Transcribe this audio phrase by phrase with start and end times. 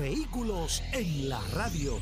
[0.00, 1.98] Vehículos en la radio.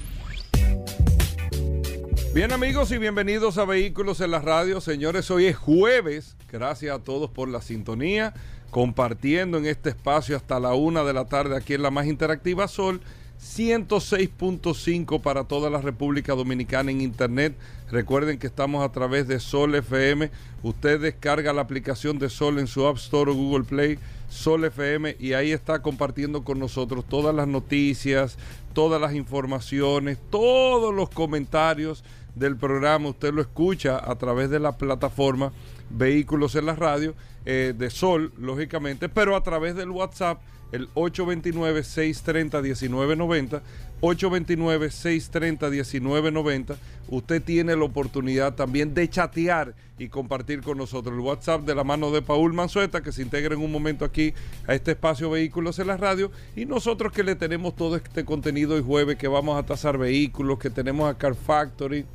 [2.33, 4.81] Bien amigos y bienvenidos a Vehículos en la radio.
[4.81, 6.37] Señores, hoy es jueves.
[6.49, 8.35] Gracias a todos por la sintonía,
[8.71, 12.69] compartiendo en este espacio hasta la una de la tarde aquí en la más interactiva
[12.69, 13.01] Sol
[13.41, 17.57] 106.5 para toda la República Dominicana en Internet.
[17.91, 20.31] Recuerden que estamos a través de Sol FM.
[20.63, 25.17] Usted descarga la aplicación de Sol en su App Store o Google Play, Sol FM,
[25.19, 28.39] y ahí está compartiendo con nosotros todas las noticias,
[28.73, 33.09] todas las informaciones, todos los comentarios del programa.
[33.09, 35.53] Usted lo escucha a través de la plataforma
[35.91, 37.15] Vehículos en la Radio,
[37.47, 40.41] eh, de Sol, lógicamente, pero a través del WhatsApp
[40.73, 43.61] el 829-630-1990.
[44.01, 46.77] 829-630-1990.
[47.09, 51.83] Usted tiene la oportunidad también de chatear y compartir con nosotros el WhatsApp de la
[51.83, 54.33] mano de Paul Manzueta, que se integra en un momento aquí
[54.67, 56.31] a este espacio Vehículos en la Radio.
[56.55, 60.61] Y nosotros que le tenemos todo este contenido hoy jueves, que vamos a tasar vehículos,
[60.61, 62.07] que tenemos a Car Factory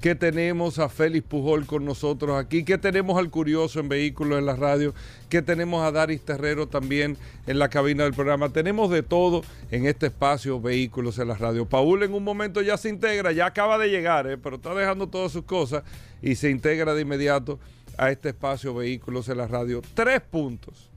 [0.00, 4.46] que tenemos a Félix Pujol con nosotros aquí, que tenemos al Curioso en Vehículos en
[4.46, 4.94] la Radio,
[5.28, 8.48] que tenemos a Daris Terrero también en la cabina del programa.
[8.48, 11.66] Tenemos de todo en este espacio Vehículos en la Radio.
[11.66, 14.38] Paul en un momento ya se integra, ya acaba de llegar, ¿eh?
[14.38, 15.82] pero está dejando todas sus cosas
[16.22, 17.58] y se integra de inmediato
[17.98, 19.82] a este espacio Vehículos en la Radio.
[19.92, 20.88] Tres puntos,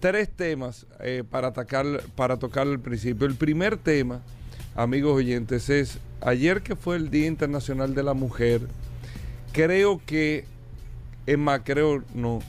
[0.00, 3.26] tres temas eh, para, atacar, para tocar al principio.
[3.26, 4.20] El primer tema
[4.76, 8.62] amigos oyentes, es ayer que fue el Día Internacional de la Mujer,
[9.52, 10.44] creo que,
[11.26, 11.60] es más,
[12.14, 12.40] no,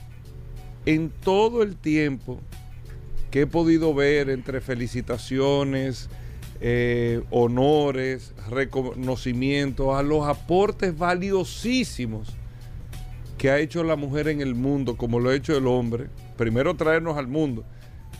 [0.86, 2.40] en todo el tiempo
[3.30, 6.08] que he podido ver entre felicitaciones,
[6.60, 12.28] eh, honores, reconocimientos a los aportes valiosísimos
[13.36, 16.74] que ha hecho la mujer en el mundo, como lo ha hecho el hombre, primero
[16.74, 17.64] traernos al mundo,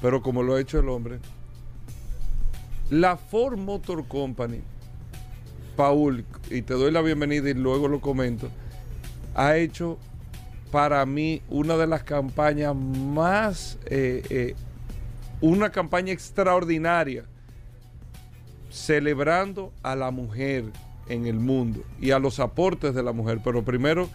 [0.00, 1.18] pero como lo ha hecho el hombre,
[2.90, 4.60] la Ford Motor Company,
[5.78, 8.48] Paul, y te doy la bienvenida y luego lo comento,
[9.36, 9.96] ha hecho
[10.72, 14.54] para mí una de las campañas más, eh, eh,
[15.40, 17.26] una campaña extraordinaria,
[18.70, 20.64] celebrando a la mujer
[21.08, 23.38] en el mundo y a los aportes de la mujer.
[23.44, 24.10] Pero primero,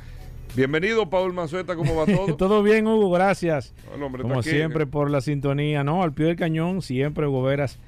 [0.57, 2.35] bienvenido Paul Manzueta, ¿cómo va todo?
[2.35, 3.73] todo bien, Hugo, gracias.
[4.21, 6.03] Como siempre por la sintonía, ¿no?
[6.03, 7.79] Al pie del cañón, siempre Hugo Veras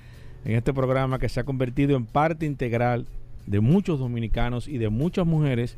[0.45, 3.05] en este programa que se ha convertido en parte integral
[3.45, 5.77] de muchos dominicanos y de muchas mujeres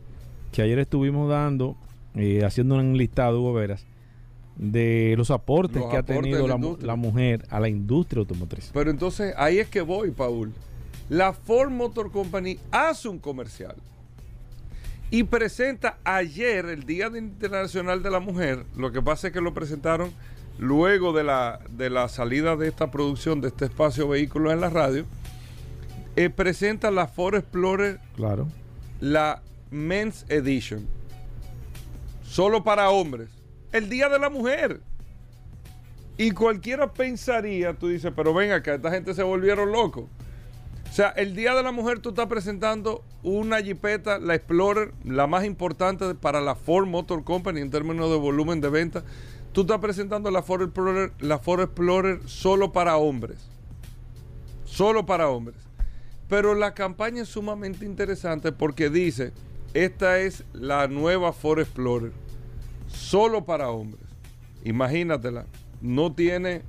[0.52, 1.76] que ayer estuvimos dando,
[2.16, 3.86] eh, haciendo un listado, Hugo Veras,
[4.56, 8.72] de los aportes que ha tenido la, la, mujer a la industria automotriz.
[8.74, 10.52] Pero entonces ahí es que voy, Paul.
[11.10, 13.76] La Ford Motor Company hace un comercial
[15.10, 19.54] y presenta ayer, el Día Internacional de la Mujer, lo que pasa es que lo
[19.54, 20.12] presentaron
[20.60, 24.70] luego de la, de la salida de esta producción, de este espacio Vehículos en la
[24.70, 25.06] Radio,
[26.18, 28.48] eh, presenta la Ford Explorer, claro.
[29.00, 29.42] la
[29.72, 30.86] Men's Edition,
[32.24, 33.30] solo para hombres,
[33.72, 34.82] el Día de la Mujer.
[36.18, 40.06] Y cualquiera pensaría, tú dices, pero ven acá, esta gente se volvieron locos.
[40.90, 45.28] O sea, el Día de la Mujer tú estás presentando una Jeepeta, la Explorer, la
[45.28, 49.04] más importante para la Ford Motor Company en términos de volumen de venta
[49.58, 53.40] Tú estás presentando la Ford Explorer, la Ford Explorer solo para hombres.
[54.66, 55.67] Solo para hombres.
[56.30, 59.32] Pero la campaña es sumamente interesante porque dice,
[59.74, 62.12] esta es la nueva Ford Explorer.
[62.88, 64.04] Solo para hombres.
[64.64, 65.46] Imagínatela.
[65.82, 66.64] No tiene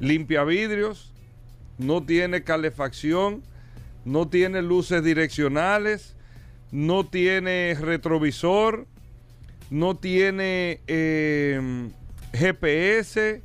[0.00, 1.12] limpiavidrios,
[1.78, 3.42] no tiene calefacción,
[4.04, 6.14] no tiene luces direccionales,
[6.70, 8.86] no tiene retrovisor,
[9.70, 11.90] no tiene em,
[12.32, 13.42] GPS,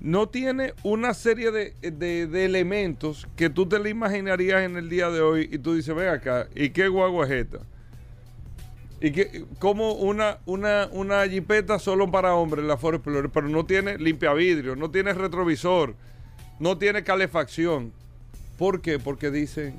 [0.00, 5.20] no tiene una serie de, elementos que tú te le imaginarías en el día de
[5.20, 7.58] hoy y tú dices, ve acá, ¿y qué guagua es esta?
[9.02, 13.64] Y que, como una, una, una jipeta solo para hombres, la Ford Explorer, pero no
[13.64, 15.94] tiene limpiavidrio, no tiene retrovisor,
[16.58, 17.92] no tiene calefacción.
[18.58, 18.98] ¿Por qué?
[18.98, 19.78] Porque dicen,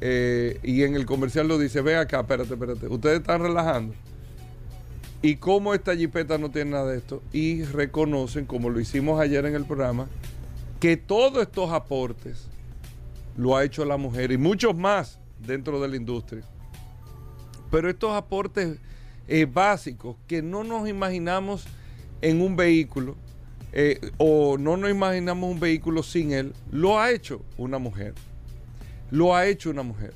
[0.00, 3.94] eh, y en el comercial lo dice, ve acá, espérate, espérate, ustedes están relajando
[5.24, 7.22] y cómo esta jipeta no tiene nada de esto.
[7.32, 10.06] Y reconocen, como lo hicimos ayer en el programa,
[10.80, 12.46] que todos estos aportes
[13.34, 16.42] lo ha hecho la mujer y muchos más dentro de la industria.
[17.70, 18.76] Pero estos aportes
[19.26, 21.64] eh, básicos que no nos imaginamos
[22.20, 23.16] en un vehículo
[23.72, 28.12] eh, o no nos imaginamos un vehículo sin él, lo ha hecho una mujer.
[29.10, 30.12] Lo ha hecho una mujer.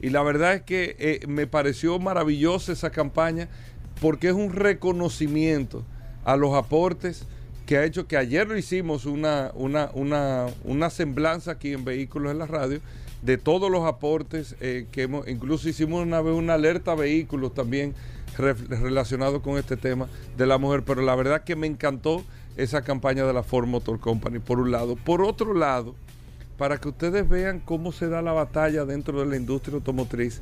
[0.00, 3.48] Y la verdad es que eh, me pareció maravillosa esa campaña
[4.00, 5.82] porque es un reconocimiento
[6.24, 7.26] a los aportes
[7.66, 12.32] que ha hecho que ayer lo hicimos una, una, una, una semblanza aquí en Vehículos
[12.32, 12.80] en la Radio
[13.22, 17.54] de todos los aportes eh, que hemos, incluso hicimos una vez una alerta a vehículos
[17.54, 17.94] también
[18.36, 22.22] relacionado con este tema de la mujer, pero la verdad que me encantó
[22.56, 24.96] esa campaña de la Ford Motor Company, por un lado.
[24.96, 25.94] Por otro lado,
[26.58, 30.40] para que ustedes vean cómo se da la batalla dentro de la industria automotriz,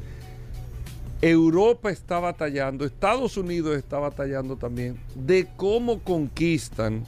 [1.22, 7.06] Europa está batallando, Estados Unidos está batallando también de cómo conquistan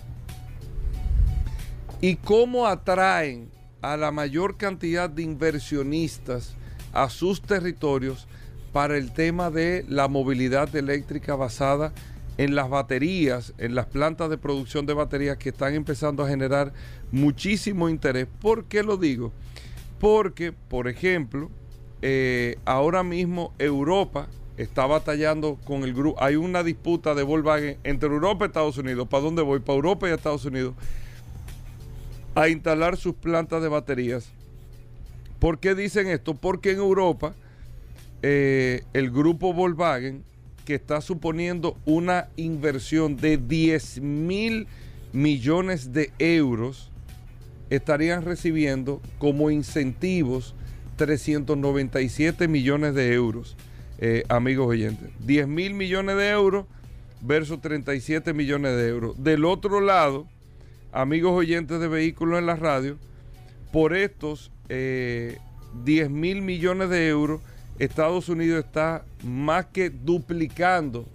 [2.00, 3.50] y cómo atraen
[3.82, 6.54] a la mayor cantidad de inversionistas
[6.92, 8.28] a sus territorios
[8.72, 11.92] para el tema de la movilidad eléctrica basada
[12.38, 16.72] en las baterías, en las plantas de producción de baterías que están empezando a generar
[17.10, 18.28] muchísimo interés.
[18.40, 19.32] ¿Por qué lo digo?
[19.98, 21.50] Porque, por ejemplo,
[22.06, 24.28] eh, ahora mismo Europa
[24.58, 26.22] está batallando con el grupo.
[26.22, 29.08] Hay una disputa de Volkswagen entre Europa y Estados Unidos.
[29.08, 29.60] ¿Para dónde voy?
[29.60, 30.74] Para Europa y Estados Unidos.
[32.34, 34.28] A instalar sus plantas de baterías.
[35.38, 36.34] ¿Por qué dicen esto?
[36.34, 37.34] Porque en Europa
[38.20, 40.24] eh, el grupo Volkswagen,
[40.66, 44.66] que está suponiendo una inversión de 10 mil
[45.14, 46.90] millones de euros,
[47.70, 50.54] estarían recibiendo como incentivos
[50.96, 53.56] 397 millones de euros,
[53.98, 55.10] eh, amigos oyentes.
[55.20, 56.66] 10 mil millones de euros
[57.20, 59.22] versus 37 millones de euros.
[59.22, 60.26] Del otro lado,
[60.92, 62.96] amigos oyentes de vehículos en la radio,
[63.72, 65.38] por estos 10 eh,
[66.08, 67.40] mil millones de euros,
[67.78, 71.06] Estados Unidos está más que duplicando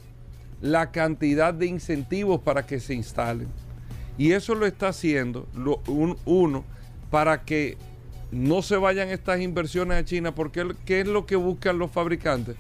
[0.62, 3.48] la cantidad de incentivos para que se instalen.
[4.18, 5.48] Y eso lo está haciendo
[6.26, 6.66] uno
[7.10, 7.78] para que
[8.32, 12.56] no se vayan estas inversiones a China, porque ¿qué es lo que buscan los fabricantes?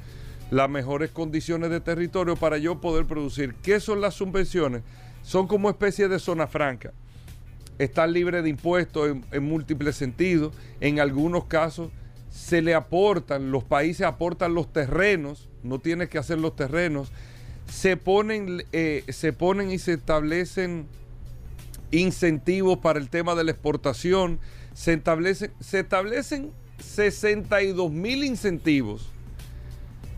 [0.49, 3.53] Las mejores condiciones de territorio para yo poder producir.
[3.61, 4.81] ¿Qué son las subvenciones?
[5.21, 6.91] Son como especie de zona franca.
[7.77, 10.53] Están libres de impuestos en, múltiples sentidos.
[10.81, 11.91] En algunos casos
[12.31, 17.11] se le aportan, los países aportan los terrenos, no tienes que hacer los terrenos.
[17.69, 20.87] Se ponen, eh, se ponen y se establecen
[21.91, 24.39] incentivos para el tema de la exportación,
[24.79, 29.09] se establecen, se establecen 62 mil incentivos,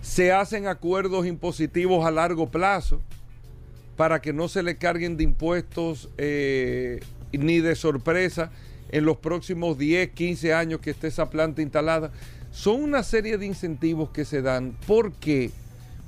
[0.03, 3.01] se hacen acuerdos impositivos a largo plazo
[3.97, 6.99] para que no se le carguen de impuestos eh,
[7.31, 8.51] ni de sorpresa
[8.91, 12.11] en los próximos 10, 15 años que esté esa planta instalada.
[12.51, 14.77] Son una serie de incentivos que se dan.
[14.85, 15.49] ¿Por qué?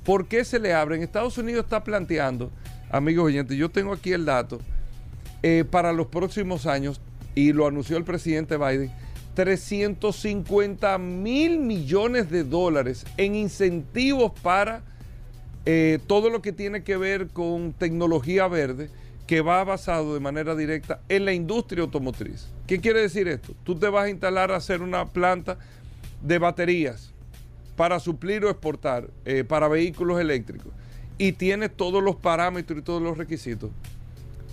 [0.04, 1.02] ¿Por qué se le abren?
[1.02, 2.52] Estados Unidos está planteando,
[2.88, 4.60] amigos oyentes, yo tengo aquí el dato,
[5.42, 7.00] eh, para los próximos años,
[7.34, 8.90] y lo anunció el presidente Biden,
[9.34, 14.82] 350 mil millones de dólares en incentivos para
[15.66, 18.90] eh, todo lo que tiene que ver con tecnología verde
[19.26, 22.48] que va basado de manera directa en la industria automotriz.
[22.66, 23.54] ¿Qué quiere decir esto?
[23.64, 25.58] Tú te vas a instalar a hacer una planta
[26.22, 27.12] de baterías
[27.76, 30.72] para suplir o exportar eh, para vehículos eléctricos
[31.18, 33.70] y tienes todos los parámetros y todos los requisitos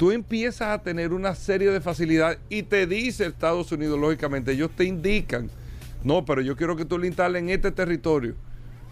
[0.02, 4.72] tú empiezas a tener una serie de facilidades y te dice Estados Unidos, lógicamente, ellos
[4.76, 5.48] te indican,
[6.04, 8.34] no, pero yo quiero que tú lo instales en este territorio.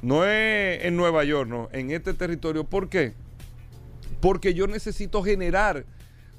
[0.03, 2.63] No es en Nueva York, no, en este territorio.
[2.63, 3.13] ¿Por qué?
[4.21, 5.83] Porque yo necesito generar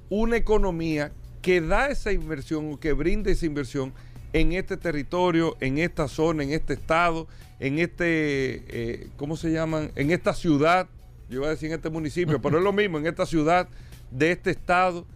[0.08, 1.10] una economía
[1.42, 3.92] que da esa inversión o que brinde esa inversión
[4.32, 7.26] en este territorio, en esta zona, en este estado,
[7.58, 9.90] en este, eh, ¿cómo se llaman?
[9.96, 10.86] En esta ciudad,
[11.28, 13.68] yo iba a decir en este municipio, pero es lo mismo, en esta ciudad
[14.10, 15.06] de este Estado,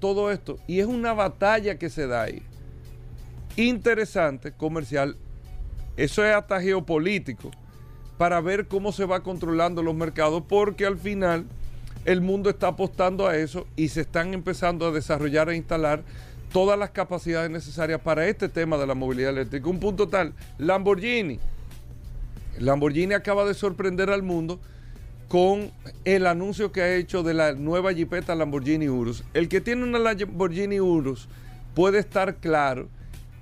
[0.00, 0.58] todo esto.
[0.66, 2.42] Y es una batalla que se da ahí.
[3.56, 5.16] Interesante, comercial.
[5.96, 7.50] Eso es hasta geopolítico,
[8.16, 11.44] para ver cómo se va controlando los mercados, porque al final
[12.04, 16.02] el mundo está apostando a eso y se están empezando a desarrollar e instalar
[16.52, 19.68] todas las capacidades necesarias para este tema de la movilidad eléctrica.
[19.68, 21.38] Un punto tal, Lamborghini.
[22.58, 24.60] Lamborghini acaba de sorprender al mundo
[25.28, 25.70] con
[26.04, 29.24] el anuncio que ha hecho de la nueva Jeepeta Lamborghini Urus.
[29.34, 31.28] El que tiene una Lamborghini Urus
[31.74, 32.88] puede estar claro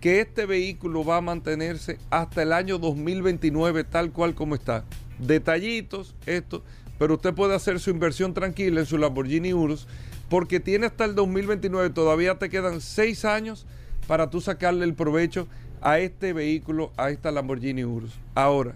[0.00, 4.84] que este vehículo va a mantenerse hasta el año 2029 tal cual como está.
[5.18, 6.62] Detallitos, esto,
[6.98, 9.86] pero usted puede hacer su inversión tranquila en su Lamborghini Urus
[10.28, 13.64] porque tiene hasta el 2029, todavía te quedan seis años
[14.08, 15.46] para tú sacarle el provecho
[15.80, 18.12] a este vehículo, a esta Lamborghini Urus.
[18.34, 18.74] Ahora,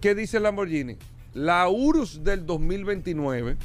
[0.00, 0.96] ¿qué dice Lamborghini?
[1.34, 3.56] La Urus del 2029,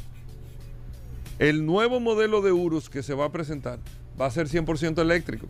[1.38, 3.79] el nuevo modelo de Urus que se va a presentar,
[4.19, 5.45] va a ser 100% eléctrico.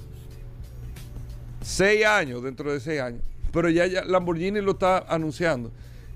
[1.62, 3.22] Seis años, dentro de seis años.
[3.52, 5.72] Pero ya, Lamborghini lo está anunciando.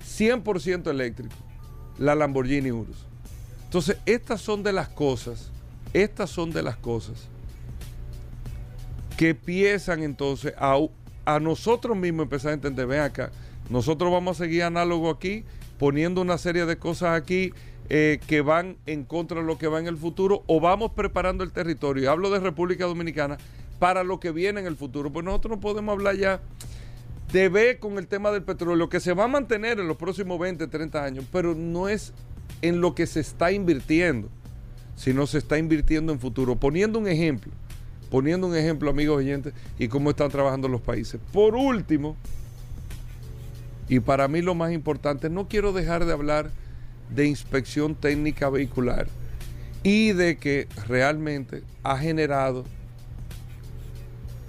[0.06, 1.36] 100% eléctrico.
[1.98, 3.06] La Lamborghini Urus.
[3.66, 5.50] Entonces, estas son de las cosas,
[5.94, 7.28] estas son de las cosas
[9.18, 10.78] que empiezan entonces a,
[11.26, 13.32] a nosotros mismos empezar a entender, ven acá,
[13.70, 15.44] nosotros vamos a seguir análogo aquí,
[15.78, 17.52] poniendo una serie de cosas aquí
[17.90, 21.44] eh, que van en contra de lo que va en el futuro, o vamos preparando
[21.44, 23.38] el territorio, y hablo de República Dominicana,
[23.80, 25.12] para lo que viene en el futuro.
[25.12, 26.42] Pues nosotros no podemos hablar ya
[27.34, 30.40] de ver con el tema del petróleo, que se va a mantener en los próximos
[30.40, 32.14] 20, 30 años, pero no es
[32.62, 34.30] en lo que se está invirtiendo,
[34.96, 36.56] sino se está invirtiendo en futuro.
[36.56, 37.52] Poniendo un ejemplo,
[38.10, 41.20] poniendo un ejemplo, amigos oyentes, y cómo están trabajando los países.
[41.34, 42.16] Por último,
[43.90, 46.52] y para mí lo más importante, no quiero dejar de hablar
[47.10, 49.08] de inspección técnica vehicular
[49.84, 52.64] y de que realmente ha generado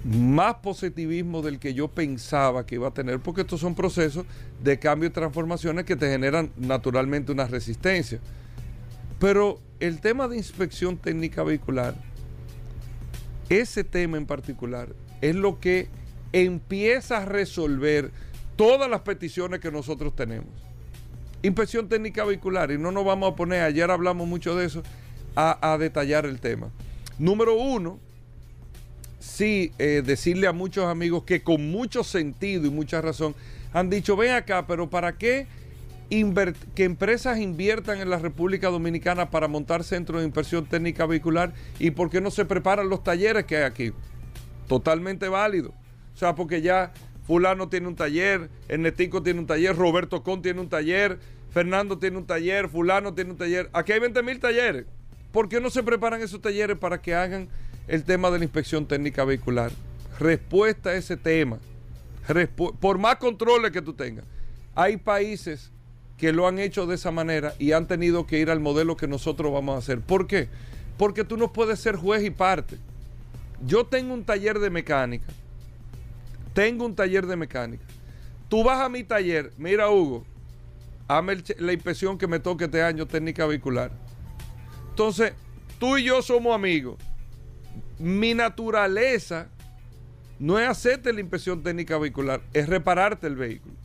[0.05, 4.25] más positivismo del que yo pensaba que iba a tener, porque estos son procesos
[4.63, 8.19] de cambio y transformaciones que te generan naturalmente una resistencia.
[9.19, 11.95] Pero el tema de inspección técnica vehicular,
[13.49, 14.89] ese tema en particular,
[15.21, 15.87] es lo que
[16.33, 18.11] empieza a resolver
[18.55, 20.49] todas las peticiones que nosotros tenemos.
[21.41, 24.83] Inspección técnica vehicular, y no nos vamos a poner, ayer hablamos mucho de eso,
[25.35, 26.71] a, detallar el tema.
[27.19, 27.99] Número uno,
[29.19, 33.35] sí eh, decirle a muchos amigos que con mucho sentido y mucha razón
[33.73, 35.47] han dicho, ven acá, pero ¿para qué
[36.09, 41.91] que empresas inviertan en la República Dominicana para montar centros de inversión técnica vehicular y
[41.91, 43.91] por qué no se preparan los talleres que hay aquí?
[44.67, 45.73] Totalmente válido.
[46.13, 46.93] O sea, porque ya
[47.25, 51.19] fulano tiene un taller, Ernestico tiene un taller, Roberto Con tiene un taller,
[51.51, 53.69] Fernando tiene un taller, fulano tiene un taller.
[53.73, 54.85] Aquí hay 20 mil talleres.
[55.31, 57.49] ¿Por qué no se preparan esos talleres para que hagan
[57.87, 59.71] el tema de la inspección técnica vehicular.
[60.19, 61.59] Respuesta a ese tema.
[62.79, 64.25] por más controles que tú tengas.
[64.73, 65.71] Hay países
[66.17, 69.07] que lo han hecho de esa manera y han tenido que ir al modelo que
[69.07, 69.99] nosotros vamos a hacer.
[69.99, 70.47] ¿Por qué?
[70.97, 72.77] Porque tú no puedes ser juez y parte.
[73.65, 75.27] Yo tengo un taller de mecánica.
[76.55, 77.85] Tengo un taller de mecánica.
[78.49, 80.25] Tú vas a mi taller, mira Hugo,
[81.07, 83.91] hazme la inspección que me toque este año técnica vehicular.
[84.89, 85.33] Entonces,
[85.77, 86.97] tú y yo somos amigos
[87.99, 89.47] mi naturaleza
[90.39, 93.75] no es hacerte la inspección técnica vehicular, es repararte el vehículo.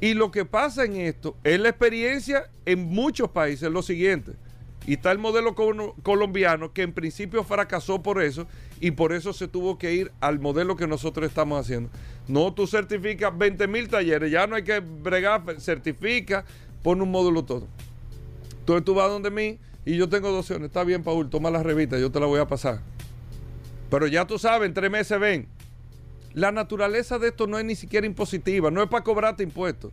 [0.00, 4.32] Y lo que pasa en esto es la experiencia en muchos países, lo siguiente.
[4.86, 5.54] Y está el modelo
[6.02, 8.46] colombiano que en principio fracasó por eso
[8.80, 11.90] y por eso se tuvo que ir al modelo que nosotros estamos haciendo.
[12.28, 16.44] No, tú certificas 20 mil talleres, ya no hay que bregar, certifica,
[16.84, 17.66] pon un módulo todo.
[18.60, 20.66] Entonces tú vas donde mí y yo tengo dos opciones.
[20.66, 22.80] Está bien, Paul, toma la revista, yo te la voy a pasar.
[23.90, 25.48] Pero ya tú sabes, en tres meses ven.
[26.32, 29.92] La naturaleza de esto no es ni siquiera impositiva, no es para cobrarte impuestos.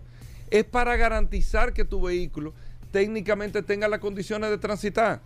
[0.52, 2.54] Es para garantizar que tu vehículo
[2.94, 5.20] técnicamente tenga las condiciones de transitar.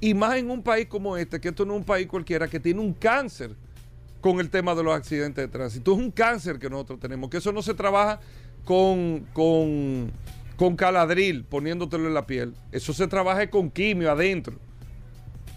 [0.00, 2.58] Y más en un país como este, que esto no es un país cualquiera, que
[2.58, 3.54] tiene un cáncer
[4.22, 5.92] con el tema de los accidentes de tránsito.
[5.92, 8.20] Es un cáncer que nosotros tenemos, que eso no se trabaja
[8.64, 12.54] con, con caladril poniéndotelo en la piel.
[12.72, 14.56] Eso se trabaja con quimio adentro.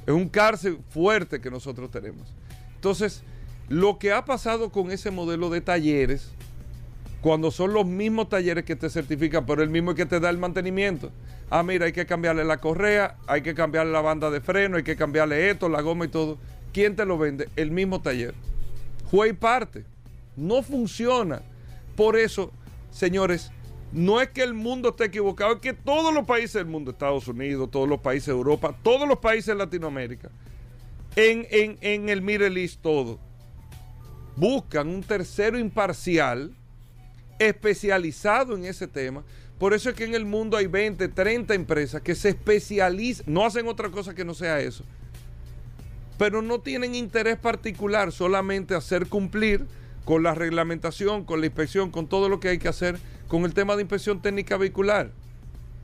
[0.06, 2.28] Es un cárcel fuerte que nosotros tenemos.
[2.76, 3.24] Entonces,
[3.70, 6.30] lo que ha pasado con ese modelo de talleres,
[7.26, 10.38] cuando son los mismos talleres que te certifican, pero el mismo que te da el
[10.38, 11.10] mantenimiento.
[11.50, 14.84] Ah, mira, hay que cambiarle la correa, hay que cambiarle la banda de freno, hay
[14.84, 16.38] que cambiarle esto, la goma y todo.
[16.72, 17.50] ¿Quién te lo vende?
[17.56, 18.36] El mismo taller.
[19.10, 19.86] Juez y parte.
[20.36, 21.42] No funciona.
[21.96, 22.52] Por eso,
[22.92, 23.50] señores,
[23.92, 27.28] no es que el mundo esté equivocado, es que todos los países del mundo, Estados
[27.28, 30.30] Unidos, todos los países de Europa, todos los países de Latinoamérica,
[31.16, 31.48] en,
[31.82, 33.18] en el Middle East, todo,
[34.36, 36.54] buscan un tercero imparcial
[37.40, 39.24] especializado en ese tema.
[39.58, 43.46] Por eso es que en el mundo hay 20, 30 empresas que se especializan, no
[43.46, 44.84] hacen otra cosa que no sea eso,
[46.18, 49.66] pero no tienen interés particular, solamente hacer cumplir
[50.04, 53.54] con la reglamentación, con la inspección, con todo lo que hay que hacer con el
[53.54, 55.12] tema de inspección técnica vehicular.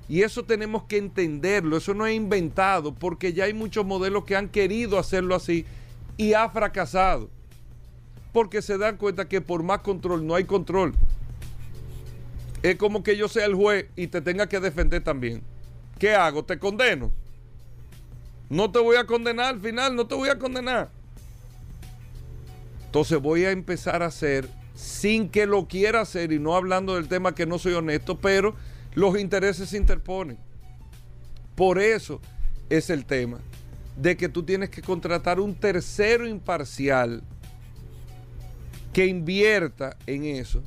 [0.07, 4.35] Y eso tenemos que entenderlo, eso no es inventado, porque ya hay muchos modelos que
[4.35, 5.65] han querido hacerlo así
[6.17, 7.29] y ha fracasado.
[8.33, 10.93] Porque se dan cuenta que por más control no hay control.
[12.63, 15.41] Es como que yo sea el juez y te tenga que defender también.
[15.97, 16.45] ¿Qué hago?
[16.45, 17.11] ¿Te condeno?
[18.49, 20.89] No te voy a condenar al final, no te voy a condenar.
[22.85, 27.07] Entonces voy a empezar a hacer sin que lo quiera hacer y no hablando del
[27.07, 28.55] tema que no soy honesto, pero
[28.93, 30.37] los intereses se interponen.
[31.55, 32.19] Por eso
[32.69, 33.39] es el tema
[33.95, 37.23] de que tú tienes que contratar un tercero imparcial
[38.93, 40.61] que invierta en eso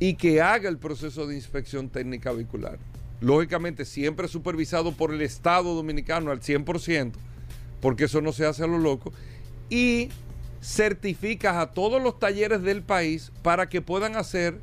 [0.00, 2.78] y que haga el proceso de inspección técnica vehicular.
[3.20, 7.12] Lógicamente siempre supervisado por el Estado dominicano al 100%,
[7.80, 9.12] porque eso no se hace a lo loco,
[9.68, 10.08] y
[10.62, 14.58] certificas a todos los talleres del país para que puedan hacer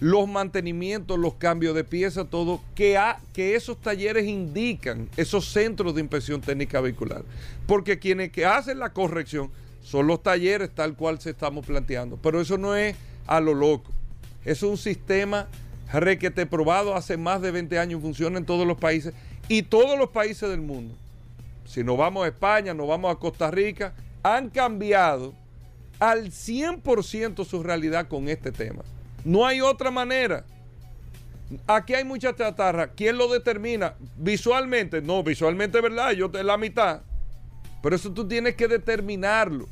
[0.00, 2.98] los mantenimientos, los cambios de piezas, todo, que,
[3.32, 7.24] que esos talleres indican, esos centros de inspección técnica vehicular.
[7.66, 9.50] Porque quienes que hacen la corrección
[9.80, 12.16] son los talleres tal cual se estamos planteando.
[12.16, 12.96] Pero eso no es
[13.28, 13.92] a lo loco.
[14.44, 15.48] Es un sistema
[15.92, 19.12] requete probado hace más de 20 años, funciona en todos los países
[19.48, 20.94] y todos los países del mundo.
[21.64, 25.34] Si nos vamos a España, nos vamos a Costa Rica, han cambiado
[25.98, 28.82] al 100% su realidad con este tema.
[29.24, 30.44] No hay otra manera.
[31.66, 32.88] Aquí hay mucha chatarra.
[32.88, 33.94] ¿Quién lo determina?
[34.16, 35.02] Visualmente.
[35.02, 36.12] No, visualmente es verdad.
[36.12, 37.02] Yo te la mitad.
[37.82, 39.68] Pero eso tú tienes que determinarlo.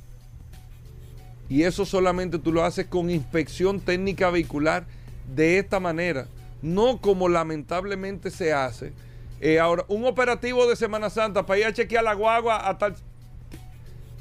[1.51, 4.87] Y eso solamente tú lo haces con inspección técnica vehicular
[5.35, 6.29] de esta manera.
[6.63, 8.93] No como lamentablemente se hace.
[9.41, 12.95] Eh, ahora, un operativo de Semana Santa para ir a chequear la guagua a tal.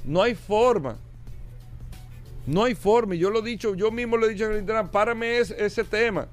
[0.04, 0.98] No hay forma.
[2.48, 3.14] No hay forma.
[3.14, 5.84] Y yo lo he dicho, yo mismo lo he dicho en el internet, párame ese,
[5.84, 6.28] tema.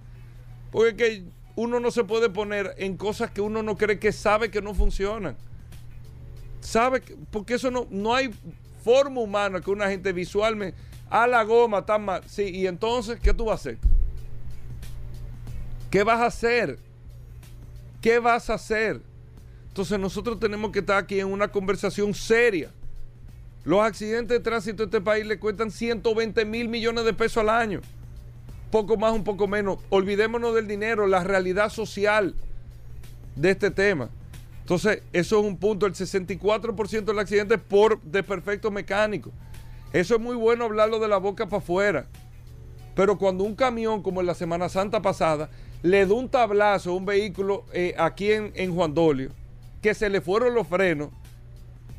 [0.72, 1.24] Porque que
[1.56, 4.72] uno no se puede poner en cosas que uno no cree que sabe que no
[4.72, 5.36] funcionan.
[6.60, 8.30] Sabe que, porque eso no, no hay
[8.86, 10.78] forma humana que una gente visualmente
[11.10, 12.22] a la goma tan mal.
[12.28, 13.78] Sí, y entonces, ¿qué tú vas a hacer?
[15.90, 16.78] ¿Qué vas a hacer?
[18.00, 19.00] ¿Qué vas a hacer?
[19.66, 22.70] Entonces nosotros tenemos que estar aquí en una conversación seria.
[23.64, 27.48] Los accidentes de tránsito de este país le cuestan 120 mil millones de pesos al
[27.48, 27.80] año.
[28.70, 29.78] Poco más, un poco menos.
[29.90, 32.36] Olvidémonos del dinero, la realidad social
[33.34, 34.10] de este tema.
[34.66, 35.86] Entonces, eso es un punto.
[35.86, 39.32] El 64% del accidente por desperfectos mecánicos.
[39.92, 42.08] Eso es muy bueno hablarlo de la boca para afuera.
[42.96, 45.50] Pero cuando un camión, como en la Semana Santa pasada,
[45.84, 48.92] le da un tablazo a un vehículo eh, aquí en, en Juan
[49.80, 51.10] que se le fueron los frenos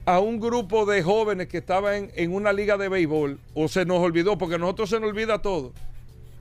[0.03, 3.99] a un grupo de jóvenes que estaban en, una liga de béisbol o se nos
[3.99, 5.71] olvidó, porque a nosotros se nos olvida todo.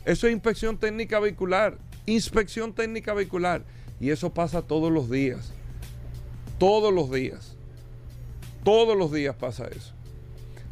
[0.05, 3.63] Eso es inspección técnica vehicular, inspección técnica vehicular.
[4.01, 5.53] Y eso pasa todos los días.
[6.59, 7.57] Todos los días.
[8.65, 9.93] Todos los días pasa eso.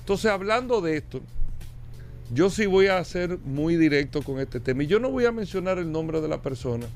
[0.01, 1.20] Entonces, hablando de esto,
[2.33, 4.83] yo sí voy a ser muy directo con este tema.
[4.83, 6.87] Y yo no voy a mencionar el nombre de la persona.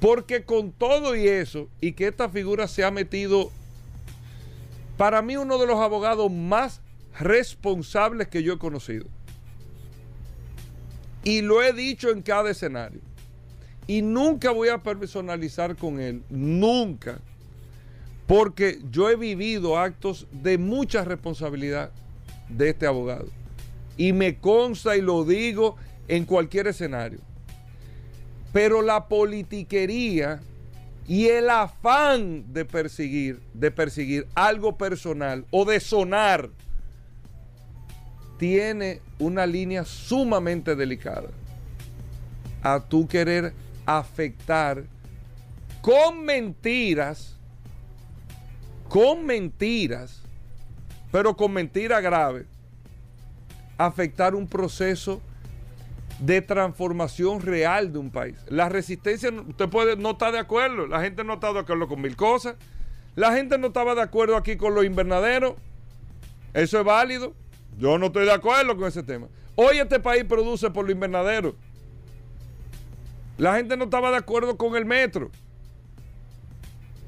[0.00, 3.50] Porque con todo y eso, y que esta figura se ha metido
[4.96, 6.80] para mí uno de los abogados más
[7.18, 9.06] responsables que yo he conocido.
[11.22, 13.00] Y lo he dicho en cada escenario.
[13.86, 17.20] Y nunca voy a personalizar con él, nunca.
[18.30, 21.90] Porque yo he vivido actos de mucha responsabilidad
[22.48, 23.26] de este abogado.
[23.96, 25.74] Y me consta y lo digo
[26.06, 27.18] en cualquier escenario.
[28.52, 30.40] Pero la politiquería
[31.08, 36.50] y el afán de perseguir, de perseguir algo personal o de sonar
[38.38, 41.30] tiene una línea sumamente delicada
[42.62, 43.54] a tú querer
[43.86, 44.84] afectar
[45.82, 47.39] con mentiras,
[48.90, 50.20] con mentiras,
[51.12, 52.44] pero con mentira grave,
[53.78, 55.22] afectar un proceso
[56.18, 58.36] de transformación real de un país.
[58.48, 62.02] La resistencia, usted puede no estar de acuerdo, la gente no está de acuerdo con
[62.02, 62.56] mil cosas,
[63.14, 65.54] la gente no estaba de acuerdo aquí con los invernaderos,
[66.52, 67.32] eso es válido,
[67.78, 69.28] yo no estoy de acuerdo con ese tema.
[69.54, 71.54] Hoy este país produce por los invernaderos.
[73.38, 75.30] La gente no estaba de acuerdo con el metro.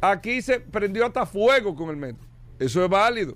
[0.02, 2.26] Aquí se prendió hasta fuego con el metro.
[2.58, 3.34] Eso es válido.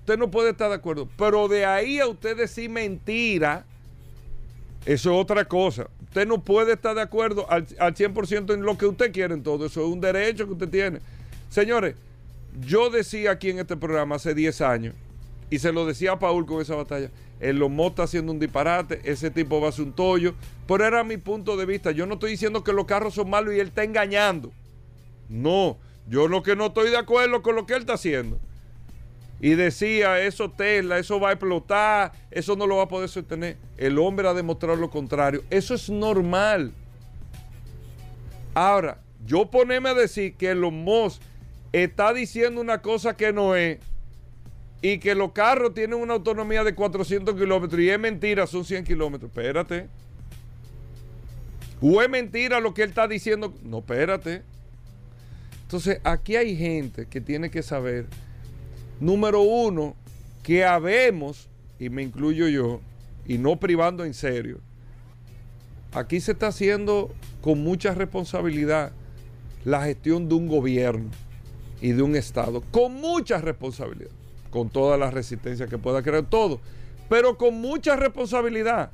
[0.00, 1.08] Usted no puede estar de acuerdo.
[1.16, 3.64] Pero de ahí a usted decir mentira
[4.88, 5.88] eso es otra cosa.
[6.02, 9.66] Usted no puede estar de acuerdo al, 100% en lo que usted quiere en todo.
[9.66, 11.00] Eso es un derecho que usted tiene.
[11.50, 11.94] Señores,
[12.60, 14.94] yo decía aquí en este programa hace 10 años,
[15.50, 19.00] y se lo decía a Paul con esa batalla, el Lomo está haciendo un disparate,
[19.04, 20.34] ese tipo va a hacer un tollo,
[20.66, 21.90] pero era mi punto de vista.
[21.90, 24.50] Yo no estoy diciendo que los carros son malos y él está engañando.
[25.28, 25.76] No,
[26.08, 28.38] yo lo que no estoy de acuerdo con lo que él está haciendo
[29.40, 33.56] y decía, eso Tesla, eso va a explotar, eso no lo va a poder sostener.
[33.76, 35.44] El hombre ha demostrado lo contrario.
[35.48, 36.72] Eso es normal.
[38.52, 41.22] Ahora, yo poneme a decir que los Musk
[41.72, 43.78] está diciendo una cosa que no es
[44.82, 48.84] y que los carros tienen una autonomía de 400 kilómetros y es mentira, son 100
[48.84, 49.30] kilómetros.
[49.30, 49.88] Espérate.
[51.80, 53.54] O es mentira lo que él está diciendo.
[53.62, 54.42] No, espérate.
[55.68, 58.06] Entonces, aquí hay gente que tiene que saber,
[59.00, 59.94] número uno,
[60.42, 62.80] que habemos, y me incluyo yo,
[63.26, 64.60] y no privando en serio,
[65.92, 68.92] aquí se está haciendo con mucha responsabilidad
[69.66, 71.10] la gestión de un gobierno
[71.82, 74.10] y de un Estado, con mucha responsabilidad
[74.48, 76.60] con toda la resistencia que pueda crear todo,
[77.10, 78.90] pero con mucha responsabilidad.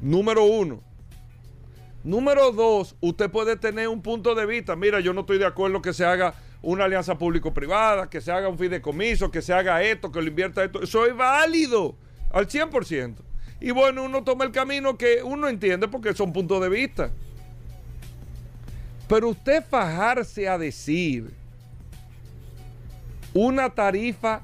[0.00, 0.85] Número uno.
[2.06, 4.76] Número dos, usted puede tener un punto de vista.
[4.76, 8.48] Mira, yo no estoy de acuerdo que se haga una alianza público-privada, que se haga
[8.48, 10.80] un fideicomiso, que se haga esto, que lo invierta esto.
[10.80, 11.96] Eso es válido
[12.30, 13.16] al 100%.
[13.60, 17.10] Y bueno, uno toma el camino que uno entiende porque son puntos de vista.
[19.08, 21.34] Pero usted fajarse a decir
[23.34, 24.42] una tarifa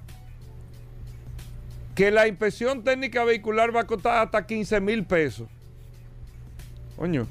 [1.95, 5.47] que la inspección técnica vehicular va a costar hasta 15 mil pesos.
[6.97, 7.29] Coño,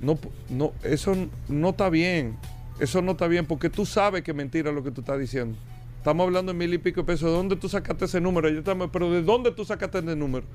[0.00, 1.14] no, no, eso
[1.48, 2.36] no está bien.
[2.78, 5.56] Eso no está bien porque tú sabes que es mentira lo que tú estás diciendo.
[5.98, 7.30] Estamos hablando de mil y pico de pesos.
[7.30, 8.48] ¿De dónde tú sacaste ese número?
[8.92, 10.46] pero ¿de dónde tú sacaste ese número?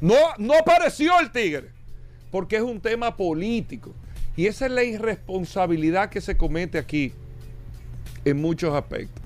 [0.00, 1.70] No, no apareció el tigre.
[2.30, 3.94] Porque es un tema político.
[4.36, 7.12] Y esa es la irresponsabilidad que se comete aquí
[8.24, 9.22] en muchos aspectos.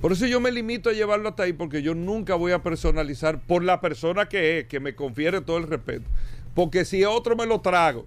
[0.00, 3.40] Por eso yo me limito a llevarlo hasta ahí, porque yo nunca voy a personalizar
[3.40, 6.08] por la persona que es, que me confiere todo el respeto.
[6.54, 8.06] Porque si otro me lo trago.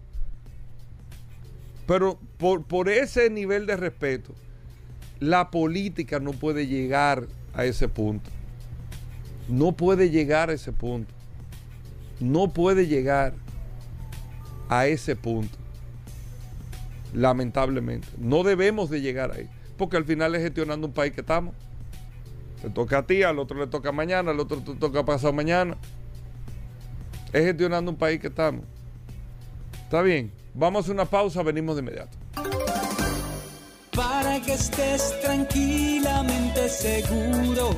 [1.91, 4.33] Pero por, por ese nivel de respeto,
[5.19, 8.29] la política no puede llegar a ese punto.
[9.49, 11.13] No puede llegar a ese punto.
[12.21, 13.33] No puede llegar
[14.69, 15.57] a ese punto.
[17.13, 18.07] Lamentablemente.
[18.17, 19.49] No debemos de llegar ahí.
[19.75, 21.53] Porque al final es gestionando un país que estamos.
[22.61, 25.75] Te toca a ti, al otro le toca mañana, al otro te toca pasado mañana.
[27.33, 28.63] Es gestionando un país que estamos.
[29.83, 30.39] Está bien.
[30.53, 32.17] Vamos a una pausa, venimos de inmediato.
[33.95, 37.75] Para que estés tranquilamente seguro.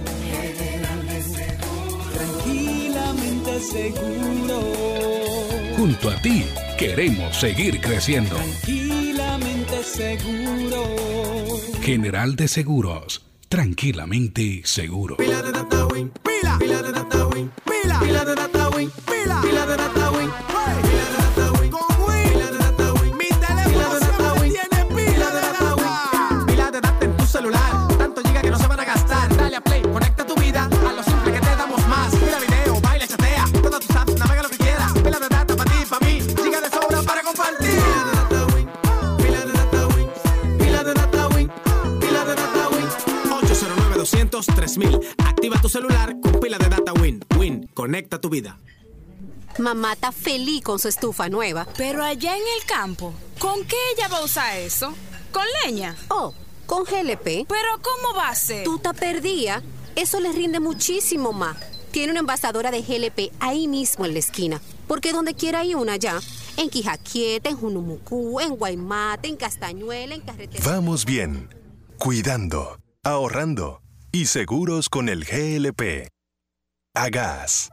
[2.13, 4.61] Tranquilamente seguro.
[5.77, 6.45] Junto a ti
[6.77, 8.35] queremos seguir creciendo.
[8.35, 10.83] Tranquilamente seguro.
[11.81, 15.15] General de Seguros tranquilamente seguro.
[15.17, 19.41] Pila de data win, pila, pila de data win, pila, pila de data win, pila,
[19.43, 20.02] pila de data
[44.33, 45.15] 809-200-3000.
[45.25, 47.23] Activa tu celular con pila de data Win.
[47.37, 48.57] Win, conecta tu vida.
[49.59, 51.67] Mamá está feliz con su estufa nueva.
[51.77, 54.93] Pero allá en el campo, ¿con qué ella va a usar eso?
[55.31, 55.95] ¿Con leña?
[56.09, 56.33] Oh,
[56.65, 57.45] con GLP.
[57.47, 58.63] ¿Pero cómo va a ser?
[58.63, 59.61] Tú te perdía.
[59.95, 61.55] Eso le rinde muchísimo más.
[61.91, 64.61] Tiene una envasadora de GLP ahí mismo en la esquina.
[64.87, 66.19] Porque donde quiera hay una ya.
[66.57, 70.63] En Quijaquieta, en Junumucú, en Guaymate, en Castañuela, en Carretera.
[70.65, 71.49] Vamos bien.
[71.97, 73.82] Cuidando, ahorrando
[74.13, 76.07] y seguros con el GLP.
[76.95, 77.72] Agas.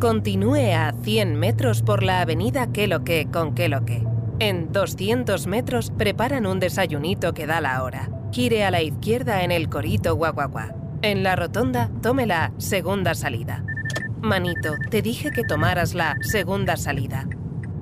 [0.00, 3.70] Continúe a 100 metros por la avenida que con que.
[4.40, 8.10] En 200 metros preparan un desayunito que da la hora.
[8.32, 10.81] Gire a la izquierda en el Corito Guaguaguá.
[11.02, 13.64] En la rotonda, tome la segunda salida.
[14.20, 17.26] Manito, te dije que tomaras la segunda salida.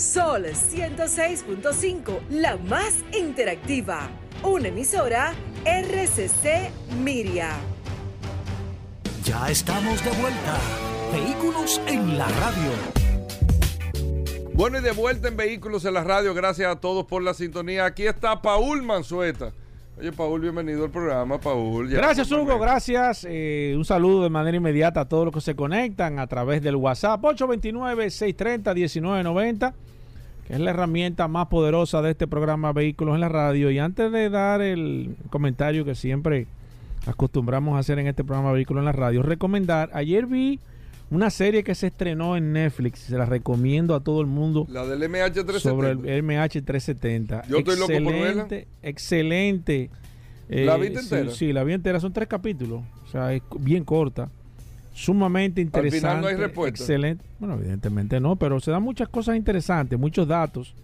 [0.00, 4.08] Sol 106.5, la más interactiva
[4.42, 5.34] una emisora
[5.66, 6.70] RCC
[7.02, 7.50] Miria.
[9.22, 10.58] Ya estamos de vuelta.
[11.12, 12.70] Vehículos en la radio.
[14.54, 16.32] Bueno, y de vuelta en Vehículos en la radio.
[16.32, 17.84] Gracias a todos por la sintonía.
[17.84, 19.52] Aquí está Paul Manzueta.
[20.00, 21.90] Oye, Paul, bienvenido al programa, Paul.
[21.90, 23.26] gracias, Hugo, gracias.
[23.28, 26.76] Eh, un saludo de manera inmediata a todos los que se conectan a través del
[26.76, 29.74] WhatsApp 829-630-1990
[30.48, 33.70] es la herramienta más poderosa de este programa Vehículos en la Radio.
[33.70, 36.46] Y antes de dar el comentario que siempre
[37.06, 40.60] acostumbramos a hacer en este programa Vehículos en la Radio, recomendar, ayer vi
[41.10, 44.66] una serie que se estrenó en Netflix, se la recomiendo a todo el mundo.
[44.68, 45.58] La del MH370.
[45.58, 47.46] Sobre el MH370.
[47.48, 48.48] Yo estoy loco por verla.
[48.82, 49.90] Excelente.
[50.48, 51.30] ¿La viste eh, entera?
[51.30, 54.28] Sí, la vi entera, son tres capítulos, o sea, es bien corta
[54.92, 56.06] sumamente interesante.
[56.06, 56.82] Al final no hay respuesta.
[56.82, 57.24] Excelente.
[57.38, 60.74] Bueno, evidentemente no, pero se dan muchas cosas interesantes, muchos datos.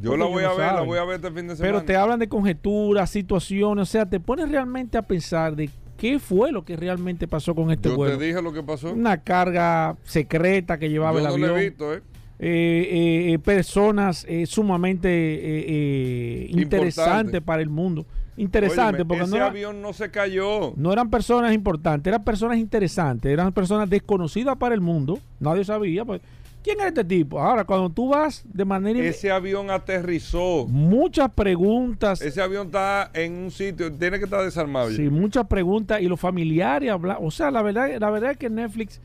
[0.00, 1.60] Yo la voy a ver, la voy a ver este fin de semana.
[1.60, 5.70] Pero te hablan de conjeturas, situaciones, o sea, te pones realmente a pensar de
[6.02, 8.14] qué fue lo que realmente pasó con este vuelo.
[8.14, 8.92] Yo te dije lo que pasó.
[8.92, 11.56] Una carga secreta que llevaba el avión.
[11.56, 12.02] he visto, ¿eh?
[12.40, 18.04] Eh, eh, eh, personas sumamente interesantes para el mundo
[18.36, 19.04] interesante.
[19.04, 20.72] porque ese no avión no se cayó.
[20.74, 25.20] No eran personas importantes, eran personas interesantes, eran personas desconocidas para el mundo.
[25.38, 26.20] Nadie sabía, pues.
[26.62, 27.40] ¿Quién era este tipo?
[27.40, 29.00] Ahora, cuando tú vas de manera...
[29.00, 30.66] Ese avión aterrizó.
[30.68, 32.20] Muchas preguntas.
[32.22, 34.90] Ese avión está en un sitio, tiene que estar desarmado.
[34.90, 37.16] Sí, muchas preguntas y los familiares hablan.
[37.20, 39.00] O sea, la verdad, la verdad es que Netflix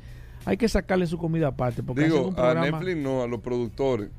[0.46, 1.82] hay que sacarle su comida aparte.
[1.82, 4.10] Porque Digo, a Netflix no, a los productores.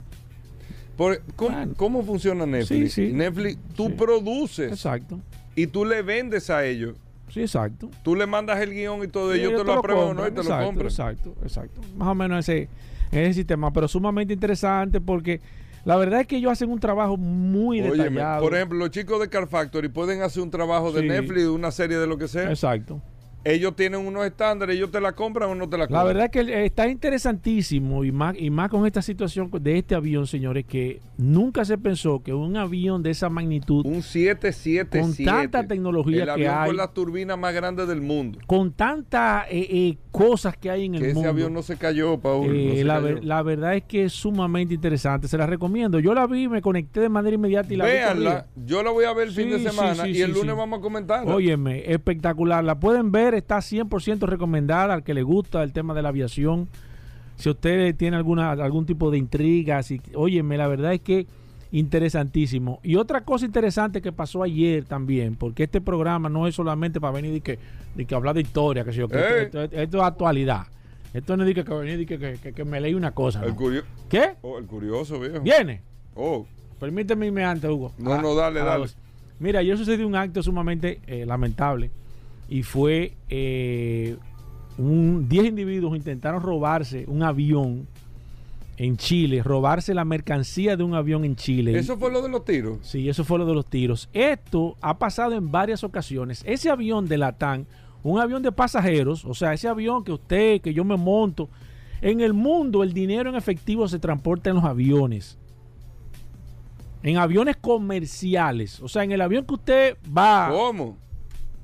[1.77, 2.99] ¿cómo, funciona Netflix?
[2.99, 4.73] Netflix, tú produces.
[4.73, 5.21] Exacto.
[5.55, 6.97] Y tú le vendes a ellos.
[7.31, 7.91] Sí, exacto.
[8.03, 10.27] Tú le mandas el guion y todo, ellos te, lo aprueban ¿no?
[10.27, 10.87] y te lo compran.
[10.87, 11.81] Exacto, exacto.
[11.97, 12.69] Más o menos ese,
[13.11, 15.41] ese sistema, pero sumamente interesante porque
[15.85, 18.43] la verdad es que ellos hacen un trabajo muy detallado.
[18.43, 21.71] Por ejemplo, los chicos de Car Factory pueden hacer un trabajo de Netflix, de una
[21.71, 22.51] serie de lo que sea.
[22.51, 23.01] Exacto
[23.45, 26.01] ellos tienen unos estándares, ellos te la compran o no te la compran.
[26.01, 29.95] La verdad es que está interesantísimo y más, y más con esta situación de este
[29.95, 35.25] avión, señores, que nunca se pensó que un avión de esa magnitud, un 777, con
[35.25, 39.99] tanta tecnología el avión con la turbina más grande del mundo, con tantas eh, eh,
[40.11, 41.21] cosas que hay en el mundo.
[41.21, 42.55] Ese avión no se cayó, Paul.
[42.55, 46.01] Eh, la, verdad es que es sumamente interesante, se la recomiendo.
[46.01, 49.13] Yo la vi, me conecté de manera inmediata y la Véanla, yo la voy a
[49.13, 51.35] ver el fin de semana y el lunes vamos a comentarla.
[51.35, 56.03] Óyeme, espectacular, la pueden ver está 100% recomendada al que le gusta el tema de
[56.03, 56.69] la aviación.
[57.37, 61.27] Si usted tiene alguna algún tipo de intriga, si, óyeme, la verdad es que
[61.71, 62.81] interesantísimo.
[62.83, 67.13] Y otra cosa interesante que pasó ayer también, porque este programa no es solamente para
[67.13, 67.59] venir y que,
[68.07, 70.67] que hablar de historia, que, yo, que esto, es actualidad.
[71.15, 73.43] Esto no es que, venir y que, me leí una cosa.
[74.09, 74.35] ¿Qué?
[74.43, 75.41] Oh, el curioso, viejo.
[75.41, 75.83] ¿Viene?
[76.15, 76.47] Oh.
[76.79, 77.93] Permíteme irme antes, Hugo.
[77.99, 78.87] No, no, dale, dale.
[79.41, 81.91] Mira, yo sucedió un acto sumamente eh, lamentable
[82.49, 84.17] y fue eh,
[84.79, 87.87] un 10 individuos intentaron robarse un avión
[88.79, 91.77] en Chile, robarse la mercancía de un avión en Chile.
[91.77, 92.79] ¿Eso fue lo de los tiros?
[92.83, 94.09] Sí, eso fue lo de los tiros.
[94.13, 96.45] Esto ha pasado en varias ocasiones.
[96.47, 97.67] Ese avión de Latán,
[98.05, 101.49] un avión de pasajeros, o sea, ese avión que usted, que yo me monto,
[102.01, 105.37] en el mundo el dinero en efectivo se transporta en los aviones.
[107.03, 108.81] En aviones comerciales.
[108.81, 110.51] O sea, en el avión que usted va.
[110.53, 110.97] ¿Cómo?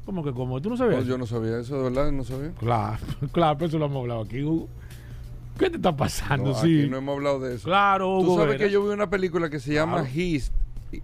[0.05, 0.61] ¿Cómo que cómo?
[0.61, 1.07] ¿Tú no sabías?
[1.07, 2.51] yo no sabía eso, de verdad, no sabía.
[2.59, 2.99] Claro,
[3.33, 4.69] claro, pero eso lo hemos hablado aquí, Hugo.
[5.59, 6.51] ¿Qué te está pasando?
[6.51, 6.81] No, sí.
[6.81, 7.65] Aquí no hemos hablado de eso.
[7.65, 8.35] Claro, Hugo.
[8.35, 10.53] Tú sabes que yo vi una película que se llama Hist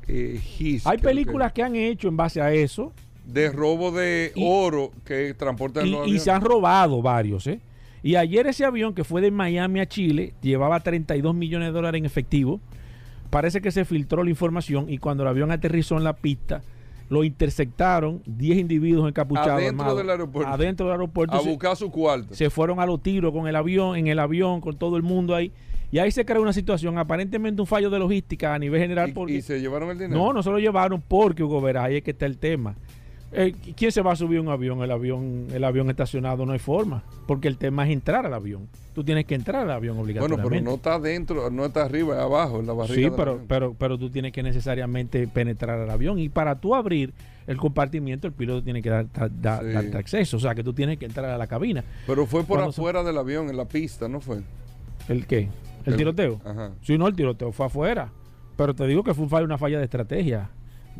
[0.08, 2.92] eh, His, Hay películas que han hecho en base a eso.
[3.24, 6.22] De robo de oro que transportan y, los y aviones.
[6.22, 7.60] se han robado varios, ¿eh?
[8.02, 11.98] Y ayer ese avión que fue de Miami a Chile llevaba 32 millones de dólares
[11.98, 12.60] en efectivo.
[13.28, 16.62] Parece que se filtró la información y cuando el avión aterrizó en la pista,
[17.10, 19.50] lo interceptaron 10 individuos encapuchados.
[19.50, 20.50] Adentro armados, del aeropuerto.
[20.52, 21.36] Adentro del aeropuerto.
[21.36, 22.34] A Se- buscar su cuarto.
[22.34, 25.34] se fueron a los tiros con el avión, en el avión, con todo el mundo
[25.34, 25.52] ahí.
[25.92, 29.10] Y ahí se creó una situación, aparentemente un fallo de logística a nivel general.
[29.10, 30.16] Y- porque, y se llevaron el dinero.
[30.18, 32.76] No, no se lo llevaron porque, Hugo Veras, ahí es que está el tema.
[33.32, 34.82] Eh, ¿Quién se va a subir a un avión?
[34.82, 37.02] El avión el avión estacionado no hay forma.
[37.26, 38.68] Porque el tema es entrar al avión.
[38.92, 40.48] Tú tienes que entrar al avión Bueno, obligatoriamente.
[40.58, 43.08] pero no está adentro, no está arriba, es abajo, en la barriga.
[43.08, 46.18] Sí, pero, pero, pero tú tienes que necesariamente penetrar al avión.
[46.18, 47.12] Y para tú abrir
[47.46, 49.20] el compartimiento, el piloto tiene que dar, Sí.
[49.42, 50.36] darte acceso.
[50.36, 51.84] O sea, que tú tienes que entrar a la cabina.
[52.08, 54.40] Pero fue por Cuando se- afuera del avión, en la pista, ¿no fue?
[55.08, 55.48] ¿El qué?
[55.86, 56.40] ¿El, El- tiroteo?
[56.44, 56.72] Ajá.
[56.82, 58.10] Sí, no, el tiroteo fue afuera.
[58.56, 60.50] Pero te digo que fue una falla de estrategia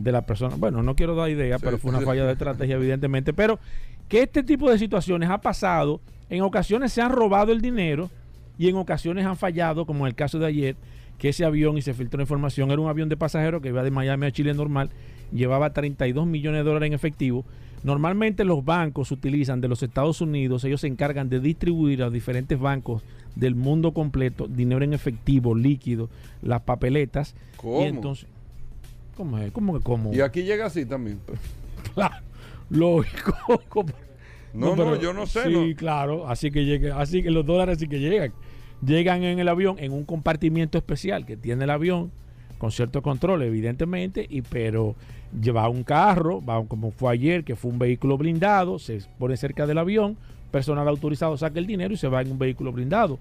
[0.01, 0.57] de la persona.
[0.59, 1.65] Bueno, no quiero dar idea, Sí.
[1.65, 3.33] pero fue una falla de estrategia, evidentemente.
[3.33, 3.61] Pero
[4.09, 8.11] que este tipo de situaciones ha pasado, en ocasiones se han robado el dinero
[8.59, 10.77] y en ocasiones han fallado, como en el caso de ayer,
[11.19, 13.91] que ese avión, y se filtró información, era un avión de pasajeros que iba de
[13.91, 14.89] Miami a Chile normal,
[15.33, 17.45] llevaba 32 millones de dólares en efectivo.
[17.83, 22.13] Normalmente los bancos utilizan de los Estados Unidos, ellos se encargan de distribuir a los
[22.15, 23.03] diferentes bancos
[23.37, 26.09] del mundo completo dinero en efectivo, líquido,
[26.43, 27.35] las papeletas.
[27.57, 27.83] ¿Cómo?
[27.83, 28.27] Y entonces,
[29.16, 29.53] ¿cómo es?
[29.53, 30.12] ¿Cómo que cómo?
[30.12, 31.18] Y aquí llega así también.
[31.94, 32.14] Claro,
[32.68, 33.35] lógico.
[33.68, 33.92] como-
[34.55, 35.77] No, no, pero- yo no sé, Sí, no.
[35.77, 38.33] claro, así que llega, así que los dólares sí que llegan.
[38.85, 42.11] Llegan en el avión en un compartimiento especial que tiene el avión
[42.59, 44.94] con cierto control, evidentemente, y pero
[45.40, 49.66] lleva un carro, va como fue ayer, que fue un vehículo blindado, se pone cerca
[49.66, 50.16] del avión,
[50.51, 53.18] personal autorizado saca el dinero y se va en un vehículo blindado.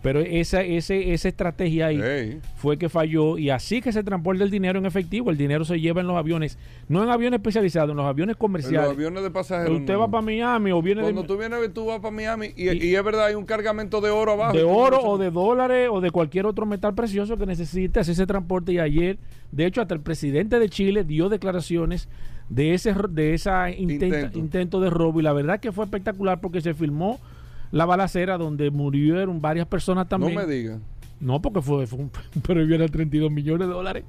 [0.00, 4.50] Pero esa, ese, esa estrategia ahí fue que falló y así que se transporta el
[4.50, 5.30] dinero en efectivo.
[5.30, 6.56] El dinero se lleva en los aviones,
[6.88, 8.82] no en aviones especializados, en los aviones En comerciales.
[8.88, 9.80] los aviones de pasajeros.
[9.80, 9.98] Usted no.
[10.00, 12.94] va para Miami o viene Cuando de, tú vienes, tú vas para Miami y, y
[12.94, 14.56] es verdad, hay un cargamento de oro abajo.
[14.56, 18.26] de oro o de dólares o de cualquier otro metal precioso que necesite hacer ese
[18.26, 18.72] transporte.
[18.72, 19.18] Y ayer,
[19.50, 22.08] de hecho, hasta el presidente de Chile dio declaraciones
[22.48, 24.38] de ese de esa intenta- Intento.
[24.38, 25.18] intento de robo.
[25.18, 27.18] Y la verdad que fue espectacular porque se filmó
[27.70, 30.34] la balacera donde murieron varias personas No también.
[30.34, 30.78] me digas.
[31.20, 32.10] No, porque fue, fue un
[32.46, 34.04] pero de 32 millones de dólares.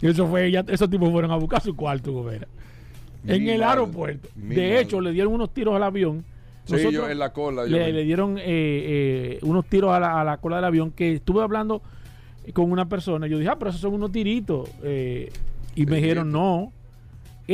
[0.00, 2.46] Y eso fue, ya, esos tipos fueron a buscar su cuarto, Gobera.
[3.26, 4.28] En el madre, aeropuerto.
[4.34, 4.80] De madre.
[4.80, 6.24] hecho, le dieron unos tiros al avión.
[6.64, 7.66] Sí, yo en la cola.
[7.66, 11.14] yo le dieron eh, eh, unos tiros a la, a la cola del avión que
[11.14, 11.82] estuve hablando
[12.54, 13.26] con una persona.
[13.26, 14.68] Yo dije, ah, pero esos son unos tiritos.
[14.82, 15.30] eh,
[15.74, 16.72] y me dijeron, no.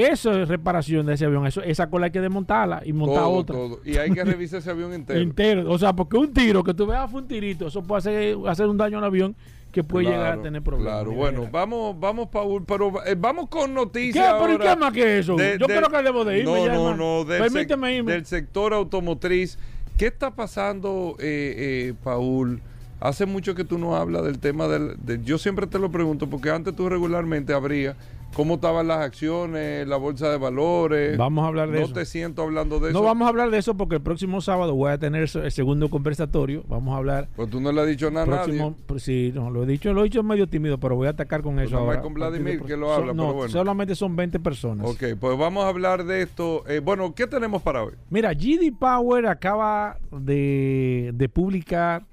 [0.04, 1.46] Eso es reparación de ese avión.
[1.46, 3.56] Eso, esa cola hay que desmontarla y montar todo, otra.
[3.56, 3.80] todo.
[3.85, 5.18] Y hay que revisar ese avión entero.
[5.20, 5.70] Entero.
[5.70, 8.66] O sea, porque un tiro que tú veas fue un tirito, eso puede hacer, hacer
[8.66, 9.35] un daño al avión
[9.72, 10.92] que puede llegar a tener problemas.
[10.94, 13.72] Claro, bueno, vamos, vamos, Paul, pero eh, vamos con ¿Qué?
[13.74, 14.35] noticias.
[14.38, 15.37] ¿Pero y ahora qué más que eso?
[15.37, 17.24] de- Yo creo que debo de irme No, ya, no, no.
[17.24, 18.12] Del, Permíteme sec- irme.
[18.12, 19.59] del sector automotriz.
[19.98, 21.54] ¿Qué está pasando, eh,
[21.88, 22.61] eh, Paul?
[23.00, 24.96] Hace mucho que tú no hablas del tema del...
[25.04, 27.96] de- yo siempre te lo pregunto porque antes tú regularmente abrías
[28.34, 31.16] cómo estaban las acciones, la bolsa de valores.
[31.16, 31.94] Vamos a hablar de no eso.
[31.94, 33.02] te siento hablando de No eso.
[33.02, 36.62] vamos a hablar de eso porque el próximo sábado voy a tener el segundo conversatorio.
[36.68, 37.28] Vamos a hablar.
[37.36, 38.82] Pues tú no le has dicho nada a próximo, nadie.
[38.86, 41.42] pues sí, no, lo he dicho, lo he dicho medio tímido, pero voy a atacar
[41.42, 42.02] con eso nada más ahora.
[42.02, 43.52] con a Vladimir que lo habla, no, pero bueno.
[43.52, 44.86] solamente son 20 personas.
[44.88, 46.62] Ok, pues vamos a hablar de esto.
[46.68, 47.92] Eh, bueno, ¿qué tenemos para hoy?
[48.10, 52.04] Mira, GD Power acaba de, de publicar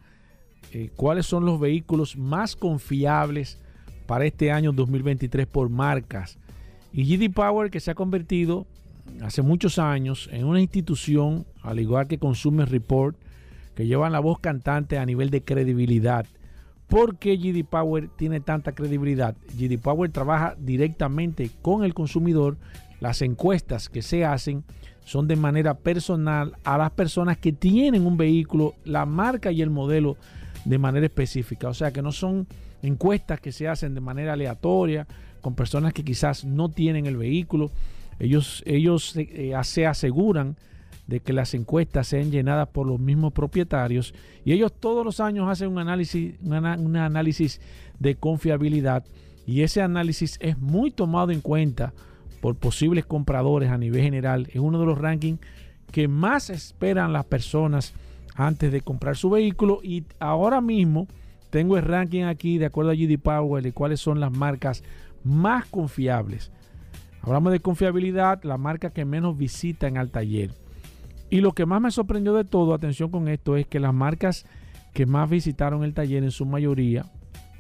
[0.72, 3.60] eh, cuáles son los vehículos más confiables
[4.06, 6.38] para este año 2023 por marcas.
[6.92, 8.68] Y GD Power que se ha convertido
[9.22, 13.18] hace muchos años en una institución, al igual que Consumer Report,
[13.76, 16.26] que llevan la voz cantante a nivel de credibilidad.
[16.88, 19.36] ¿Por qué GD Power tiene tanta credibilidad?
[19.58, 22.58] GD Power trabaja directamente con el consumidor.
[23.00, 24.64] Las encuestas que se hacen
[25.04, 29.70] son de manera personal a las personas que tienen un vehículo, la marca y el
[29.70, 30.18] modelo
[30.66, 31.68] de manera específica.
[31.68, 32.48] O sea que no son
[32.84, 35.08] encuestas que se hacen de manera aleatoria
[35.42, 37.72] con personas que quizás no tienen el vehículo.
[38.20, 40.56] Ellos, ellos eh, se aseguran
[41.08, 44.14] de que las encuestas sean llenadas por los mismos propietarios
[44.46, 47.60] y ellos todos los años hacen un análisis, un análisis
[48.00, 49.04] de confiabilidad
[49.46, 51.94] y ese análisis es muy tomado en cuenta
[52.40, 54.48] por posibles compradores a nivel general.
[54.54, 55.40] Es uno de los rankings
[55.92, 57.94] que más esperan las personas
[58.36, 61.08] antes de comprar su vehículo y ahora mismo
[61.54, 64.84] tengo el ranking aquí de acuerdo a GD Power de cuáles son las marcas
[65.24, 66.52] más confiables.
[67.22, 70.50] Hablamos de confiabilidad, la marca que menos visitan al taller.
[71.30, 74.48] Y lo que más me sorprendió de todo, atención con esto, es que las marcas
[74.96, 77.06] que más visitaron el taller en su mayoría,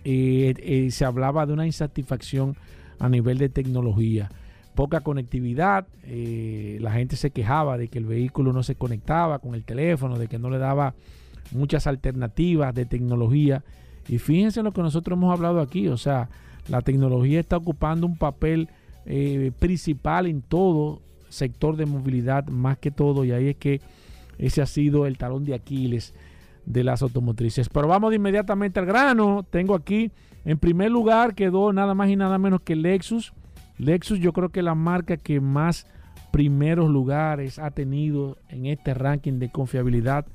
[0.03, 2.55] eh, eh, se hablaba de una insatisfacción
[2.97, 4.31] a nivel de tecnología.
[4.73, 9.53] Poca conectividad, eh, la gente se quejaba de que el vehículo no se conectaba con
[9.53, 10.95] el teléfono, de que no le daba
[11.51, 13.63] muchas alternativas de tecnología.
[14.07, 16.29] Y fíjense en lo que nosotros hemos hablado aquí, o sea,
[16.67, 18.69] la tecnología está ocupando un papel
[19.05, 23.81] eh, principal en todo sector de movilidad, más que todo, y ahí es que
[24.37, 26.13] ese ha sido el talón de Aquiles
[26.65, 27.69] de las automotrices.
[27.69, 29.45] Pero vamos de inmediatamente al grano.
[29.49, 30.11] Tengo aquí,
[30.45, 33.33] en primer lugar, quedó nada más y nada menos que Lexus.
[33.77, 35.87] Lexus yo creo que es la marca que más
[36.31, 40.25] primeros lugares ha tenido en este ranking de confiabilidad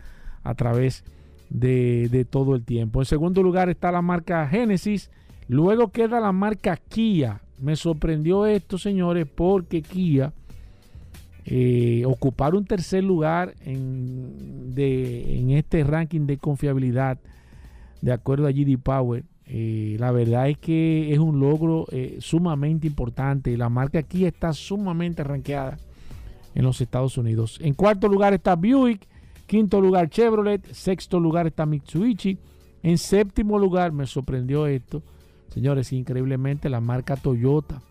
[0.44, 1.17] a través de,
[1.50, 3.00] de todo el tiempo.
[3.00, 5.10] En segundo lugar está la marca Genesis.
[5.48, 7.40] Luego queda la marca Kia.
[7.60, 10.32] Me sorprendió esto, señores, porque Kia
[11.50, 17.18] eh, un tercer lugar en, en, este ranking de confiabilidad,
[18.02, 22.86] de acuerdo a GD Power, eh, la verdad es que es un logro eh, sumamente
[22.86, 23.56] importante.
[23.56, 25.78] La marca aquí está sumamente rankeada
[26.54, 27.58] en los Estados Unidos.
[27.62, 29.08] En cuarto lugar está Buick,
[29.48, 32.38] quinto lugar Chevrolet, sexto lugar está Mitsubishi.
[32.84, 35.02] En séptimo lugar, me sorprendió esto,
[35.52, 37.82] señores, increíblemente la marca Toyota.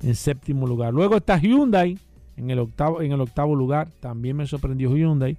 [0.00, 0.94] En séptimo lugar.
[0.94, 1.98] Luego está Hyundai,
[2.36, 3.88] en el octavo, en el octavo lugar.
[4.00, 5.36] También me sorprendió Hyundai,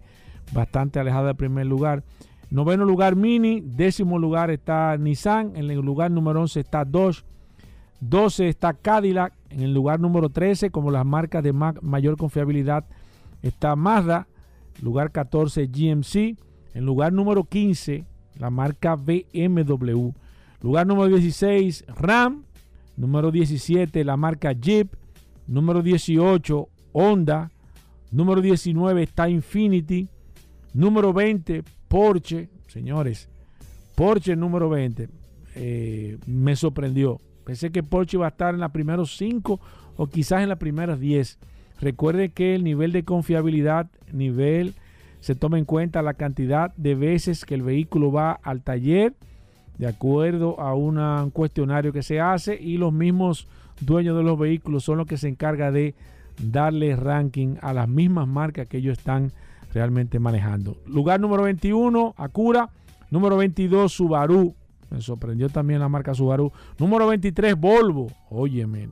[0.52, 2.04] bastante alejada del primer lugar.
[2.52, 7.24] Noveno lugar Mini, décimo lugar está Nissan, en el lugar número 11 está Dodge,
[8.02, 12.86] 12 está Cadillac, en el lugar número 13 como las marcas de mayor confiabilidad
[13.44, 14.28] está Mazda,
[14.82, 16.38] lugar 14 GMC,
[16.74, 18.06] en lugar número 15
[18.38, 20.12] la marca BMW,
[20.62, 22.44] lugar número 16 Ram,
[22.96, 24.94] número 17 la marca Jeep,
[25.48, 27.52] número 18 Honda.
[28.12, 30.08] Número 19 está Infinity.
[30.74, 32.50] Número 20, Porsche.
[32.68, 33.30] Señores,
[33.96, 35.10] Porsche número 20.
[35.56, 37.18] Eh, me sorprendió.
[37.44, 39.60] Pensé que Porsche iba a estar en los primeros 5
[39.96, 41.40] o quizás en las primeras 10.
[41.80, 44.74] Recuerde que el nivel de confiabilidad, nivel,
[45.20, 49.14] se toma en cuenta la cantidad de veces que el vehículo va al taller,
[49.78, 53.48] de acuerdo a un cuestionario que se hace, y los mismos
[53.80, 55.96] dueños de los vehículos son los que se encargan de
[56.42, 59.32] darle ranking a las mismas marcas que ellos están
[59.74, 60.78] realmente manejando.
[60.86, 62.70] Lugar número 21, Acura.
[63.12, 64.54] Número 22, Subaru.
[64.90, 66.52] Me sorprendió también la marca Subaru.
[66.78, 68.08] Número 23, Volvo.
[68.30, 68.90] Óyeme,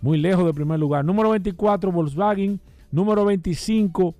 [0.00, 1.04] muy lejos del primer lugar.
[1.04, 2.60] Número 24, Volkswagen.
[2.90, 4.14] Número 25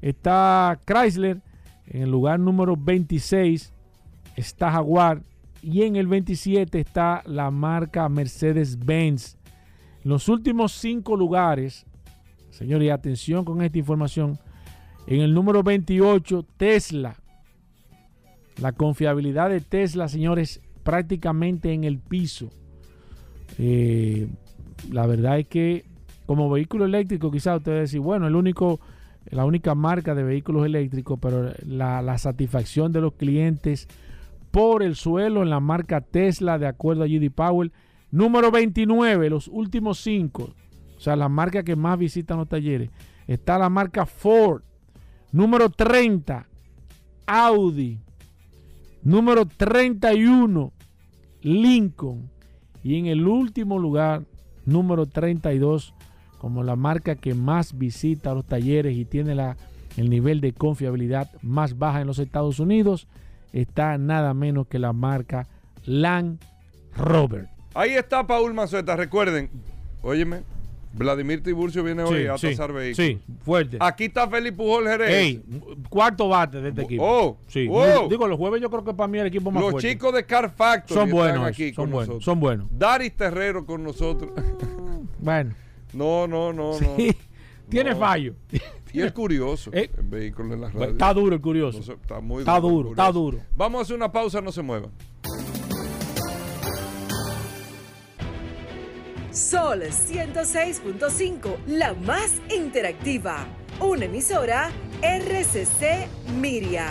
[0.00, 1.42] está Chrysler.
[1.86, 3.72] En el lugar número 26
[4.36, 5.22] está Jaguar.
[5.62, 9.36] Y en el 27 está la marca Mercedes-Benz.
[10.04, 11.86] En los últimos cinco lugares
[12.56, 14.38] Señores, atención con esta información.
[15.06, 17.14] En el número 28, Tesla.
[18.62, 22.48] La confiabilidad de Tesla, señores, prácticamente en el piso.
[23.58, 24.28] Eh,
[24.90, 25.84] la verdad es que
[26.26, 28.80] como vehículo eléctrico, quizás ustedes decir, bueno, el único,
[29.30, 33.88] la única marca de vehículos eléctricos, pero la, satisfacción de los clientes
[34.50, 37.72] por el suelo en la marca Tesla, de acuerdo a GD Powell.
[38.10, 40.50] Número 29, los últimos cinco.
[40.96, 42.90] O sea, la marca que más visitan los talleres.
[43.26, 44.62] Está la marca Ford.
[45.30, 46.46] Número 30,
[47.26, 47.98] Audi.
[49.02, 50.72] Número 31,
[51.42, 52.30] Lincoln.
[52.82, 54.22] Y en el último lugar,
[54.66, 55.94] número 32,
[56.38, 59.56] como la marca que más visita los talleres y tiene la,
[59.96, 63.08] el nivel de confiabilidad más baja en los Estados Unidos,
[63.52, 65.46] está nada menos que la marca
[65.84, 66.40] Land
[66.96, 67.48] Rover.
[67.74, 69.50] Ahí está Paul Mazueta, recuerden,
[70.02, 70.42] óyeme,
[70.96, 72.96] Vladimir Tiburcio viene hoy a tasar vehículos.
[72.96, 73.76] Sí, fuerte.
[73.80, 75.40] Aquí está Felipe Pujol Jerez.
[75.90, 77.04] cuarto bate de este equipo.
[77.04, 77.68] Oh, sí.
[77.70, 78.08] Oh.
[78.08, 79.86] Digo, los jueves yo creo que para mí el equipo más los fuerte.
[79.86, 82.24] Los chicos de Car Factory son buenos, aquí son con buenos, nosotros.
[82.24, 82.66] son buenos.
[82.70, 84.30] Daris Terrero con nosotros.
[85.18, 85.54] bueno.
[85.92, 86.84] No, no, no, sí.
[86.84, 87.14] no.
[87.68, 87.98] Tiene no.
[87.98, 88.34] fallo.
[88.92, 90.90] Y es curioso eh, el vehículo en la radio.
[90.90, 91.80] Está duro el curioso.
[91.86, 92.74] No está muy está duro.
[92.74, 93.38] duro, está duro.
[93.54, 94.90] Vamos a hacer una pausa, no se muevan.
[99.36, 103.46] Sol 106.5, la más interactiva.
[103.80, 104.70] Una emisora
[105.02, 106.08] RCC
[106.40, 106.86] Miria.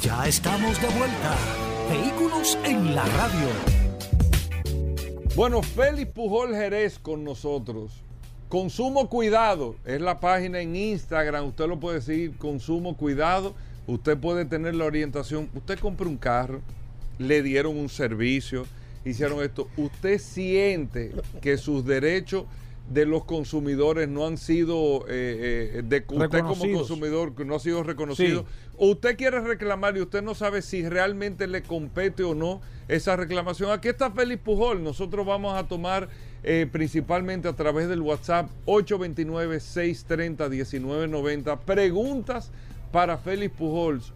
[0.00, 1.36] Ya estamos de vuelta.
[1.90, 3.48] Vehículos en la radio.
[5.34, 7.90] Bueno, Félix Pujol Jerez con nosotros.
[8.48, 11.46] Consumo Cuidado es la página en Instagram.
[11.46, 13.52] Usted lo puede seguir, Consumo Cuidado.
[13.88, 15.50] Usted puede tener la orientación.
[15.56, 16.60] Usted compra un carro,
[17.18, 18.64] le dieron un servicio
[19.10, 22.44] hicieron esto, usted siente que sus derechos
[22.90, 27.60] de los consumidores no han sido, eh, eh, de usted como consumidor que no ha
[27.60, 28.46] sido reconocido,
[28.76, 33.14] o usted quiere reclamar y usted no sabe si realmente le compete o no esa
[33.16, 33.70] reclamación.
[33.70, 36.08] Aquí está Félix Pujol, nosotros vamos a tomar
[36.42, 42.50] eh, principalmente a través del WhatsApp 829-630-1990 preguntas
[42.90, 44.14] para Félix Pujols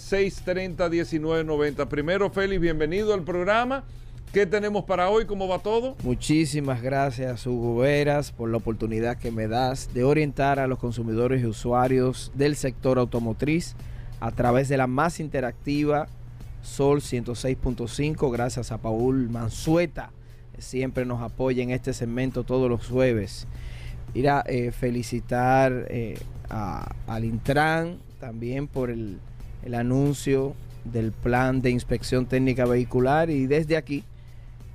[0.00, 1.86] 829-630-1990.
[1.88, 3.84] Primero Félix, bienvenido al programa.
[4.32, 5.26] ¿Qué tenemos para hoy?
[5.26, 5.96] ¿Cómo va todo?
[6.04, 11.42] Muchísimas gracias, Hugo Veras, por la oportunidad que me das de orientar a los consumidores
[11.42, 13.74] y usuarios del sector automotriz
[14.20, 16.06] a través de la más interactiva
[16.62, 18.30] Sol 106.5.
[18.30, 20.12] Gracias a Paul Mansueta,
[20.58, 23.48] siempre nos apoya en este segmento todos los jueves.
[24.14, 29.18] Ir a eh, felicitar eh, al Intran también por el,
[29.64, 30.54] el anuncio
[30.84, 34.04] del plan de inspección técnica vehicular y desde aquí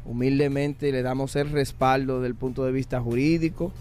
[0.05, 3.71] humildemente le damos el respaldo del punto de vista jurídico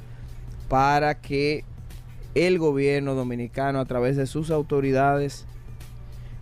[0.68, 1.64] para que
[2.34, 5.44] el gobierno dominicano a través de sus autoridades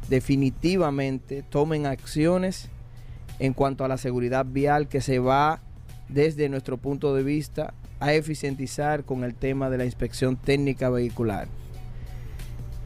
[0.09, 2.69] definitivamente tomen acciones
[3.39, 5.61] en cuanto a la seguridad vial que se va
[6.09, 11.49] desde nuestro punto de vista a eficientizar con el tema de la inspección técnica vehicular.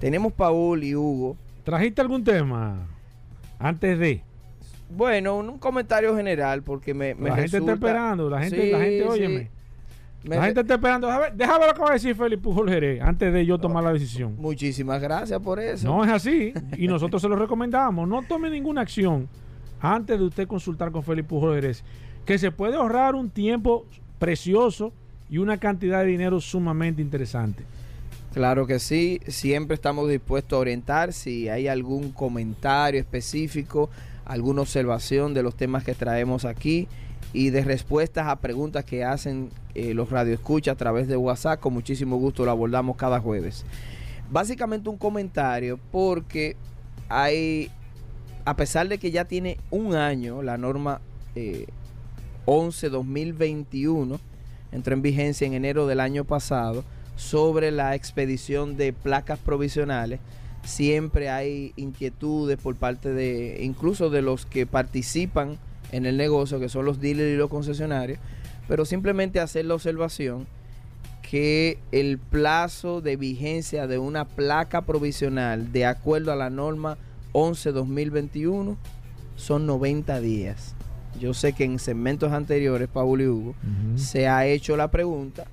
[0.01, 1.37] Tenemos Paul y Hugo.
[1.67, 2.87] ¿Trajiste algún tema
[3.59, 4.23] antes de?
[4.89, 9.03] Bueno, un, comentario general porque me, me La gente está esperando, la gente, la gente,
[9.03, 9.51] óyeme.
[10.23, 11.09] La gente está esperando.
[11.35, 14.37] Déjame, lo que va a decir Felipe Pujol Jerez antes de yo tomar la decisión.
[14.39, 15.89] Muchísimas gracias por eso.
[15.89, 16.55] No es así.
[16.77, 18.07] Y nosotros se lo recomendamos.
[18.07, 19.29] No tome ninguna acción
[19.81, 21.83] antes de usted consultar con Felipe Pujol Jerez.
[22.25, 23.87] Que se puede ahorrar un tiempo
[24.21, 24.93] precioso
[25.29, 27.65] y una cantidad de dinero sumamente interesante.
[28.37, 29.19] Claro que sí.
[29.29, 33.89] Siempre estamos dispuestos a orientar si hay algún comentario específico
[34.27, 36.87] alguna observación de los temas que traemos aquí
[37.33, 41.61] y de respuestas a preguntas que hacen eh, los radioescuchas a través de WhatsApp.
[41.61, 43.65] Con muchísimo gusto lo abordamos cada jueves.
[44.31, 46.57] Básicamente un comentario porque
[47.09, 47.71] hay,
[48.45, 51.01] a pesar de que ya tiene un año la norma
[52.45, 54.19] 11-2021, eh,
[54.73, 56.85] entró en vigencia en enero del año pasado,
[57.17, 60.21] sobre la expedición de placas provisionales.
[60.65, 65.59] Siempre hay inquietudes por parte de incluso de los que participan
[65.93, 68.19] en el negocio, que son los dealers y los concesionarios,
[68.69, 70.47] pero simplemente hacer la observación
[71.29, 76.99] que el plazo de vigencia de una placa provisional de acuerdo a la norma
[77.33, 78.77] 11-2021
[79.37, 80.75] son 90 días.
[81.21, 83.55] Yo sé que en segmentos anteriores, Paul y Hugo,
[83.97, 85.47] se ha hecho la pregunta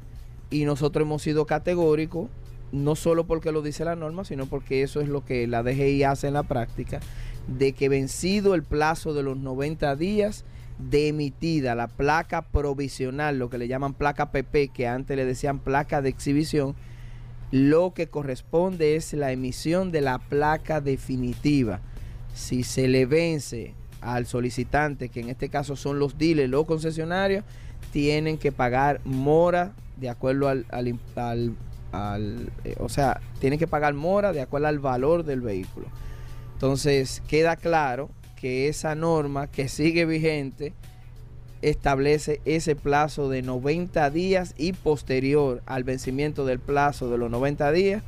[0.54, 2.30] y nosotros hemos sido categóricos
[2.72, 6.04] no solo porque lo dice la norma, sino porque eso es lo que la DGI
[6.04, 7.00] hace en la práctica,
[7.48, 10.46] de que vencido el plazo de los 90 días
[10.80, 15.60] de emitida la placa provisional, lo que le llaman placa PP, que antes le decían
[15.60, 16.76] placa de exhibición,
[17.52, 21.80] lo que corresponde es la emisión de la placa definitiva.
[22.34, 27.44] Si se le vence al solicitante, que en este caso son los dealers, los concesionarios,
[27.92, 31.56] tienen que pagar mora de acuerdo al, al,
[31.92, 35.88] al eh, o sea, tiene que pagar mora de acuerdo al valor del vehículo.
[36.54, 40.74] Entonces, queda claro que esa norma que sigue vigente
[41.62, 47.72] establece ese plazo de 90 días y posterior al vencimiento del plazo de los 90
[47.72, 48.04] días,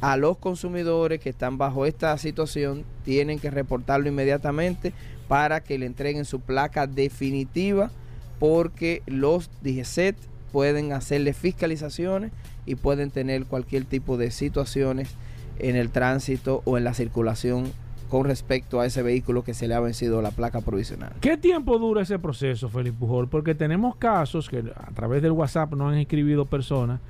[0.00, 4.92] a los consumidores que están bajo esta situación tienen que reportarlo inmediatamente
[5.26, 7.90] para que le entreguen su placa definitiva
[8.38, 10.16] porque los DGCET
[10.56, 12.32] pueden hacerle fiscalizaciones
[12.64, 15.14] y pueden tener cualquier tipo de situaciones
[15.58, 17.70] en el tránsito o en la circulación
[18.08, 21.12] con respecto a ese vehículo que se le ha vencido la placa provisional.
[21.20, 23.28] ¿Qué tiempo dura ese proceso, Felipe Pujol?
[23.28, 27.00] Porque tenemos casos que a través del WhatsApp nos han escribido personas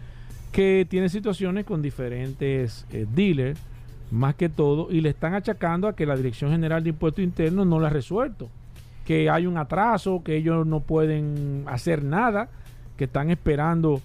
[0.50, 3.60] que tienen situaciones con diferentes eh, dealers,
[4.10, 7.64] más que todo, y le están achacando a que la Dirección General de Impuestos Internos
[7.64, 8.48] no lo ha resuelto,
[9.04, 12.48] que hay un atraso, que ellos no pueden hacer nada,
[12.96, 14.00] que están esperando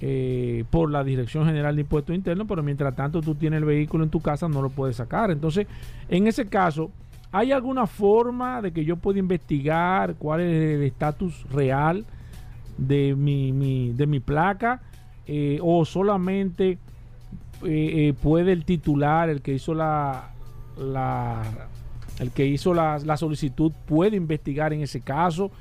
[0.00, 4.02] eh, por la Dirección General de Impuestos Internos, pero mientras tanto tú tienes el vehículo
[4.02, 5.30] en tu casa, no lo puedes sacar.
[5.30, 5.68] Entonces,
[6.08, 6.90] en ese caso,
[7.30, 12.04] ¿hay alguna forma de que yo pueda investigar cuál es el estatus real
[12.78, 14.80] de mi, de mi placa?
[15.28, 16.78] Eh, ¿O solamente
[17.64, 20.30] eh, puede el titular, el que hizo la,
[22.18, 25.52] el que hizo la solicitud, puede investigar en ese caso?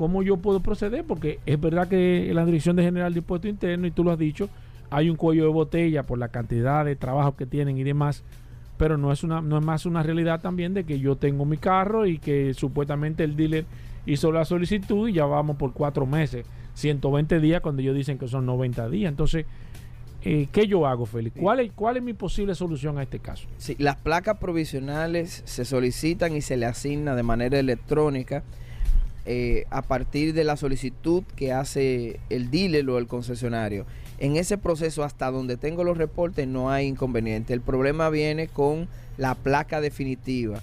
[0.00, 3.88] Cómo yo puedo proceder, porque es verdad que la Dirección de General de Impuestos Internos,
[3.88, 4.48] y tú lo has dicho,
[4.88, 8.24] hay un cuello de botella por la cantidad de trabajo que tienen y demás,
[8.78, 11.58] pero no es, una, no es más una realidad también de que yo tengo mi
[11.58, 13.66] carro y que supuestamente el dealer
[14.06, 16.46] hizo la solicitud y ya vamos por cuatro meses
[16.76, 19.10] 120 días cuando ellos dicen que son 90 días.
[19.10, 19.44] Entonces,
[20.22, 21.36] eh, ¿qué yo hago, Félix?
[21.38, 23.46] ¿Cuál es, ¿Cuál es mi posible solución a este caso?
[23.58, 28.44] Sí, las placas provisionales se solicitan y se le asigna de manera electrónica
[29.32, 33.86] eh, a partir de la solicitud que hace el dealer o el concesionario.
[34.18, 37.54] En ese proceso, hasta donde tengo los reportes, no hay inconveniente.
[37.54, 40.60] El problema viene con la placa definitiva,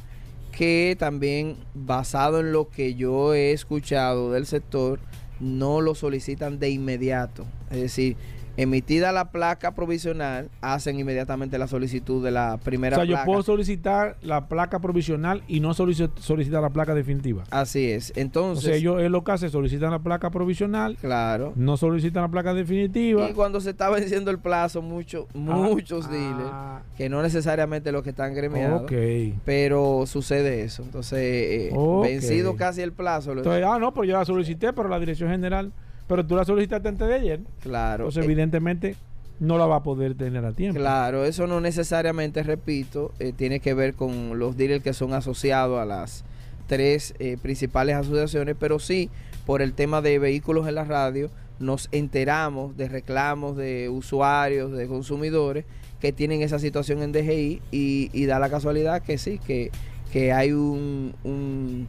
[0.52, 5.00] que también, basado en lo que yo he escuchado del sector,
[5.40, 7.46] no lo solicitan de inmediato.
[7.72, 8.18] Es decir,
[8.58, 13.04] emitida la placa provisional, hacen inmediatamente la solicitud de la primera placa.
[13.04, 17.44] O sea, yo puedo solicitar la placa provisional y no solicitar la placa definitiva.
[17.52, 18.12] Así es.
[18.16, 18.66] Entonces.
[18.66, 20.98] O sea, ellos es lo que hace, solicitan la placa provisional.
[21.00, 21.54] Claro.
[21.56, 23.30] No solicitan la placa definitiva.
[23.30, 26.12] Y cuando se está venciendo el plazo, mucho, ah, muchos ah.
[26.12, 29.38] dealers, que no necesariamente los que están gremiados, okay.
[29.46, 30.82] pero sucede eso.
[30.82, 33.34] Entonces, eh, vencido casi el plazo.
[33.34, 35.72] Entonces, ah, no, pues yo la solicité, pero la dirección general
[36.08, 37.40] pero tú la solicitaste antes de ayer.
[37.62, 38.06] Claro.
[38.06, 38.96] Entonces, eh, evidentemente,
[39.40, 40.80] no la va a poder tener a tiempo.
[40.80, 45.80] Claro, eso no necesariamente, repito, eh, tiene que ver con los dealers que son asociados
[45.80, 46.24] a las
[46.68, 49.10] tres eh, principales asociaciones, pero sí,
[49.46, 51.30] por el tema de vehículos en la radio,
[51.60, 55.66] nos enteramos de reclamos de usuarios, de consumidores
[56.00, 59.72] que tienen esa situación en DGI y, da la casualidad que sí, que,
[60.12, 61.88] que hay un, un,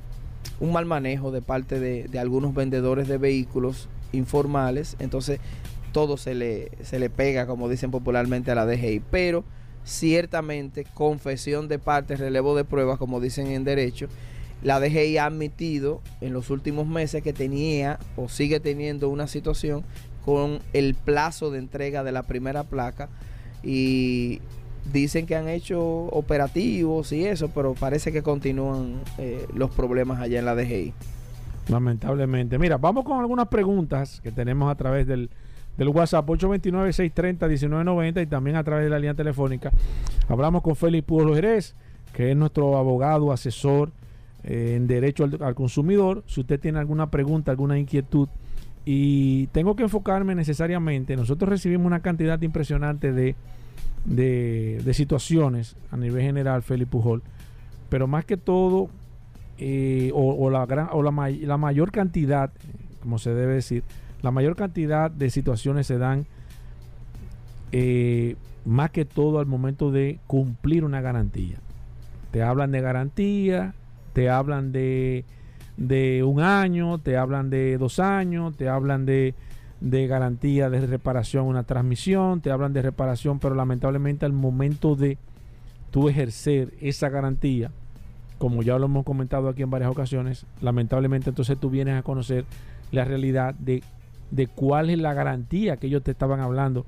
[0.73, 5.41] mal manejo de parte de, de algunos vendedores de vehículos informales, entonces
[5.93, 9.03] todo se le, se le pega, como dicen popularmente, a la DGI.
[9.11, 9.45] Pero
[9.85, 14.09] ciertamente, confesión de parte, relevo de pruebas, como dicen en derecho,
[14.63, 19.85] la DGI ha admitido en los últimos meses que tenía o sigue teniendo una situación
[20.25, 23.09] con el plazo de entrega de la primera placa
[23.63, 24.41] y
[24.93, 30.39] dicen que han hecho operativos y eso, pero parece que continúan eh, los problemas allá
[30.39, 30.93] en la DGI.
[31.69, 32.59] Lamentablemente.
[32.59, 35.31] Mira, vamos con algunas preguntas que tenemos a través del,
[35.77, 39.71] del WhatsApp 829-630-1990 y también a través de la línea telefónica.
[40.29, 41.75] Hablamos con Félix Pueblo Jerez,
[42.13, 43.91] que es nuestro abogado, asesor
[44.45, 46.25] eh, en derecho al, consumidor.
[46.27, 48.29] Si usted tiene alguna pregunta, alguna inquietud,
[48.85, 53.37] y tengo que enfocarme necesariamente, nosotros recibimos una cantidad impresionante de,
[54.07, 57.23] de, de situaciones a nivel general, Félix Pujol,
[57.91, 58.89] pero más que todo
[59.59, 62.53] eh, o, la, o la, la, mayor cantidad,
[63.01, 63.83] como se debe decir,
[64.23, 66.27] la mayor cantidad de situaciones se dan
[67.73, 71.59] eh, más que todo al momento de cumplir una garantía.
[72.31, 73.75] Te hablan de garantía,
[74.13, 75.25] te hablan de,
[75.77, 79.35] de un año, te hablan de dos años, te hablan de,
[79.81, 85.19] de garantía de reparación una transmisión, te hablan de reparación, pero lamentablemente al momento de
[85.91, 87.71] tú ejercer esa garantía,
[88.39, 92.45] como ya lo hemos comentado aquí en varias ocasiones, lamentablemente entonces tú vienes a conocer
[92.93, 93.83] la realidad de,
[94.55, 96.87] cuál es la garantía que ellos te estaban hablando,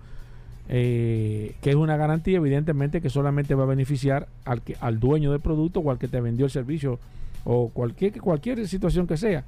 [0.68, 5.32] eh, que es una garantía evidentemente que solamente va a beneficiar al, que, al dueño
[5.32, 6.98] del producto o al que te vendió el servicio
[7.44, 9.44] o cualquier, cualquier situación que sea.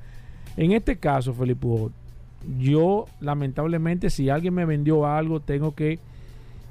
[0.57, 1.67] En este caso, Felipe,
[2.59, 5.99] yo lamentablemente si alguien me vendió algo, tengo que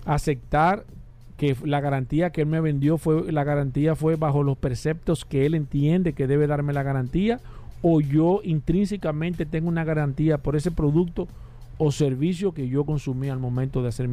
[0.06, 0.84] aceptar
[1.42, 5.48] que la garantía que él me vendió fue la garantía fue bajo los preceptos que
[5.48, 7.40] él entiende que debe darme la garantía
[7.82, 11.28] o yo intrínsecamente tengo una garantía por ese producto
[11.80, 14.08] o servicio que yo consumí al momento de hacer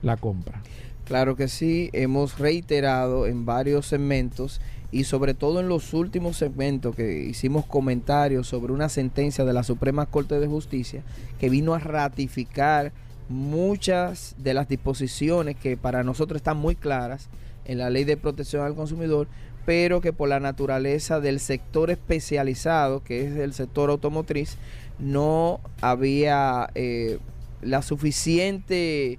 [0.00, 0.62] la compra.
[1.04, 6.96] Claro que sí, hemos reiterado en varios segmentos y sobre todo en los últimos segmentos
[6.96, 11.02] que hicimos comentarios sobre una sentencia de la Suprema Corte de Justicia
[11.38, 12.90] que vino a ratificar
[13.28, 17.28] muchas de las disposiciones que para nosotros están muy claras
[17.64, 19.28] en la ley de protección al consumidor,
[19.64, 24.56] pero que por la naturaleza del sector especializado, que es el sector automotriz,
[24.98, 27.18] no había eh,
[27.62, 29.18] la suficiente,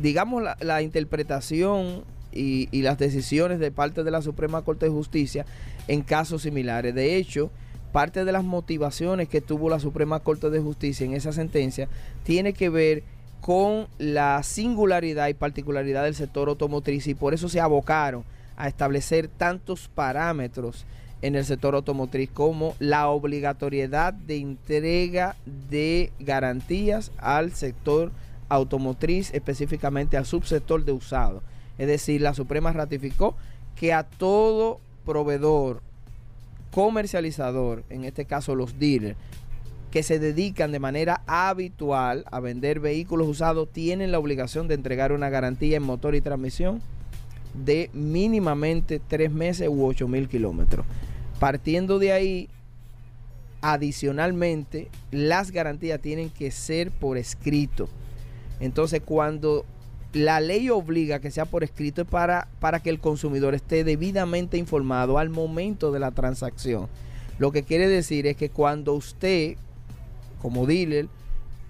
[0.00, 5.46] digamos, la, interpretación y, y las decisiones de parte de la Suprema Corte de Justicia
[5.88, 6.94] en casos similares.
[6.94, 7.50] De hecho,
[7.94, 11.86] parte de las motivaciones que tuvo la Suprema Corte de Justicia en esa sentencia
[12.24, 13.04] tiene que ver
[13.40, 18.24] con la singularidad y particularidad del sector automotriz y por eso se abocaron
[18.56, 20.86] a establecer tantos parámetros
[21.22, 25.36] en el sector automotriz como la obligatoriedad de entrega
[25.70, 28.10] de garantías al sector
[28.48, 31.44] automotriz, específicamente al subsector de usado.
[31.78, 33.36] Es decir, la Suprema ratificó
[33.76, 35.80] que a todo proveedor
[36.74, 39.16] comercializador, en este caso los dealers,
[39.92, 45.12] que se dedican de manera habitual a vender vehículos usados, tienen la obligación de entregar
[45.12, 46.82] una garantía en motor y transmisión
[47.64, 50.84] de mínimamente tres meses u ocho mil kilómetros.
[51.38, 52.48] Partiendo de ahí,
[53.60, 57.88] adicionalmente las garantías tienen que ser por escrito.
[58.58, 59.64] Entonces cuando
[60.14, 64.56] la ley obliga que sea por escrito es para, para que el consumidor esté debidamente
[64.56, 66.88] informado al momento de la transacción.
[67.38, 69.56] Lo que quiere decir es que cuando usted,
[70.40, 71.08] como dealer,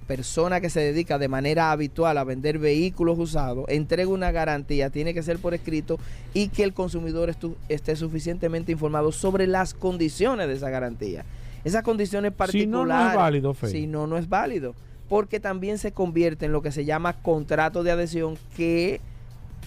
[0.06, 5.14] persona que se dedica de manera habitual a vender vehículos usados, entrega una garantía, tiene
[5.14, 5.98] que ser por escrito
[6.34, 7.34] y que el consumidor
[7.70, 11.24] esté suficientemente informado sobre las condiciones de esa garantía.
[11.64, 12.62] Esas condiciones particulares.
[12.62, 14.74] Si no, no es válido, Si no, no es válido.
[15.08, 19.00] Porque también se convierte en lo que se llama contrato de adhesión que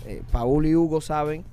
[0.05, 1.43] eh, Paul y Hugo saben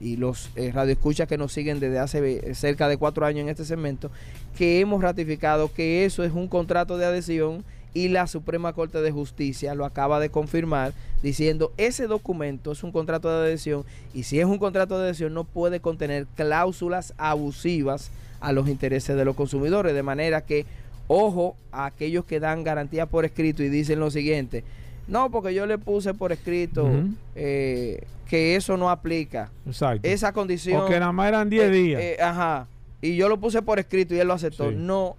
[0.00, 3.64] y los eh, radioescuchas que nos siguen desde hace cerca de cuatro años en este
[3.64, 4.10] segmento,
[4.56, 7.64] que hemos ratificado que eso es un contrato de adhesión
[7.94, 12.92] y la Suprema Corte de Justicia lo acaba de confirmar diciendo ese documento es un
[12.92, 18.10] contrato de adhesión y si es un contrato de adhesión no puede contener cláusulas abusivas
[18.40, 20.66] a los intereses de los consumidores, de manera que
[21.08, 24.64] ojo a aquellos que dan garantía por escrito y dicen lo siguiente,
[25.08, 26.90] no, porque yo le puse por escrito
[27.34, 29.50] eh, que eso no aplica.
[29.66, 30.08] Exacto.
[30.08, 30.80] Esa condición.
[30.80, 32.02] Porque nada más eran 10 eh, días.
[32.02, 32.66] Eh, ajá.
[33.00, 34.70] Y yo lo puse por escrito y él lo aceptó.
[34.72, 35.16] No.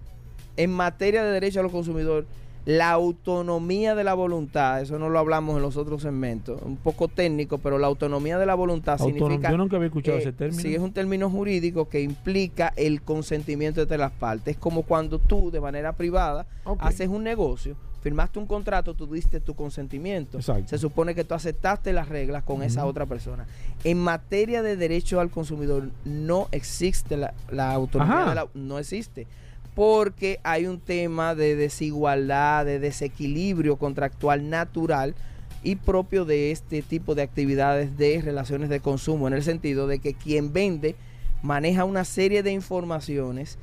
[0.56, 2.28] En materia de derecho a los consumidores,
[2.68, 7.08] la autonomía de la voluntad, eso no lo hablamos en los otros segmentos, un poco
[7.08, 9.50] técnico, pero la autonomía de la voluntad significa...
[9.50, 10.60] Yo nunca había escuchado ese término.
[10.60, 14.56] Sí, es un término jurídico que implica el consentimiento de las partes.
[14.56, 16.44] Es como cuando tú, de manera privada,
[16.78, 20.38] haces un negocio, firmaste un contrato, tú diste tu consentimiento.
[20.42, 23.46] Se supone que tú aceptaste las reglas con esa otra persona.
[23.82, 27.32] En materia de derecho al consumidor no existe la,
[27.72, 28.46] autonomía de la...
[28.52, 29.26] No existe
[29.78, 35.14] porque hay un tema de desigualdad, de desequilibrio contractual natural
[35.62, 40.00] y propio de este tipo de actividades de relaciones de consumo, en el sentido de
[40.00, 40.96] que quien vende
[41.42, 43.56] maneja una serie de informaciones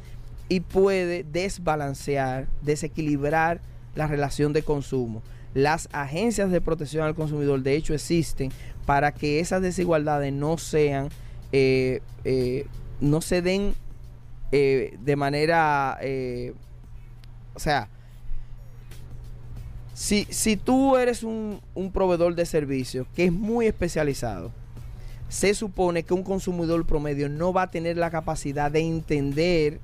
[0.48, 3.60] y puede desbalancear, desequilibrar
[3.94, 5.22] la relación de consumo.
[5.54, 8.54] Las agencias de protección al consumidor, de hecho, existen
[8.86, 11.10] para que esas desigualdades no sean,
[11.52, 12.68] eh, eh,
[13.02, 13.76] no se den
[14.58, 16.54] eh, de manera, eh,
[17.56, 17.90] o sea,
[19.94, 24.54] si, si tú eres un, un proveedor de servicios que es muy especializado,
[25.28, 29.82] se supone que un consumidor promedio no va a tener la capacidad de entender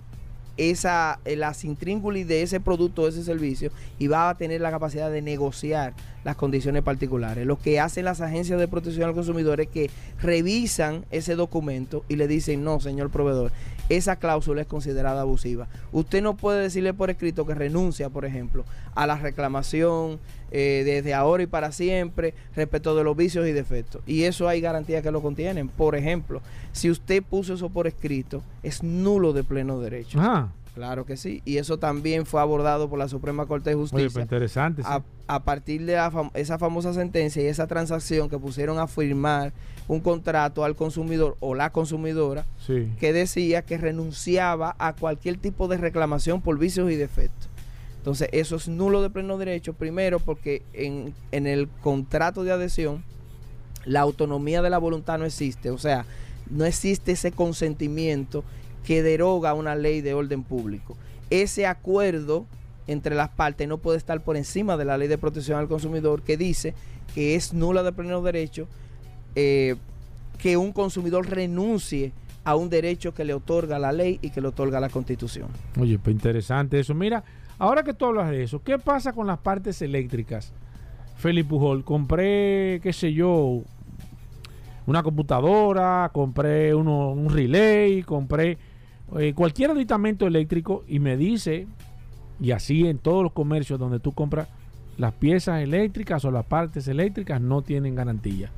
[0.56, 4.72] esa, eh, la intríngulis de ese producto, de ese servicio, y va a tener la
[4.72, 5.94] capacidad de negociar
[6.24, 7.46] las condiciones particulares.
[7.46, 9.90] Lo que hacen las agencias de protección al consumidor es que
[10.22, 13.52] revisan ese documento y le dicen, no, señor proveedor,
[13.90, 15.68] esa cláusula es considerada abusiva.
[15.92, 18.64] Usted no puede decirle por escrito que renuncia, por ejemplo,
[18.96, 20.20] a la reclamación
[20.52, 24.02] eh, desde ahora y para siempre respecto de los vicios y defectos.
[24.06, 25.68] Y eso hay garantías que lo contienen.
[25.68, 26.42] Por ejemplo,
[26.72, 30.20] si usted puso eso por escrito, es nulo de pleno derecho.
[30.74, 31.42] Claro que sí.
[31.44, 34.06] Y eso también fue abordado por la Suprema Corte de Justicia.
[34.06, 34.84] Oye, pues interesante.
[35.28, 35.98] A, partir de
[36.34, 39.54] esa famosa sentencia y esa transacción que pusieron a firmar
[39.88, 42.46] un contrato al consumidor o la consumidora
[43.00, 47.50] que decía que renunciaba a cualquier tipo de reclamación por vicios y defectos.
[47.98, 53.04] Entonces, eso es nulo de pleno derecho, primero porque en, en el contrato de adhesión
[53.86, 56.06] la autonomía de la voluntad no existe, o sea,
[56.50, 58.44] no existe ese consentimiento
[58.86, 60.98] que deroga una ley de orden público.
[61.30, 62.46] Ese acuerdo
[62.88, 66.24] entre las partes no puede estar por encima de la ley de protección al consumidor
[66.24, 66.74] que dice
[67.14, 68.68] que es nula de pleno derecho
[69.36, 69.76] eh,
[70.38, 72.12] que un consumidor renuncie
[72.44, 75.48] a un derecho que le otorga la ley y que le otorga la constitución.
[75.80, 76.96] Oye, pues interesante eso.
[76.96, 77.24] Mira,
[77.60, 80.52] ahora que tú hablas de eso, ¿qué pasa con las partes eléctricas?
[81.18, 83.62] Felipe Pujol, compré, qué sé yo,
[84.88, 88.58] una computadora, compré uno, un relay, compré
[89.18, 91.68] eh, cualquier aditamento eléctrico y me dice,
[92.40, 94.48] y así en todos los comercios donde tú compras,
[94.98, 98.52] las piezas eléctricas o las partes eléctricas no tienen garantía.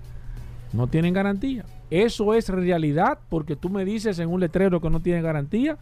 [0.73, 1.65] No tienen garantía.
[1.89, 5.77] Eso es realidad porque tú me dices en un letrero que no tiene garantía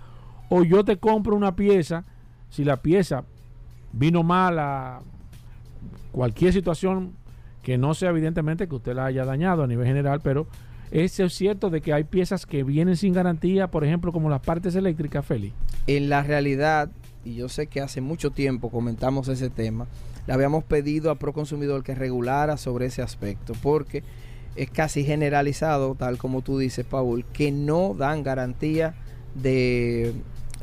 [0.50, 2.04] o yo te compro una pieza,
[2.50, 3.24] si la pieza
[3.94, 5.00] vino mala,
[6.12, 7.14] cualquier situación
[7.64, 10.48] que no sea evidentemente que usted la haya dañado a nivel general, pero
[10.92, 14.76] es cierto de que hay piezas que vienen sin garantía, por ejemplo, como las partes
[14.76, 15.54] eléctricas, Feli.
[15.88, 16.90] En la realidad,
[17.24, 19.88] y yo sé que hace mucho tiempo comentamos ese tema,
[20.28, 24.04] le habíamos pedido a Proconsumidor que regulara sobre ese aspecto, porque
[24.56, 28.94] es casi generalizado, tal como tú dices, Paul, que no dan garantía
[29.34, 30.14] de,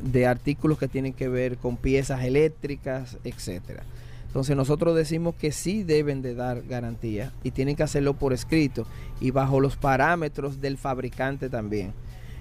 [0.03, 3.83] de artículos que tienen que ver con piezas eléctricas, etcétera.
[4.39, 8.87] Entonces nosotros decimos que sí deben de dar garantía y tienen que hacerlo por escrito
[9.21, 11.93] y bajo los parámetros del fabricante también.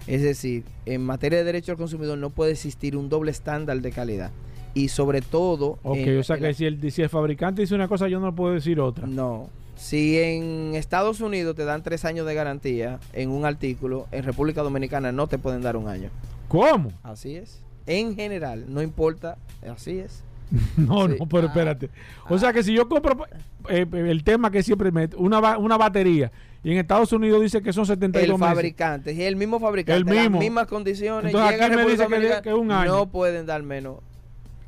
[0.05, 3.91] Es decir, en materia de derecho al consumidor no puede existir un doble estándar de
[3.91, 4.29] calidad.
[4.75, 5.79] Y sobre todo...
[5.81, 8.53] Ok, o sea que si el, si el fabricante dice una cosa, yo no puedo
[8.53, 9.07] decir otra.
[9.07, 9.49] No.
[9.75, 14.61] Si en Estados Unidos te dan tres años de garantía en un artículo, en República
[14.61, 16.11] Dominicana no te pueden dar un año.
[16.47, 16.91] ¿Cómo?
[17.01, 17.59] Así es.
[17.87, 20.23] En general, no importa, así es.
[20.77, 21.89] no, no, pero espérate.
[22.29, 23.25] O sea que si yo compro
[23.69, 26.31] eh, el tema que siempre me una, una batería
[26.63, 30.05] y en Estados Unidos dice que son 72 el fabricante, es el mismo fabricante, el
[30.05, 30.37] mismo.
[30.37, 32.07] las mismas condiciones, llega a me dice
[32.43, 32.91] que, un año.
[32.91, 33.97] no pueden dar menos.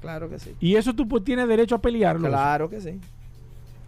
[0.01, 0.55] Claro que sí.
[0.59, 2.27] Y eso tú pues, tienes derecho a pelearlo.
[2.27, 2.99] Claro que sí.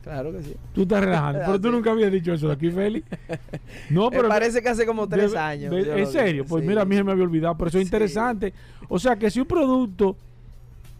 [0.04, 0.56] Claro que sí.
[0.74, 1.40] Tú estás relajando.
[1.46, 3.08] pero tú nunca habías dicho eso de aquí, Félix.
[3.90, 4.24] No, pero.
[4.24, 5.74] Me parece que hace como tres años.
[5.74, 6.46] ¿En serio?
[6.46, 7.56] Pues mira, a mí se me había olvidado.
[7.58, 8.54] Pero eso es interesante.
[8.90, 10.18] O sea, que si un producto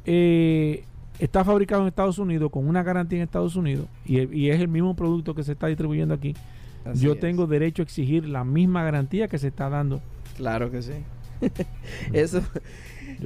[0.06, 0.84] eh,
[1.20, 4.96] está fabricado en Estados Unidos con una garantía en Estados Unidos y, es el mismo
[4.96, 6.36] producto que se está distribuyendo aquí,
[6.96, 10.02] yo tengo derecho a exigir la misma garantía que se está dando.
[10.36, 10.94] Claro que sí.
[12.14, 12.42] eso.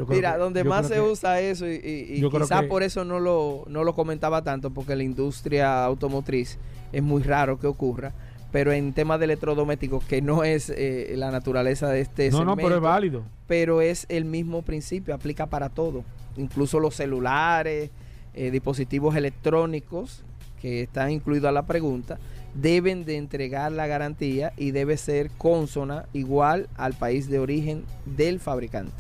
[0.09, 3.93] Mira, donde más se usa eso y, y, quizás por eso no lo, no lo
[3.93, 6.57] comentaba tanto, porque la industria automotriz
[6.91, 8.13] es muy raro que ocurra,
[8.51, 12.55] pero en temas de electrodomésticos, que no es eh, la naturaleza de este No, no,
[12.55, 13.23] pero es válido.
[13.47, 16.03] Pero es el mismo principio, aplica para todo,
[16.37, 17.89] incluso los celulares,
[18.33, 20.23] eh, dispositivos electrónicos,
[20.61, 22.17] que están incluidos a la pregunta,
[22.53, 28.39] deben de entregar la garantía y debe ser consona igual al país de origen del
[28.39, 28.93] fabricante.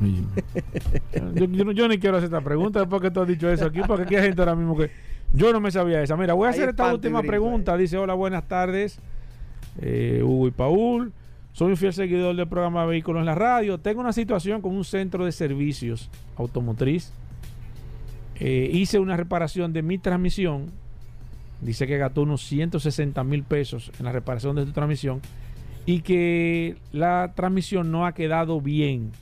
[1.34, 4.04] yo, yo, ni quiero hacer esta pregunta después que tú has dicho eso aquí, porque
[4.04, 4.90] aquí hay gente ahora mismo que
[5.32, 6.16] yo no me sabía esa.
[6.16, 7.76] Mira, voy a hacer esta última pregunta.
[7.76, 8.98] Dice, hola, buenas tardes,
[9.80, 11.12] eh, Hugo y Paul.
[11.54, 13.78] Soy un fiel seguidor del programa Vehículos en la Radio.
[13.78, 17.12] Tengo una situación con un centro de servicios automotriz.
[18.38, 20.66] Eh, hice una reparación de mi transmisión.
[21.62, 25.22] Dice que gastó unos 160 mil pesos en la reparación de tu transmisión.
[25.86, 29.12] Y que la transmisión no ha quedado bien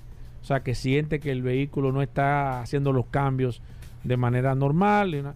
[0.42, 3.62] o sea, que siente que el vehículo no está haciendo los cambios
[4.02, 5.34] de manera normal.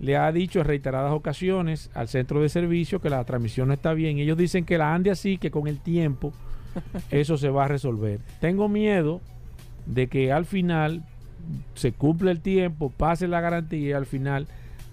[0.00, 3.94] Le ha dicho en reiteradas ocasiones al centro de servicio que la transmisión no está
[3.94, 4.18] bien.
[4.18, 6.32] Ellos dicen que la ande así, que con el tiempo
[7.10, 8.20] eso se va a resolver.
[8.40, 9.20] Tengo miedo
[9.86, 11.04] de que al final
[11.74, 14.46] se cumpla el tiempo, pase la garantía y al final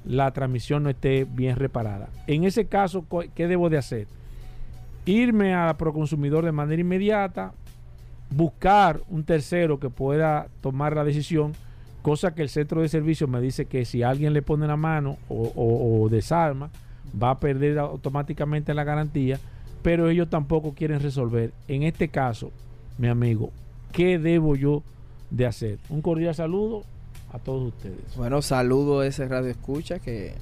[0.05, 2.09] la transmisión no esté bien reparada.
[2.27, 4.07] En ese caso, ¿qué debo de hacer?
[5.05, 7.53] Irme a Proconsumidor de manera inmediata,
[8.29, 11.53] buscar un tercero que pueda tomar la decisión,
[12.05, 15.17] cosa que el centro de servicio me dice que si alguien le pone la mano
[15.27, 16.69] o, desarma,
[17.19, 19.39] va a perder automáticamente la garantía,
[19.81, 21.51] pero ellos tampoco quieren resolver.
[21.67, 22.51] En este caso,
[22.99, 23.49] mi amigo,
[23.91, 24.83] ¿qué debo yo
[25.31, 25.79] de hacer?
[25.89, 26.83] Un cordial saludo
[27.33, 28.15] a todos ustedes.
[28.15, 30.35] Bueno, saludo a ese radio escucha que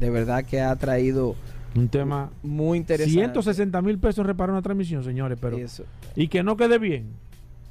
[0.00, 1.34] de verdad que ha traído
[1.74, 3.18] un tema muy interesante.
[3.18, 5.56] 160 mil pesos reparar una transmisión, señores, pero.
[6.14, 7.06] Y, que no quede bien.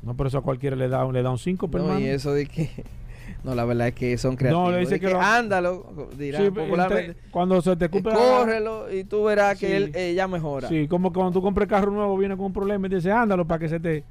[0.04, 2.45] No, por eso a cualquiera le da, le da un 5 no, y eso de
[2.45, 2.70] que.
[3.43, 4.66] No, la verdad es que son creativos.
[4.66, 7.16] No, le dice que, ándalo, dirá popularmente.
[7.32, 8.14] cuando se te cumple.
[8.14, 10.68] Córrelo y tú verás que él eh, ya mejora.
[10.68, 13.60] Sí, como cuando tú compras carro nuevo viene con un problema y dice ándalo para
[13.60, 14.04] que se te.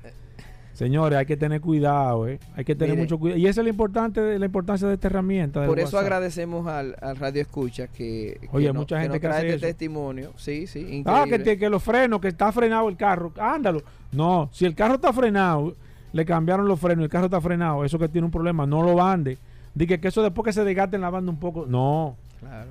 [0.72, 2.40] Señores, hay que tener cuidado, ¿eh?
[2.56, 3.38] Hay que tener mucho cuidado.
[3.38, 5.66] Y esa es la, importante, la importancia de esta herramienta.
[5.66, 10.32] Por eso agradecemos al, Radio Escucha que, Oye, mucha gente que, trae este testimonio.
[10.36, 13.32] Sí, sí, Ah, que, que los frenos, que está frenado el carro.
[13.38, 13.82] Ándalo.
[14.12, 15.74] No, si el carro está frenado,
[16.12, 18.94] le cambiaron los frenos, el carro está frenado, eso que tiene un problema, no lo
[18.94, 19.38] bande.
[19.74, 21.66] Dice que eso después que se desgaste en la banda un poco.
[21.66, 22.16] No.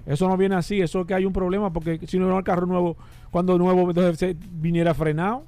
[0.06, 2.98] Eso no viene así, eso que hay un problema porque si no el carro nuevo,
[3.30, 5.44] cuando nuevo entonces se viniera frenado.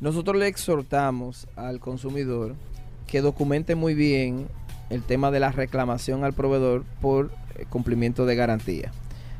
[0.00, 2.54] Nosotros le exhortamos al consumidor
[3.06, 4.48] que documente muy bien
[4.90, 8.92] el tema de la reclamación al proveedor por eh, cumplimiento de garantía.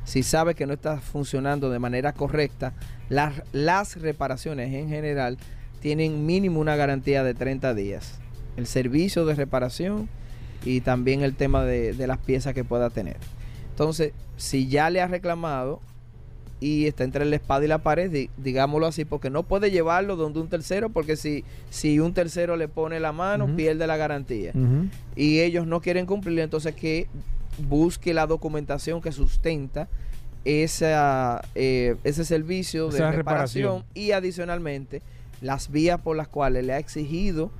[0.04, 2.72] Si sabe que no está funcionando de manera correcta,
[3.08, 5.36] las, las reparaciones en general
[5.86, 8.18] tienen mínimo una garantía de 30 días.
[8.56, 10.08] El servicio de reparación
[10.64, 13.18] y también el tema de, de las piezas que pueda tener.
[13.70, 15.78] Entonces, si ya le ha reclamado,
[16.58, 20.40] y está entre la espada y la pared, digámoslo así, porque no puede llevarlo donde
[20.40, 24.54] un tercero, porque si, si un tercero le pone la mano, pierde la garantía.
[25.14, 27.06] Y ellos no quieren cumplir, entonces que
[27.68, 29.88] busque la documentación que sustenta
[30.44, 35.00] esa, eh, ese servicio de reparación, y adicionalmente
[35.40, 37.50] las vías por las cuales le ha exigido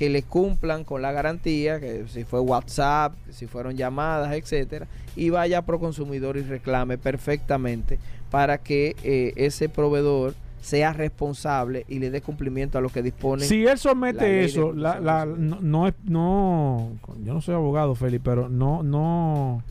[0.00, 5.28] que le cumplan con la garantía, que si fue WhatsApp, si fueron llamadas, etcétera, y
[5.28, 7.98] vaya a Proconsumidor y reclame perfectamente
[8.30, 13.44] para que eh, ese proveedor sea responsable y le dé cumplimiento a lo que dispone.
[13.44, 18.82] Si él somete eso, la, no, es, no, yo no soy abogado, Felipe, pero no,
[18.82, 19.62] no,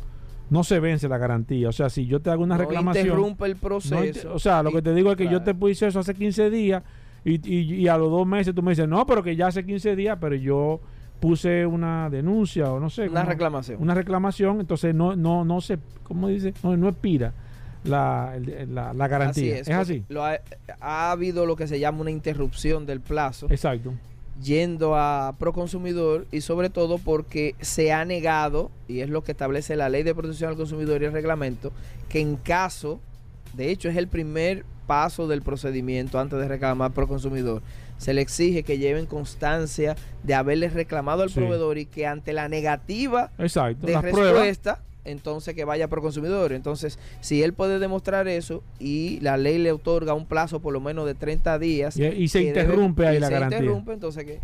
[0.50, 1.70] no se vence la garantía.
[1.70, 3.06] O sea, si yo te hago una reclamación.
[3.06, 4.34] Interrumpe el proceso.
[4.34, 6.84] o sea, lo que te digo es que yo te puse eso hace 15 días
[7.24, 9.96] Y, y, a los dos meses tú me dices, no, pero que ya hace 15
[9.96, 10.80] días, pero yo
[11.20, 13.10] puse una denuncia o no sé.
[13.10, 13.82] Una reclamación.
[13.82, 16.54] Una reclamación, entonces no, no, no se, ¿cómo dice?
[16.64, 17.34] No, no expira
[17.84, 19.60] la, la, garantía.
[19.60, 20.04] es, así.
[20.80, 23.48] ha, habido lo que se llama una interrupción del plazo.
[23.50, 23.94] Exacto.
[24.42, 29.76] Yendo a Proconsumidor y sobre todo porque se ha negado, y es lo que establece
[29.76, 31.72] la Ley de Protección al Consumidor y el reglamento,
[32.08, 33.00] que en caso,
[33.54, 37.62] de hecho es el primer paso del procedimiento antes de reclamar Proconsumidor,
[38.00, 42.50] se le exige que lleven constancia de haberle reclamado al proveedor y que ante la
[42.50, 46.54] negativa de respuesta entonces que vaya por consumidor.
[46.54, 50.82] Entonces, si él puede demostrar eso y la ley le otorga un plazo por lo
[50.82, 51.96] menos de 30 días.
[51.98, 53.60] Y, se interrumpe ahí la garantía.
[53.60, 54.40] Se interrumpe, entonces que,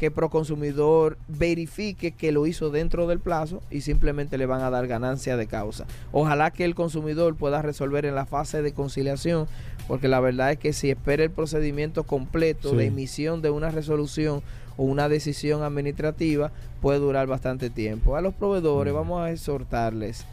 [0.00, 4.86] que Proconsumidor verifique que lo hizo dentro del plazo y simplemente le van a dar
[4.86, 5.84] ganancia de causa.
[6.10, 9.46] Ojalá que el consumidor pueda resolver en la fase de conciliación,
[9.90, 14.40] porque la verdad es que si espera el procedimiento completo de emisión de una resolución
[14.76, 18.14] o una decisión administrativa puede durar bastante tiempo.
[18.14, 20.24] A los proveedores vamos a exhortarles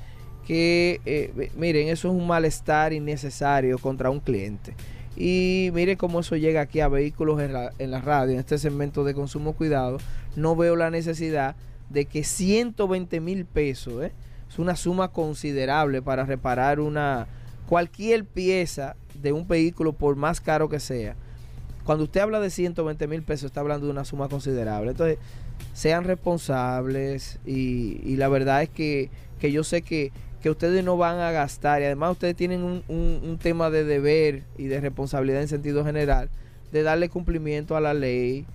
[0.45, 4.75] que, eh, miren, eso es un malestar innecesario contra un cliente.
[5.15, 7.51] Y mire cómo eso llega aquí a vehículos en
[7.91, 9.97] la, radio, en este segmento de consumo cuidado.
[10.35, 11.55] No veo la necesidad
[11.89, 14.11] de que 120 mil pesos, ¿eh?
[14.47, 17.25] es una suma considerable para reparar una
[17.67, 21.15] cualquier pieza de un vehículo por más caro que sea
[21.87, 24.91] cuando usted habla de 120 mil pesos, está hablando de una suma considerable.
[24.91, 25.19] Entonces,
[25.73, 29.09] sean responsables y, la verdad es que,
[29.41, 30.11] yo sé que,
[30.49, 34.79] ustedes no van a gastar y además ustedes tienen un, tema de deber y de
[34.79, 36.29] responsabilidad en sentido general
[36.71, 38.45] de darle cumplimiento a la ley,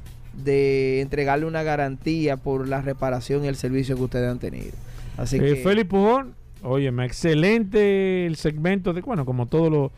[0.45, 4.73] de entregarle una garantía por la reparación y el servicio que ustedes han tenido.
[5.19, 5.57] Así eh, que...
[5.57, 9.91] Félix Pujón, óyeme, excelente el segmento de, bueno, como todos los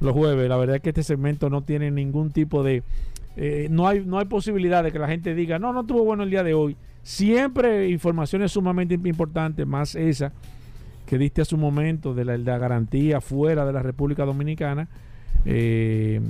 [0.00, 0.48] los jueves.
[0.48, 2.82] La verdad es que este segmento no tiene ningún tipo de...
[3.36, 6.24] Eh, no, hay, no hay posibilidad de que la gente diga, no, no estuvo bueno
[6.24, 6.76] el día de hoy.
[7.02, 10.32] Siempre informaciones sumamente importantes, más esa
[11.08, 14.88] que diste a su momento de la, garantía fuera de la República Dominicana.
[15.46, 16.20] Eh,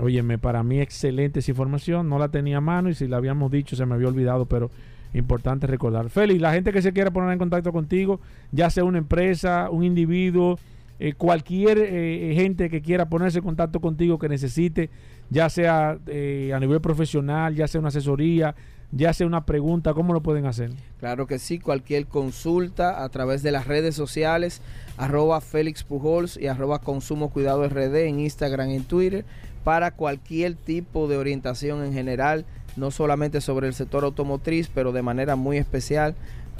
[0.00, 3.52] óyeme, para mí excelente esa información, no la tenía a mano y si la habíamos
[3.52, 4.70] dicho se me había olvidado, pero
[5.12, 6.10] importante recordar.
[6.10, 8.20] Félix, la gente que se quiera poner en contacto contigo,
[8.50, 10.58] ya sea una empresa, un individuo,
[11.00, 14.90] eh, cualquier eh, gente que quiera ponerse en contacto contigo, que necesite,
[15.28, 18.54] ya sea eh, a nivel profesional, ya sea una asesoría,
[18.92, 20.70] ya sea una pregunta, ¿cómo lo pueden hacer?
[21.00, 24.62] Claro que sí, cualquier consulta a través de las redes sociales,
[24.96, 29.24] arroba Félix Pujols y arroba Consumo Cuidado RD en Instagram y en Twitter,
[29.64, 32.44] para cualquier tipo de orientación en general,
[32.76, 36.14] no solamente sobre el sector automotriz, pero de manera muy especial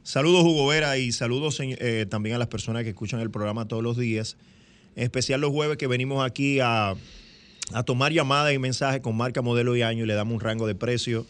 [0.03, 3.81] Saludos Hugo Vera y saludos eh, también a las personas que escuchan el programa todos
[3.81, 4.37] los días,
[4.95, 6.93] en especial los jueves que venimos aquí a
[7.73, 10.67] a tomar llamadas y mensajes con marca, modelo y año y le damos un rango
[10.67, 11.25] de precio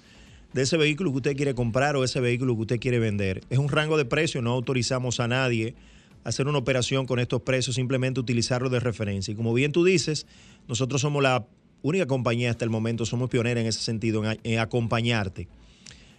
[0.54, 3.42] de ese vehículo que usted quiere comprar o ese vehículo que usted quiere vender.
[3.50, 5.76] Es un rango de precio, no autorizamos a nadie
[6.24, 9.32] a hacer una operación con estos precios, simplemente utilizarlo de referencia.
[9.32, 10.26] Y como bien tú dices,
[10.68, 11.46] nosotros somos la
[11.82, 15.48] única compañía hasta el momento, somos pioneros en ese sentido, en, en acompañarte.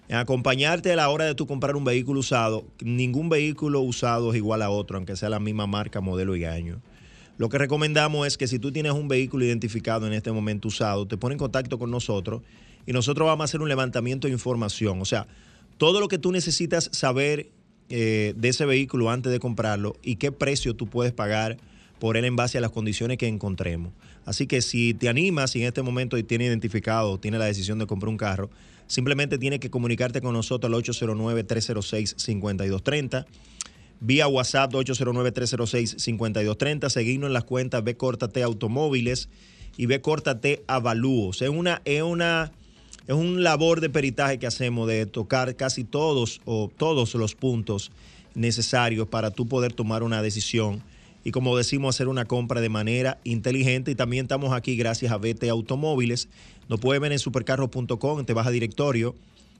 [0.09, 2.65] En acompañarte a la hora de tú comprar un vehículo usado.
[2.81, 6.81] Ningún vehículo usado es igual a otro, aunque sea la misma marca, modelo y año.
[7.39, 11.07] Lo que recomendamos es que si tú tienes un vehículo identificado en este momento usado,
[11.07, 12.43] te pone en contacto con nosotros
[12.85, 15.01] y nosotros vamos a hacer un levantamiento de información.
[15.01, 15.29] O sea,
[15.77, 17.53] todo lo que tú necesitas saber
[17.91, 21.59] eh, de ese vehículo antes de comprarlo y qué precio tú puedes pagar
[22.01, 23.93] por él en base a las condiciones que encontremos.
[24.25, 27.87] Así que si te animas y en este momento tiene identificado, tiene la decisión de
[27.87, 28.51] comprar un carro,
[28.89, 33.27] simplemente tienes que comunicarte con nosotros al 809-306-5230
[34.01, 39.29] vía WhatsApp 809-306-5230, seguirnos en las cuentas B Córtate Automóviles
[39.77, 41.43] y B Córtate Avalúos.
[41.43, 42.53] Es una, es una,
[43.07, 47.91] es un labor de peritaje que hacemos de tocar casi todos o todos los puntos
[48.35, 50.83] necesarios para tú poder tomar una decisión
[51.25, 55.19] y como decimos hacer una compra de manera inteligente y también estamos aquí gracias a
[55.19, 56.29] BT Automóviles.
[56.69, 59.15] Nos puedes ver en supercarros.com, te vas a directorio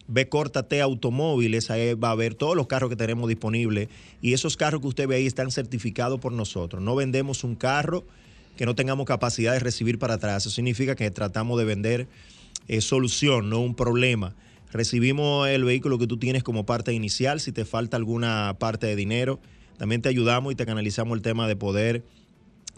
[0.09, 3.89] ve Córtate Automóviles, ahí va a ver todos los carros que tenemos disponibles
[4.21, 6.83] y esos carros que usted ve ahí están certificados por nosotros.
[6.83, 8.05] No vendemos un carro
[8.57, 10.45] que no tengamos capacidad de recibir para atrás.
[10.45, 12.09] Eso significa que tratamos de vender
[12.67, 14.35] eh, solución, no un problema.
[14.73, 18.97] Recibimos el vehículo que tú tienes como parte inicial, si te falta alguna parte de
[18.97, 19.39] dinero,
[19.79, 22.03] también te ayudamos y te canalizamos el tema de poder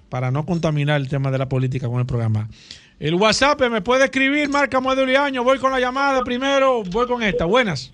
[0.09, 2.49] para no contaminar el tema de la política con el programa.
[2.99, 5.43] El WhatsApp me puede escribir, marca modelo y año.
[5.43, 7.45] Voy con la llamada primero, voy con esta.
[7.45, 7.93] Buenas.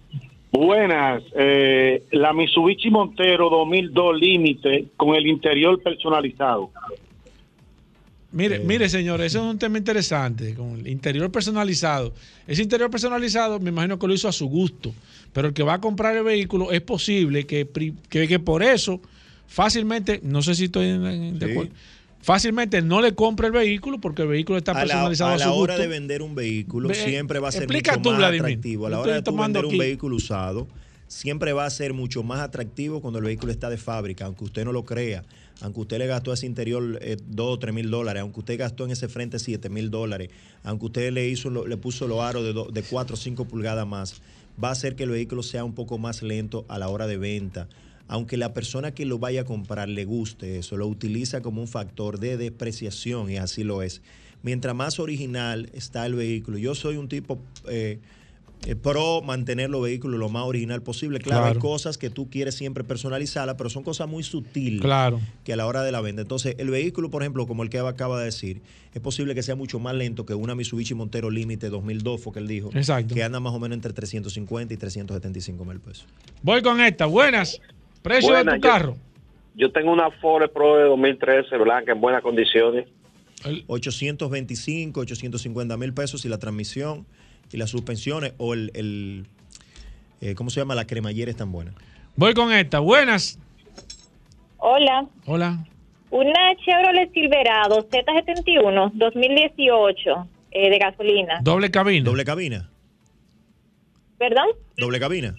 [0.51, 1.21] Buenas.
[1.37, 6.71] Eh, la Mitsubishi Montero 2002 Límite con el interior personalizado.
[8.31, 12.13] Mire, mire, señores, eso es un tema interesante, con el interior personalizado.
[12.45, 14.93] Ese interior personalizado, me imagino que lo hizo a su gusto,
[15.31, 17.65] pero el que va a comprar el vehículo es posible que,
[18.09, 18.99] que, por eso
[19.47, 21.71] fácilmente, no sé si estoy en, de acuerdo,
[22.25, 25.53] fácilmente no le compre el vehículo porque el vehículo está personalizado a, la, a la
[25.53, 28.87] hora de vender un vehículo siempre va a ser mucho más atractivo.
[28.87, 30.67] A la hora de vender un vehículo usado
[31.07, 34.65] siempre va a ser mucho más atractivo cuando el vehículo está de fábrica, aunque usted
[34.65, 35.23] no lo crea,
[35.61, 38.57] aunque usted le gastó a ese interior 2 eh, o 3 mil dólares, aunque usted
[38.57, 40.29] gastó en ese frente 7 mil dólares,
[40.63, 44.23] aunque usted le, hizo, le puso los aros de, de 4 o 5 pulgadas más,
[44.61, 47.17] va a hacer que el vehículo sea un poco más lento a la hora de
[47.17, 47.67] venta
[48.07, 51.67] aunque la persona que lo vaya a comprar le guste eso, lo utiliza como un
[51.67, 54.01] factor de depreciación y así lo es.
[54.43, 57.99] Mientras más original está el vehículo, yo soy un tipo eh,
[58.65, 61.19] eh, pro mantener los vehículos lo más original posible.
[61.19, 65.19] Claro, hay cosas que tú quieres siempre personalizarlas, pero son cosas muy sutiles claro.
[65.43, 66.23] que a la hora de la venta.
[66.23, 68.61] Entonces, el vehículo, por ejemplo, como el que acaba de decir,
[68.93, 72.39] es posible que sea mucho más lento que una Mitsubishi Montero Límite 2002, fue que
[72.39, 73.13] él dijo, Exacto.
[73.13, 76.07] que anda más o menos entre 350 y 375 mil pesos.
[76.41, 77.05] Voy con esta.
[77.05, 77.59] Buenas.
[78.05, 78.97] ¿Precio de tu carro?
[79.55, 82.87] Yo tengo una Ford Pro de 2013 blanca en buenas condiciones.
[83.65, 87.07] 825, 850 mil pesos y la transmisión
[87.51, 89.25] y las suspensiones o el,
[90.21, 90.75] eh, ¿cómo se llama?
[90.75, 91.73] La cremallera es tan buena.
[92.15, 92.79] Voy con esta.
[92.79, 93.39] Buenas.
[94.57, 95.07] Hola.
[95.25, 95.65] Hola.
[96.11, 101.39] Una Chevrolet Silverado Z71 2018 eh, de gasolina.
[101.41, 102.05] Doble cabina.
[102.05, 102.69] Doble cabina.
[104.19, 104.45] ¿Perdón?
[104.77, 105.33] Doble cabina.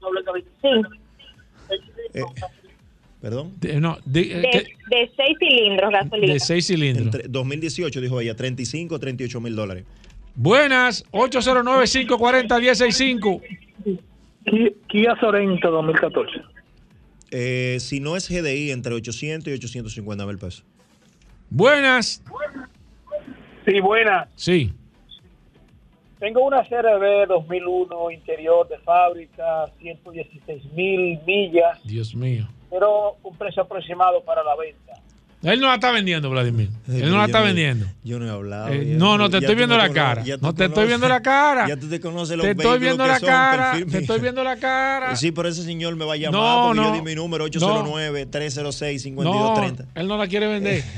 [0.00, 0.46] Doble cabina.
[0.62, 1.07] Sí.
[2.20, 2.24] Eh,
[3.20, 3.54] ¿Perdón?
[3.60, 6.32] De, no, de, de, de, seis cilindros gasolina.
[6.32, 7.06] De seis cilindros.
[7.06, 9.84] Entre 2018, dijo ella, 35 o 38 mil dólares.
[10.36, 13.42] Buenas, 809-540-1065.
[14.86, 16.42] Kia Sorento 2014.
[17.30, 20.64] Eh, si no es GDI, entre 800 y 850 mil pesos.
[21.50, 22.22] Buenas.
[23.66, 24.28] Sí, buenas.
[24.36, 24.72] Sí.
[26.18, 32.48] Tengo una CRB 2001 interior de fábrica, 116 mil millas, Dios mío.
[32.70, 34.94] pero un precio aproximado para la venta.
[35.44, 36.68] Él no la está vendiendo, Vladimir.
[36.88, 37.86] Él no la está vendiendo.
[38.02, 38.70] Yo no he hablado.
[38.70, 40.24] Eh, ya- no, no, te estoy viendo la cara.
[40.40, 41.68] No te estoy viendo la cara.
[41.68, 43.70] Ya tú te conoces los Te estoy vehículos viendo que la son, cara.
[43.74, 45.14] perfil Te estoy viendo la cara.
[45.16, 46.92] Sí, pero ese señor me va a llamar No, porque yo no.
[46.96, 47.50] di mi número No.
[47.50, 49.86] 809-306-5230.
[49.94, 50.82] él no la quiere vender.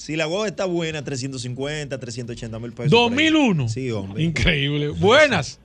[0.00, 2.90] si la guagua está buena, 350, 380 mil pesos.
[2.90, 3.28] por ahí.
[3.28, 3.68] 2001.
[3.68, 4.22] Sí, hombre.
[4.22, 4.88] Increíble.
[4.88, 5.60] Buenas.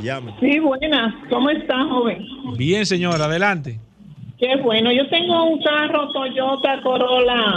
[0.00, 0.34] Llame.
[0.38, 1.12] Sí, buenas.
[1.28, 2.24] ¿Cómo está, joven?
[2.56, 3.80] Bien, señora, adelante.
[4.38, 4.92] Qué bueno.
[4.92, 7.54] Yo tengo un carro Toyota Corolla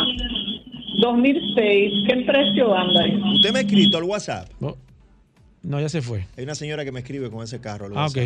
[1.02, 2.08] 2006.
[2.08, 3.22] ¿Qué precio anda ahí?
[3.36, 4.50] Usted me ha escrito al WhatsApp.
[5.62, 6.26] No, ya se fue.
[6.38, 8.18] Hay una señora que me escribe con ese carro al Ah, ok.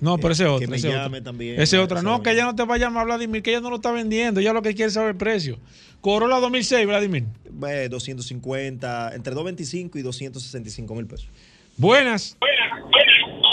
[0.00, 0.60] No, pero ese Que- otro.
[0.60, 1.22] Que me ese llame otro.
[1.30, 1.60] también.
[1.60, 2.02] Ese saber.
[2.02, 4.40] No, que ella no te va a llamar, Vladimir, que ella no lo está vendiendo.
[4.40, 5.58] Ella lo que quiere es saber el precio.
[6.00, 7.24] Corolla 2006, Vladimir.
[7.50, 11.28] Ve, 250, entre 225 y 265 mil pesos.
[11.76, 12.36] Buenas.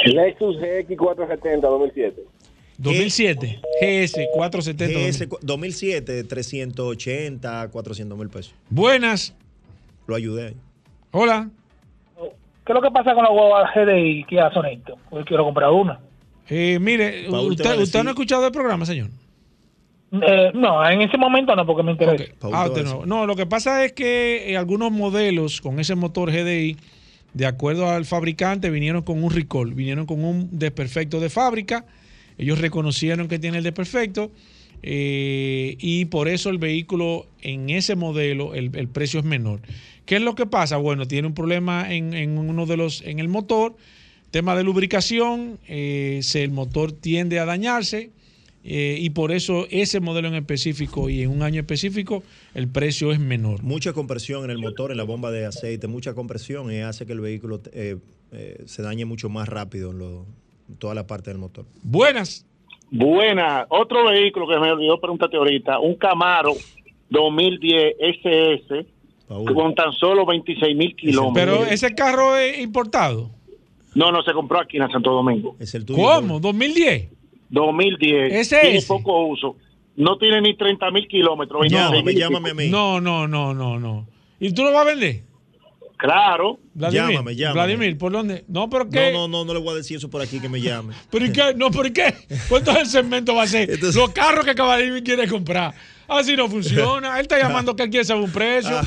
[0.05, 2.21] Lexus GX 470 2007.
[2.77, 3.61] 2007.
[3.81, 4.99] GS 470.
[4.99, 8.53] GS 2007, 380, 400 mil pesos.
[8.69, 9.33] Buenas.
[10.07, 10.55] Lo ayudé ahí.
[11.11, 11.49] Hola.
[12.65, 14.97] ¿Qué es lo que pasa con la guagua GDI Kia Sorento?
[15.09, 15.99] Porque quiero comprar una.
[16.49, 19.09] Eh, mire, Paul usted, decir- usted no ha escuchado el programa, señor.
[20.11, 22.25] Eh, no, en ese momento no, porque me interesa.
[22.51, 23.05] Ah, usted no.
[23.05, 26.77] No, lo que pasa es que eh, algunos modelos con ese motor GDI,
[27.33, 31.85] de acuerdo al fabricante, vinieron con un recall, vinieron con un desperfecto de fábrica.
[32.37, 34.31] Ellos reconocieron que tiene el desperfecto
[34.83, 39.61] eh, y por eso el vehículo en ese modelo el, el precio es menor.
[40.05, 40.77] ¿Qué es lo que pasa?
[40.77, 43.75] Bueno, tiene un problema en, en uno de los, en el motor,
[44.34, 48.10] tema de lubricación, eh, se- el motor tiende a dañarse.
[48.65, 52.23] eh, y por eso ese modelo en específico y en un año específico
[52.55, 53.61] el precio es menor.
[53.61, 57.11] Mucha compresión en el motor, en la bomba de aceite, mucha compresión y hace que
[57.11, 57.97] el vehículo eh,
[58.31, 60.26] eh, se dañe mucho más rápido en, lo-
[60.69, 61.65] en toda la parte del motor.
[61.84, 62.45] Buenas.
[62.89, 63.65] Buena.
[63.68, 66.53] Otro vehículo que me olvidó preguntarte ahorita, un Camaro
[67.10, 68.85] 2010 SS
[69.27, 71.34] con tan solo 26 mil kilómetros.
[71.60, 73.30] Pero ese carro es importado.
[73.95, 75.55] No, no, se compró aquí en Santo Domingo.
[75.59, 76.39] Es el ¿Cómo?
[76.41, 77.09] ¿2010?
[77.49, 78.33] 2010.
[78.33, 79.55] Ese Tiene poco uso.
[79.95, 81.61] No tiene ni 30 mil kilómetros.
[81.61, 82.71] 26 mil y pico.
[82.71, 84.07] No, no, no, no, no.
[84.39, 85.21] ¿Y tú lo vas a vender?
[85.97, 86.59] Claro.
[86.73, 87.53] Vladimir, Llámame, llámame.
[87.53, 88.43] Vladimir, ¿por dónde?
[88.47, 89.13] No, pero ¿qué?
[89.13, 90.93] No, no, no, no le voy a decir eso por aquí que me llame.
[91.11, 91.53] ¿Pero y qué?
[91.55, 92.13] No, ¿por qué?
[92.49, 93.81] ¿Cuánto es el segmento va a ser?
[93.81, 95.73] Los carros que Vladimir quiere comprar.
[96.07, 97.15] Así no funciona.
[97.15, 98.81] Él está llamando que él quiere saber un precio.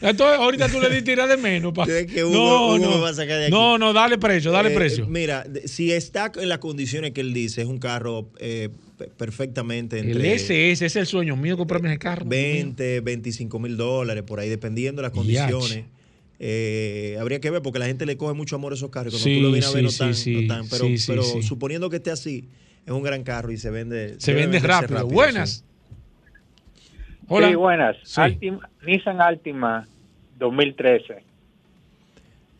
[0.00, 1.72] Entonces, ahorita tú le di tira de menos.
[1.72, 1.84] pa.
[1.88, 2.90] Es que Hugo- no, Hugo no.
[2.96, 3.50] me va a sacar de aquí.
[3.52, 5.06] no, no, dale precio, dale Eh, precio.
[5.08, 9.98] Mira, si está en las condiciones que él dice, es un carro eh, pe- perfectamente
[9.98, 12.24] El entre SS es el sueño mío comprarme ese carro.
[12.26, 15.84] 20, 25 mil dólares, por ahí, dependiendo de las condiciones.
[16.40, 19.12] Eh, habría que ver porque la gente le coge mucho amor a esos carros.
[19.14, 20.86] Cuando Sí, tú lo vienes a ver, no tan, sí, no tan, pero,
[21.42, 22.48] suponiendo que esté así,
[22.86, 24.14] es un gran carro y se vende.
[24.18, 25.06] Se vende venderse rápido.
[25.08, 25.64] Buenas.
[27.28, 27.34] Sí.
[27.34, 27.48] Hola.
[27.48, 27.96] Sí, buenas.
[28.04, 28.20] Sí.
[28.20, 29.86] Altima- Nissan Altima
[30.38, 31.22] 2013.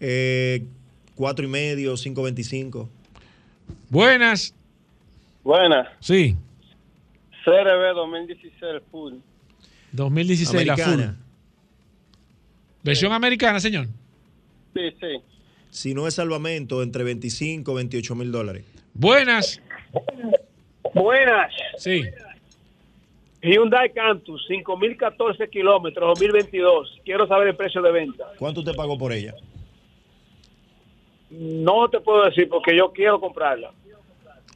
[0.01, 0.65] Eh,
[1.15, 2.89] cuatro y medio, 525.
[3.91, 4.55] Buenas.
[5.43, 5.89] Buenas.
[6.01, 6.37] Sí.
[7.45, 9.15] CRB 2016 full.
[9.93, 10.83] 2016 la full.
[10.85, 11.17] Americana.
[12.83, 13.87] Versión americana, señor.
[14.75, 15.21] Sí, sí.
[15.71, 18.65] Si no es salvamento, entre 25 y 28 mil dólares.
[18.95, 19.61] Buenas.
[20.95, 21.53] Buenas.
[21.79, 22.03] Sí.
[23.43, 27.01] Hyundai Cantus, 5.014 kilómetros, 2022.
[27.05, 28.25] Quiero saber el precio de venta.
[28.39, 29.35] ¿Cuánto te pagó por ella?
[31.31, 33.71] No te puedo decir porque yo quiero comprarla.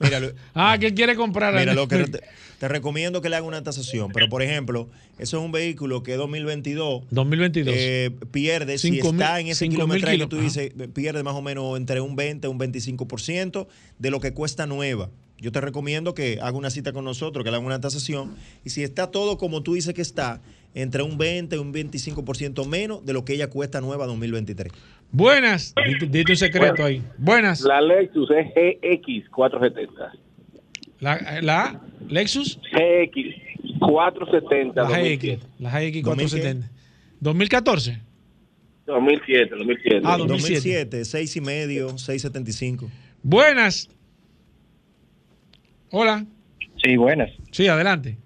[0.01, 1.55] Mira, lo- Ah, que él quiere comprar.
[1.55, 2.21] Mira, lo que te,
[2.59, 4.89] te recomiendo que le haga una tasación, pero por ejemplo,
[5.19, 7.75] eso es un vehículo que 2022 2022.
[7.77, 12.01] eh, pierde, si está en ese kilometraje que tú dices, pierde más o menos entre
[12.01, 13.69] un 20 y un 25%
[13.99, 15.09] de lo que cuesta nueva.
[15.43, 18.71] Yo te recomiendo que haga una cita con nosotros, que le haga una tasación, y
[18.71, 20.41] si está todo como tú dices que está,
[20.73, 24.73] entre un 20 y un 25% menos de lo que ella cuesta nueva 2023.
[25.11, 25.75] Buenas.
[25.85, 27.03] Dite, dite un secreto ahí.
[27.19, 27.61] Buenas.
[27.63, 30.13] La Lexus es GX 470.
[31.01, 32.61] La, la Lexus.
[32.71, 34.81] GX 470.
[34.81, 35.37] La 2007.
[35.37, 35.47] GX.
[35.59, 36.71] La GX 470.
[37.19, 38.01] 2014.
[38.87, 40.01] 2007, 2007.
[40.05, 40.55] Ah, 2007.
[40.55, 42.89] 2007, 6 y medio, 675.
[43.23, 43.89] Buenas.
[45.93, 46.25] Hola.
[46.83, 47.31] Sí, buenas.
[47.51, 48.17] Sí, adelante.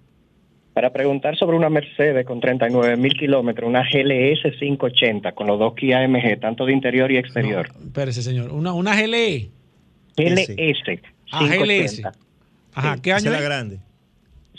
[0.72, 5.74] Para preguntar sobre una Mercedes con 39 mil kilómetros, una GLS 580 con los dos
[5.74, 7.68] Kia MG, tanto de interior y exterior.
[7.84, 8.52] Espérese, señor.
[8.52, 9.51] Una, una GLE.
[10.16, 10.51] GLS.
[11.32, 12.02] Ah, GLS.
[12.02, 12.12] 580.
[12.74, 13.78] Ajá, ¿qué año Esa es la grande.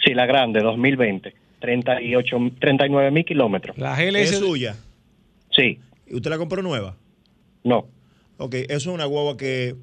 [0.03, 1.33] Sí, la grande, 2020.
[1.59, 3.77] 38, 39 mil kilómetros.
[3.77, 4.75] La ¿Es suya?
[5.51, 5.79] Sí.
[6.07, 6.95] ¿Y usted la compró nueva?
[7.63, 7.87] No.
[8.37, 9.75] Ok, eso es una guagua que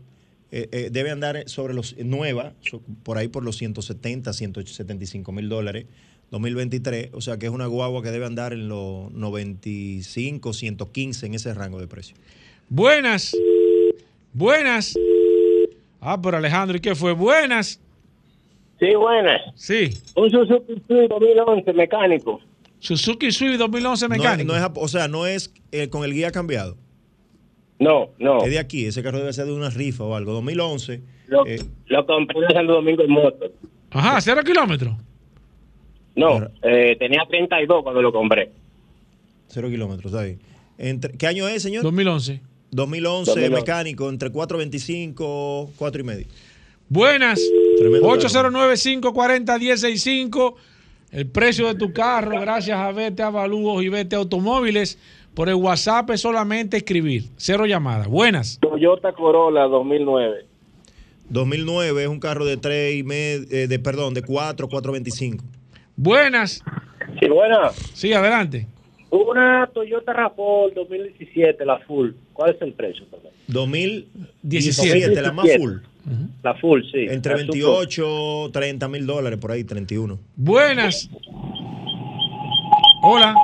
[0.52, 5.48] eh, eh, debe andar sobre los nueva, so- por ahí por los 170, 175 mil
[5.48, 5.86] dólares,
[6.30, 7.10] 2023.
[7.12, 11.54] O sea que es una guagua que debe andar en los 95, 115 en ese
[11.54, 12.16] rango de precio.
[12.68, 13.36] Buenas.
[14.32, 14.94] Buenas.
[16.00, 17.12] Ah, pero Alejandro, ¿y qué fue?
[17.12, 17.80] Buenas.
[18.80, 19.40] Sí, buenas.
[19.54, 19.90] Sí.
[20.16, 22.40] Un Suzuki Swift 2011 mecánico.
[22.80, 24.52] Suzuki Swift 2011 No, mecánico.
[24.52, 26.76] no es, o sea, no es eh, con el guía cambiado.
[27.78, 28.44] No, no.
[28.44, 30.32] Es de aquí, ese carro debe ser de una rifa o algo.
[30.32, 31.00] 2011.
[31.28, 33.46] Lo, eh, lo compré en Santo Domingo en moto.
[33.90, 34.94] Ajá, cero kilómetros.
[36.16, 38.50] No, eh, tenía 32 cuando lo compré.
[39.48, 40.38] Cero kilómetros, está bien.
[40.78, 41.82] Entre- ¿Qué año es, señor?
[41.82, 42.40] 2011.
[42.70, 43.60] 2011, 2011.
[43.60, 46.26] mecánico, entre 425, 4 y medio.
[46.88, 47.40] Buenas.
[47.78, 50.54] Tremendo 809-540-165.
[51.10, 54.98] El precio de tu carro, gracias a Vete Avalúos y Vete Automóviles.
[55.34, 57.24] Por el WhatsApp es solamente escribir.
[57.36, 58.06] Cero llamadas.
[58.06, 58.58] Buenas.
[58.60, 60.46] Toyota Corolla 2009.
[61.28, 65.44] 2009 es un carro de 3 y medio, eh, de, perdón, de 4, 425.
[65.96, 66.62] Buenas.
[67.20, 67.74] Sí, buenas.
[67.94, 68.68] Sí, adelante.
[69.10, 72.10] Una Toyota RAV4 2017, la full.
[72.32, 73.04] ¿Cuál es el precio?
[73.10, 73.32] perdón?
[73.48, 75.78] 2017, la más full.
[76.42, 77.06] La full, sí.
[77.08, 80.18] Entre La 28, 30 mil dólares, por ahí, 31.
[80.36, 81.08] Buenas.
[83.02, 83.34] Hola.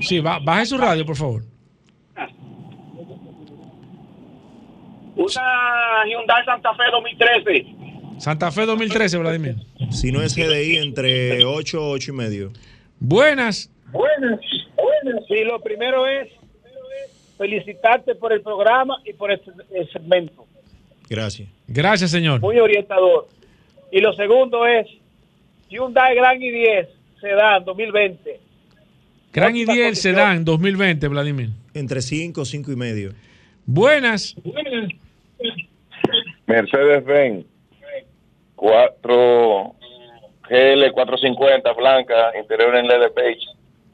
[0.00, 1.42] Sí, ba- baje su radio, por favor.
[5.14, 7.66] Una Hyundai Santa Fe 2013.
[8.18, 9.56] Santa Fe 2013, Vladimir.
[9.90, 12.52] Si no es GDI, entre 8, 8 y medio.
[12.98, 13.70] Buenas.
[13.90, 14.40] Buenas,
[14.76, 15.24] buenas.
[15.28, 16.28] Sí, lo primero es
[17.36, 19.40] felicitarte por el programa y por el,
[19.74, 20.44] el segmento.
[21.08, 21.48] Gracias.
[21.68, 22.40] Gracias, señor.
[22.40, 23.28] Muy orientador.
[23.90, 24.86] Y lo segundo es
[25.68, 26.88] Hyundai Grand i10
[27.20, 28.40] Sedan 2020.
[29.32, 31.50] Gran y 10 Sedán 2020, Vladimir.
[31.72, 33.12] Entre 5, 5 y medio.
[33.64, 34.36] Buenas.
[36.46, 37.46] Mercedes-Benz
[38.56, 39.74] 4
[40.48, 43.46] GL 450 blanca, interior en LED beige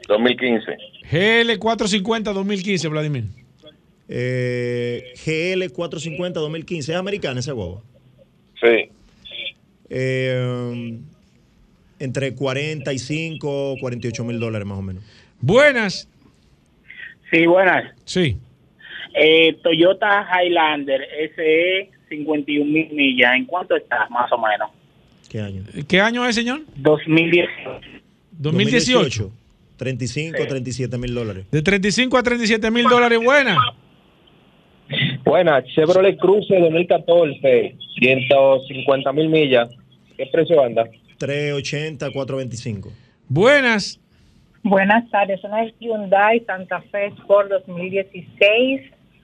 [0.09, 0.77] 2015.
[1.11, 3.25] GL 450 2015, Vladimir.
[4.09, 6.93] Eh, GL 450 2015.
[6.93, 7.83] ¿Es americana esa guagua?
[8.61, 8.91] Sí.
[9.89, 10.99] Eh,
[12.01, 15.05] entre 45, 48 mil dólares más o menos.
[15.41, 16.09] Buenas.
[17.31, 17.95] Sí, buenas.
[18.05, 18.37] Sí.
[19.15, 21.01] Eh, Toyota Highlander
[21.35, 23.35] SE 51 mil millas.
[23.35, 24.71] ¿En cuánto está, más o menos?
[25.29, 25.63] ¿Qué año?
[25.87, 26.63] ¿Qué año es, señor?
[26.77, 27.53] 2018.
[28.33, 29.33] 2018.
[29.77, 31.47] 35, 37 mil dólares.
[31.53, 33.21] De 35 a 37 mil dólares.
[33.23, 33.57] Buenas.
[35.25, 39.69] Buena, Chevrolet Cruze 2014, 150 mil millas.
[40.17, 40.85] ¿Qué precio anda?
[41.19, 42.91] 380, 425.
[43.29, 44.01] Buenas.
[44.63, 48.83] Buenas tardes, una Hyundai Santa Fe Sport 2016,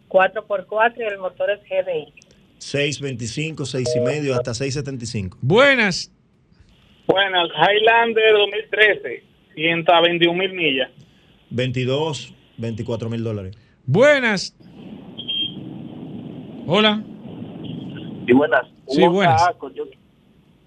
[0.09, 2.13] 4x4 y el motor es GDI.
[2.59, 5.39] 625, 6 y medio, hasta 675.
[5.43, 6.11] Buenas.
[7.07, 9.23] Buenas, Highlander 2013,
[9.55, 10.91] 121 mil millas.
[11.51, 13.57] 22, 24 mil dólares.
[13.85, 14.57] Buenas.
[16.67, 17.03] Hola.
[18.27, 18.67] Y buenas.
[18.87, 19.49] Un Sí, Honda buenas.
[19.49, 19.85] Accord, Yo,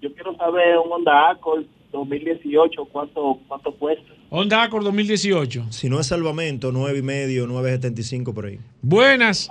[0.00, 4.12] yo quiero saber un Honda Accord 2018, ¿cuánto, cuánto cuesta?
[4.30, 5.66] Honda Accord 2018.
[5.70, 8.58] Si no es salvamento, 9 y medio, 975 por ahí.
[8.82, 9.48] Buenas.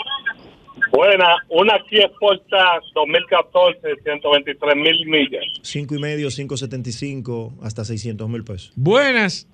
[0.92, 5.44] Buena, una Kia Sportage 2014, 123 mil millas.
[5.62, 8.72] 5 y medio, 575, hasta 600 mil pesos.
[8.76, 9.48] Buenas.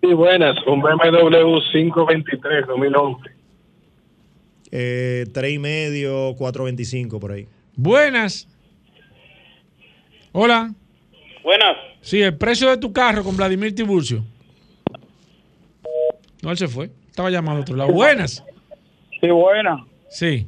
[0.00, 0.56] Sí, buenas.
[0.66, 3.30] Un BMW 523 2011.
[4.70, 7.48] Eh, 3 y medio, 425 por ahí.
[7.74, 8.48] Buenas.
[10.32, 10.72] Hola.
[11.42, 11.76] Buenas.
[12.00, 14.24] Sí, el precio de tu carro con Vladimir Tiburcio.
[16.42, 16.90] No, él se fue.
[17.08, 17.92] Estaba llamando a otro lado.
[17.92, 18.44] Buenas.
[19.20, 19.80] Sí, buenas.
[20.10, 20.46] Sí.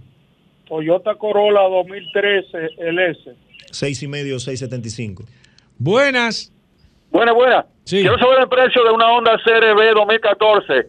[0.66, 3.30] Toyota Corolla 2013 LS.
[3.70, 5.24] 6 y medio, 675.
[5.78, 6.52] Buenas.
[7.10, 7.64] Buenas, buenas.
[7.84, 8.00] Sí.
[8.00, 10.88] Quiero saber el precio de una Honda CRB 2014.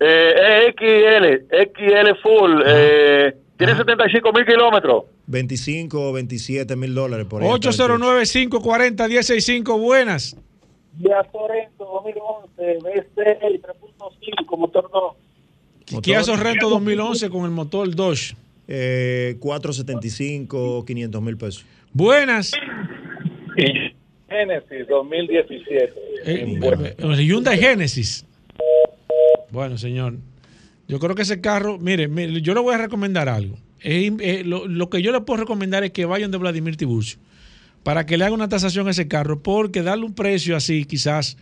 [0.00, 2.62] Eh, es XL, XL Full.
[2.66, 5.04] Eh, tiene 75 mil kilómetros.
[5.26, 7.48] 25 o 27 mil dólares por ahí.
[7.48, 9.80] 809-540-165.
[9.80, 10.36] Buenas.
[10.98, 16.02] Kia Sorento 2011, BC 3.5, motor 2.
[16.02, 18.34] Kia Sorrento 2011 con el motor Dodge.
[18.66, 21.64] Eh, 475, 500 mil pesos.
[21.92, 22.52] Buenas.
[24.28, 25.94] Genesis 2017.
[26.26, 28.26] Eh, el Hyundai Genesis.
[29.50, 30.16] Bueno, señor.
[30.86, 33.56] Yo creo que ese carro, mire, mire yo le voy a recomendar algo.
[33.80, 37.20] Eh, lo, que yo le puedo recomendar es que vayan de Vladimir Tiburcio
[37.88, 41.38] para que le haga una tasación a ese carro, porque darle un precio así quizás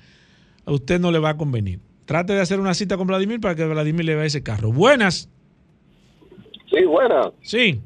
[0.65, 1.81] a usted no le va a convenir.
[2.05, 4.71] Trate de hacer una cita con Vladimir para que Vladimir le vea ese carro.
[4.71, 5.29] Buenas.
[6.71, 7.33] Sí, buenas.
[7.43, 7.81] Sí.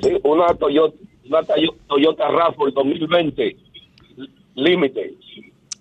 [0.00, 0.96] Sí, una Toyota,
[1.26, 1.42] una
[1.86, 3.56] Toyota RAV4 2020
[4.54, 5.14] límite.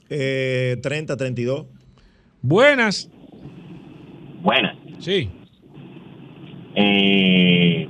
[0.09, 1.65] Eh, 30, 32.
[2.41, 3.09] Buenas.
[4.41, 4.75] Buenas.
[4.99, 5.29] Sí.
[6.75, 7.87] Eh,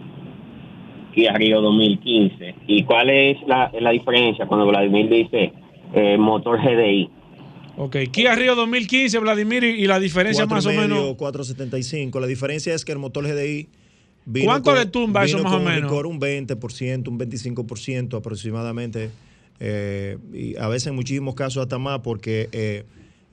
[1.14, 2.56] Kia Rio 2015.
[2.68, 5.54] ¿Y cuál es la, la diferencia cuando Vladimir dice
[5.94, 7.10] eh, motor GDI?
[7.78, 11.16] Ok, Kia Rio 2015, Vladimir, y la diferencia más o menos.
[11.16, 12.20] 475.
[12.20, 13.70] La diferencia es que el motor GDI.
[14.46, 15.92] ¿Cuánto le tumba eso más o menos?
[15.92, 19.10] un 20%, un 25% aproximadamente.
[19.60, 22.50] Eh, y a veces en muchísimos casos hasta más porque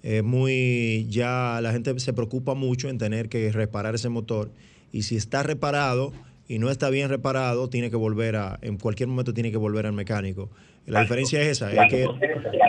[0.02, 4.50] eh, muy ya la gente se preocupa mucho en tener que reparar ese motor
[4.92, 6.12] y si está reparado
[6.50, 9.86] y no está bien reparado tiene que volver a en cualquier momento tiene que volver
[9.86, 10.50] al mecánico
[10.84, 12.08] la diferencia es esa es que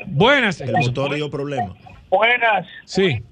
[0.05, 1.75] buenas el motor dio problema
[2.07, 3.23] buenas sí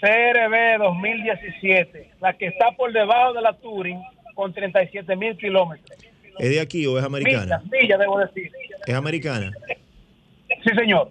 [0.00, 4.02] CRB 2017 la que está por debajo de la Touring
[4.34, 5.96] con 37 mil kilómetros
[6.38, 7.62] ¿Es de aquí o es americana?
[7.88, 8.52] ya debo decir.
[8.86, 9.52] ¿Es americana?
[10.62, 11.10] Sí, señor.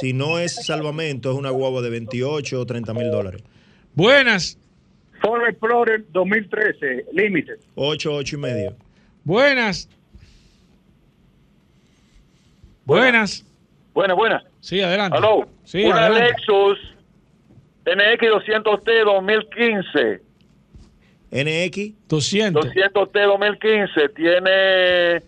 [0.00, 3.42] Si no es salvamento, es una guagua de 28 o 30 mil dólares.
[3.94, 4.56] Buenas.
[5.24, 7.54] Ford Explorer 2013, límite.
[7.76, 8.76] 8, 8 y medio.
[9.24, 9.88] Buenas.
[12.84, 13.44] Buenas.
[13.94, 14.44] Buenas, buenas.
[14.60, 15.16] Sí, adelante.
[15.16, 15.48] Hello.
[15.64, 16.28] Sí, una adelante.
[16.28, 16.78] Lexus
[17.86, 20.20] NX200T 2015.
[21.30, 22.66] NX 200.
[22.66, 25.22] 200T 2015 tiene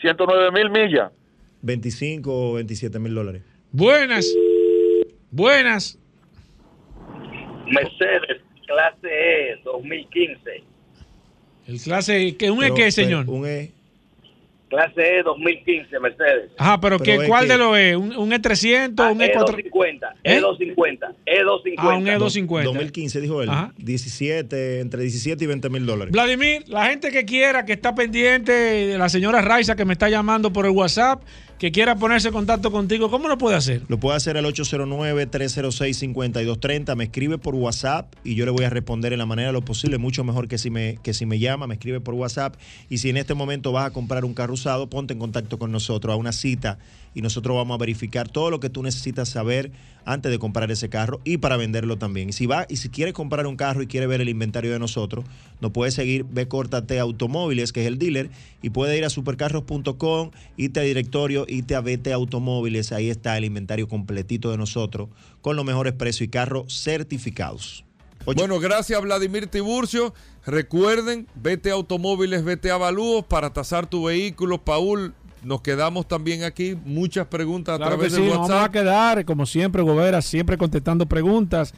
[0.00, 1.12] 109 mil millas.
[1.62, 3.42] 25 o 27 mil dólares.
[3.70, 4.26] Buenas.
[5.30, 5.98] Buenas.
[7.66, 10.62] Mercedes clase E 2015.
[11.68, 13.28] El clase que un E qué, señor?
[13.28, 13.72] Un E.
[14.68, 16.50] Clase E 2015 Mercedes.
[16.58, 17.94] Ajá, pero, Pero ¿qué, es ¿cuál que- de los E?
[17.96, 19.62] ¿Un, un E300 un E4?
[19.62, 20.40] E250, ¿Eh?
[20.40, 21.74] E250, E250.
[21.78, 22.64] Ah, un E250.
[22.64, 23.50] 2015 dijo él.
[23.78, 26.12] 17, entre 17 y 20 mil dólares.
[26.12, 30.08] Vladimir, la gente que quiera, que está pendiente, de la señora Raiza que me está
[30.08, 31.22] llamando por el WhatsApp,
[31.58, 33.80] que quiera ponerse en contacto contigo, ¿cómo lo puede hacer?
[33.88, 36.94] Lo puede hacer al 809-306-5230.
[36.96, 39.62] Me escribe por WhatsApp y yo le voy a responder en la manera de lo
[39.62, 42.56] posible, mucho mejor que si, me, que si me llama, me escribe por WhatsApp.
[42.90, 45.72] Y si en este momento vas a comprar un carro usado, ponte en contacto con
[45.72, 46.76] nosotros a una cita
[47.16, 49.72] y nosotros vamos a verificar todo lo que tú necesitas saber
[50.04, 52.28] antes de comprar ese carro y para venderlo también.
[52.28, 54.78] Y si va y si quieres comprar un carro y quiere ver el inventario de
[54.78, 55.24] nosotros,
[55.62, 58.28] nos puede seguir Ve Córtate Automóviles, que es el dealer,
[58.60, 63.46] y puede ir a supercarros.com, irte a directorio, irte a Vete Automóviles, ahí está el
[63.46, 65.08] inventario completito de nosotros
[65.40, 67.86] con los mejores precios y carros certificados.
[68.26, 70.12] Bueno, gracias Vladimir Tiburcio.
[70.44, 74.62] Recuerden, vete automóviles, vete a avalúos para tasar tu vehículo.
[74.64, 75.14] Paul,
[75.46, 76.76] nos quedamos también aquí.
[76.84, 78.72] Muchas preguntas a Claro que través sí, del nos vamos a WhatsApp.
[78.72, 81.72] quedar, como siempre, Gobera, siempre contestando preguntas.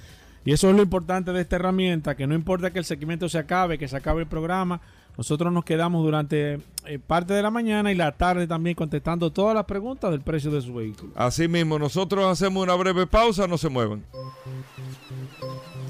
[0.44, 3.36] Y eso es lo importante de esta herramienta, que no importa que el segmento se
[3.36, 4.80] acabe, que se acabe el programa,
[5.18, 9.54] nosotros nos quedamos durante eh, parte de la mañana y la tarde también contestando todas
[9.54, 11.12] las preguntas del precio de su vehículo.
[11.16, 14.02] Así mismo, nosotros hacemos una breve pausa, no se muevan.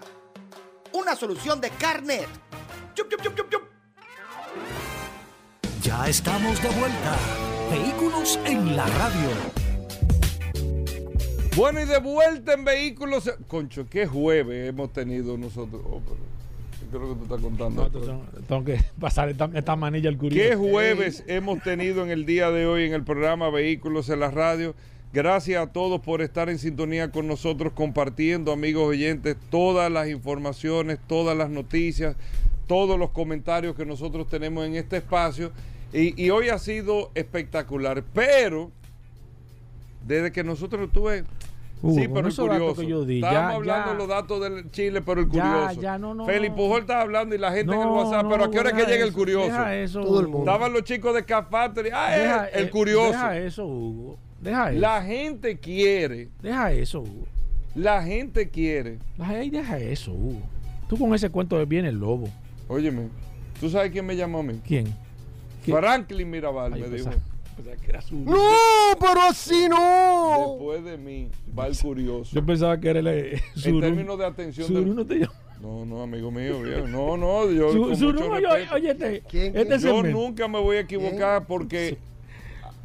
[0.93, 2.27] Una solución de Carnet.
[2.93, 3.63] Chup, chup, chup, chup, chup.
[5.81, 7.17] Ya estamos de vuelta.
[7.71, 9.29] Vehículos en la radio.
[11.55, 13.31] Bueno, y de vuelta en vehículos.
[13.47, 15.81] Concho, qué jueves hemos tenido nosotros.
[15.85, 16.19] Oh, pero
[16.85, 17.89] que tú estás contando.
[18.47, 20.49] Tengo que pasar esta, esta manilla al curioso.
[20.49, 24.31] ¿Qué jueves hemos tenido en el día de hoy en el programa Vehículos en la
[24.31, 24.75] Radio?
[25.13, 30.99] Gracias a todos por estar en sintonía con nosotros, compartiendo, amigos oyentes, todas las informaciones,
[31.05, 32.15] todas las noticias,
[32.65, 35.51] todos los comentarios que nosotros tenemos en este espacio.
[35.91, 38.71] Y, y hoy ha sido espectacular, pero
[40.07, 41.25] desde que nosotros tuve...
[41.81, 42.81] Sí, pero el curioso.
[42.81, 43.91] que yo di, Estábamos ya, hablando ya.
[43.93, 45.81] de los datos del Chile, pero el Ya, curioso.
[45.81, 46.55] ya, no, no, Félix no.
[46.57, 48.75] Pujol estaba hablando y la gente en el WhatsApp, no, pero ¿a qué hora es
[48.85, 49.45] que llega el curioso?
[49.47, 50.51] deja eso, Todo el mundo.
[50.51, 51.89] Estaban los chicos de Car Factory.
[51.93, 53.11] Ah, Deja, el, el eh, curioso.
[53.11, 54.17] Deja eso, Hugo.
[54.39, 54.79] Deja eso.
[54.79, 56.29] La gente quiere.
[56.41, 57.25] Deja eso, Hugo.
[57.73, 58.99] La gente quiere.
[59.19, 60.41] Ay, deja eso, Hugo.
[60.87, 62.27] Tú con ese cuento de viene el lobo.
[62.67, 63.07] Óyeme.
[63.59, 64.59] ¿Tú sabes quién me llamó a mí?
[64.67, 64.93] ¿Quién?
[65.65, 67.09] Franklin Mirabal me dijo.
[68.11, 68.37] No,
[68.99, 70.57] pero así no.
[70.57, 72.31] Después de mí va el curioso.
[72.33, 73.07] Yo pensaba que era el.
[73.07, 74.67] eh, En términos de atención.
[74.67, 75.33] Surún del- no te llama.
[75.61, 76.87] No, no, amigo mío, viejo.
[76.87, 77.71] No, no, yo.
[77.71, 78.75] Su- con Surún, mucho oye, respeto.
[78.75, 80.09] oye, este- ¿Quién, este yo segmento.
[80.19, 81.97] nunca me voy a equivocar porque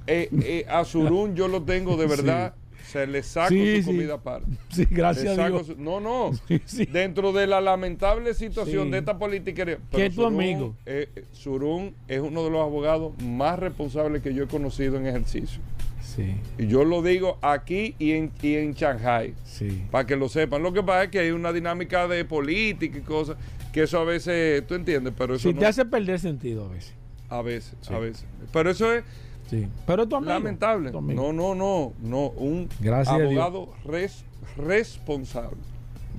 [0.06, 2.54] eh, eh, a Surún yo lo tengo de verdad.
[2.90, 3.84] Se le saco Sí, su sí.
[3.86, 4.50] comida aparte.
[4.70, 5.66] Sí, gracias a Dios.
[5.66, 6.30] su- no, no.
[6.92, 9.64] Dentro de la lamentable situación de esta política.
[9.90, 10.74] ¿Quién es tu amigo?
[10.86, 15.60] Eh, Surún es uno de los abogados más responsables que yo he conocido en ejercicio.
[16.00, 16.36] Sí.
[16.56, 19.34] Y yo lo digo aquí y en, y en Shanghai.
[19.44, 19.82] Sí.
[19.90, 20.62] Para que lo sepan.
[20.62, 23.36] Lo que pasa es que hay una dinámica de política y cosas
[23.72, 26.68] que eso a veces, tú entiendes, pero eso Sí, no- te hace perder sentido a
[26.68, 26.94] veces.
[27.28, 27.92] a veces, Sí.
[27.92, 28.24] a veces.
[28.52, 29.04] Pero eso es
[29.48, 29.68] Sí.
[29.86, 30.32] Pero es tu amigo.
[30.32, 30.90] lamentable.
[30.90, 31.22] Tu amigo.
[31.22, 32.26] No, no, no, no.
[32.30, 34.24] Un Gracias abogado res-
[34.56, 35.58] responsable.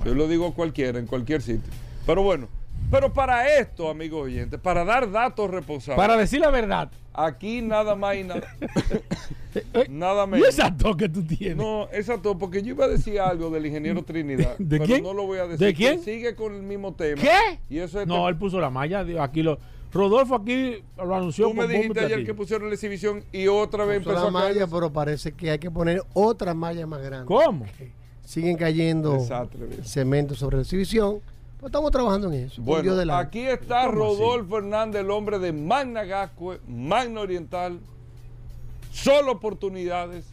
[0.05, 1.71] Yo lo digo a cualquiera, en cualquier sitio.
[2.05, 2.47] Pero bueno,
[2.91, 5.97] pero para esto, amigos oyentes, para dar datos responsables.
[5.97, 6.89] Para decir la verdad.
[7.13, 8.43] Aquí nada más y nada.
[9.89, 10.47] nada ¿Y menos.
[10.49, 11.57] esa tos que tú tienes?
[11.57, 14.55] No, exacto, porque yo iba a decir algo del ingeniero Trinidad.
[14.57, 15.03] ¿De pero quién?
[15.03, 15.65] no lo voy a decir.
[15.67, 16.01] ¿De quién?
[16.03, 17.21] Sigue con el mismo tema.
[17.21, 17.59] ¿Qué?
[17.69, 19.03] Y eso es No, él puso la malla.
[19.21, 19.57] Aquí lo.
[19.93, 21.47] Rodolfo aquí lo anunció.
[21.47, 24.41] Tú me dijiste ayer que pusieron la exhibición y otra vez Puso empezó la a
[24.43, 24.55] caer.
[24.55, 27.25] malla, pero parece que hay que poner otra malla más grande.
[27.25, 27.65] ¿Cómo?
[28.23, 31.21] Siguen cayendo Desastre, cemento sobre la exhibición.
[31.55, 32.61] Pero estamos trabajando en eso.
[32.61, 37.79] Bueno, aquí está Rodolfo Hernández, el hombre de Magna Gascue, Magna Oriental,
[38.91, 40.25] solo oportunidades,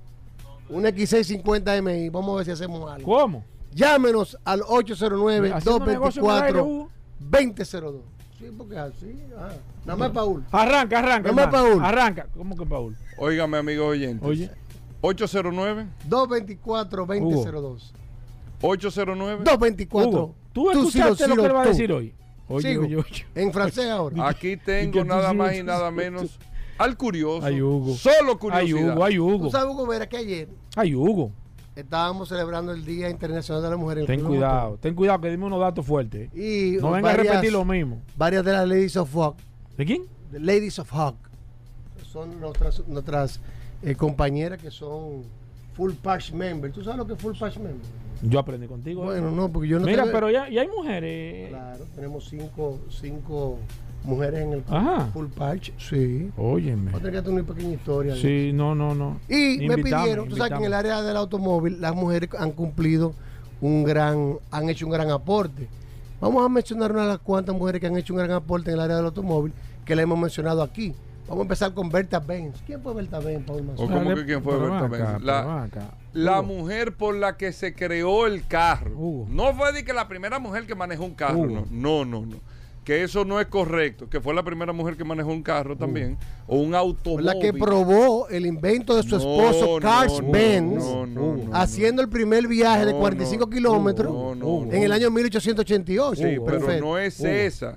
[0.69, 2.11] Una X650 MI.
[2.11, 3.11] Vamos a ver si hacemos algo.
[3.11, 3.45] ¿Cómo?
[3.73, 6.91] Llámenos al Haciendo negocio en el aire, Hugo.
[7.31, 8.01] 809-224-2002.
[8.39, 9.19] Sí, porque es así.
[9.39, 9.49] ah.
[9.87, 10.45] Nada más Paul.
[10.53, 11.33] Arranca, arranca.
[11.33, 11.63] Nada más.
[11.63, 11.83] Paul.
[11.83, 12.27] Arranca.
[12.37, 12.95] ¿Cómo que Paul?
[13.17, 14.27] Óigame, amigo oyente.
[14.27, 14.51] Oye.
[15.01, 17.93] 809 224-2002.
[18.63, 20.09] 809 224.
[20.11, 22.15] Hugo, ¿tú escuchaste zero lo que él va a decir hoy?
[22.49, 22.83] Oye, Sigo.
[22.85, 23.27] oye, oye.
[23.35, 24.29] En francés ahora.
[24.29, 26.39] Aquí tengo tú nada más tú y nada menos
[26.79, 27.45] al curioso.
[27.47, 27.95] Ay, Hugo.
[27.95, 28.93] Solo Ay, curiosidad.
[28.95, 29.51] Hugo, ay, Tú Hugo.
[29.51, 31.33] sabes, Hugo Vera, que ayer Ay, Hugo.
[31.75, 33.99] estábamos celebrando el Día Internacional de la Mujer.
[33.99, 34.79] en Ten cuidado, Motor.
[34.81, 36.31] ten cuidado que dime unos datos fuertes.
[36.35, 38.01] Y no venga a varias- repetir lo mismo.
[38.17, 39.37] Varias de las Ladies of Hawk.
[39.77, 40.03] ¿De quién?
[40.31, 41.17] The Ladies of Hawk.
[42.13, 43.41] Son nuestras, nuestras
[43.83, 45.23] eh, compañeras que son
[45.75, 46.71] full patch member.
[46.73, 47.75] ¿Tú sabes lo que es full patch member?
[48.23, 49.03] Yo aprendí contigo.
[49.05, 49.21] ¿eh?
[49.21, 51.49] Bueno, no, porque yo no Mira, te- pero ya, ya hay mujeres.
[51.51, 53.59] Claro, tenemos cinco, cinco
[54.05, 55.07] mujeres en el Ajá.
[55.13, 55.71] full patch.
[55.79, 56.31] Sí.
[56.37, 56.91] Óyeme.
[56.93, 58.15] Voy a tener que una pequeña historia.
[58.17, 59.21] Sí, no, no, no.
[59.29, 63.13] Y me pidieron, tú sabes que en el área del automóvil las mujeres han cumplido
[63.61, 65.69] un gran, han hecho un gran aporte.
[66.21, 68.75] Vamos a mencionar una de las cuantas mujeres que han hecho un gran aporte en
[68.77, 69.53] el área del automóvil
[69.85, 70.95] que le hemos mencionado aquí.
[71.29, 72.63] Vamos a empezar con Berta Benz.
[72.67, 75.23] ¿Quién fue Berta Benz, Paul cómo que quién fue pero Berta Benz?
[76.13, 79.27] La, mujer por la que se creó el carro.
[79.29, 81.41] No fue de que la primera mujer que manejó un carro.
[81.41, 81.67] Hugo.
[81.71, 82.37] No, no, no, no.
[82.85, 84.09] Que eso no es correcto.
[84.09, 86.17] Que fue la primera mujer que manejó un carro también.
[86.47, 87.27] O un automóvil.
[87.27, 91.37] La que probó el invento de su No, esposo no, Carl no, Benz no, no,
[91.37, 94.73] no, haciendo el primer viaje de No, 45 no, kilómetros no, no, no.
[94.73, 96.15] en el año 1888.
[96.15, 96.87] Sí, pero Perfecto.
[96.87, 97.77] no es esa.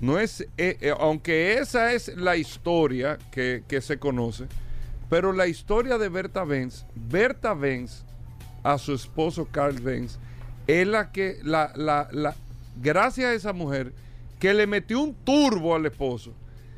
[0.00, 4.46] No es, eh, eh, aunque esa es la historia que, que se conoce,
[5.08, 8.04] pero la historia de Berta Benz, Berta Benz
[8.62, 10.18] a su esposo Carl Benz,
[10.66, 12.34] es la que, la, la, la,
[12.82, 13.92] gracias a esa mujer,
[14.40, 16.32] que le metió un turbo al esposo.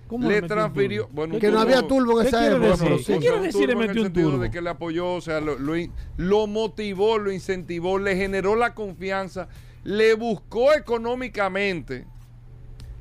[0.06, 2.70] ¿Cómo le transfirió, bueno, Que no había turbo en ¿Qué esa quiere época.
[2.70, 2.86] decir?
[2.86, 3.18] pero ¿Qué sí.
[3.18, 4.42] quiere decir le metió el un sentido turbo?
[4.44, 5.72] de que le apoyó, o sea, lo, lo
[6.16, 9.48] lo motivó, lo incentivó, le generó la confianza,
[9.82, 12.06] le buscó económicamente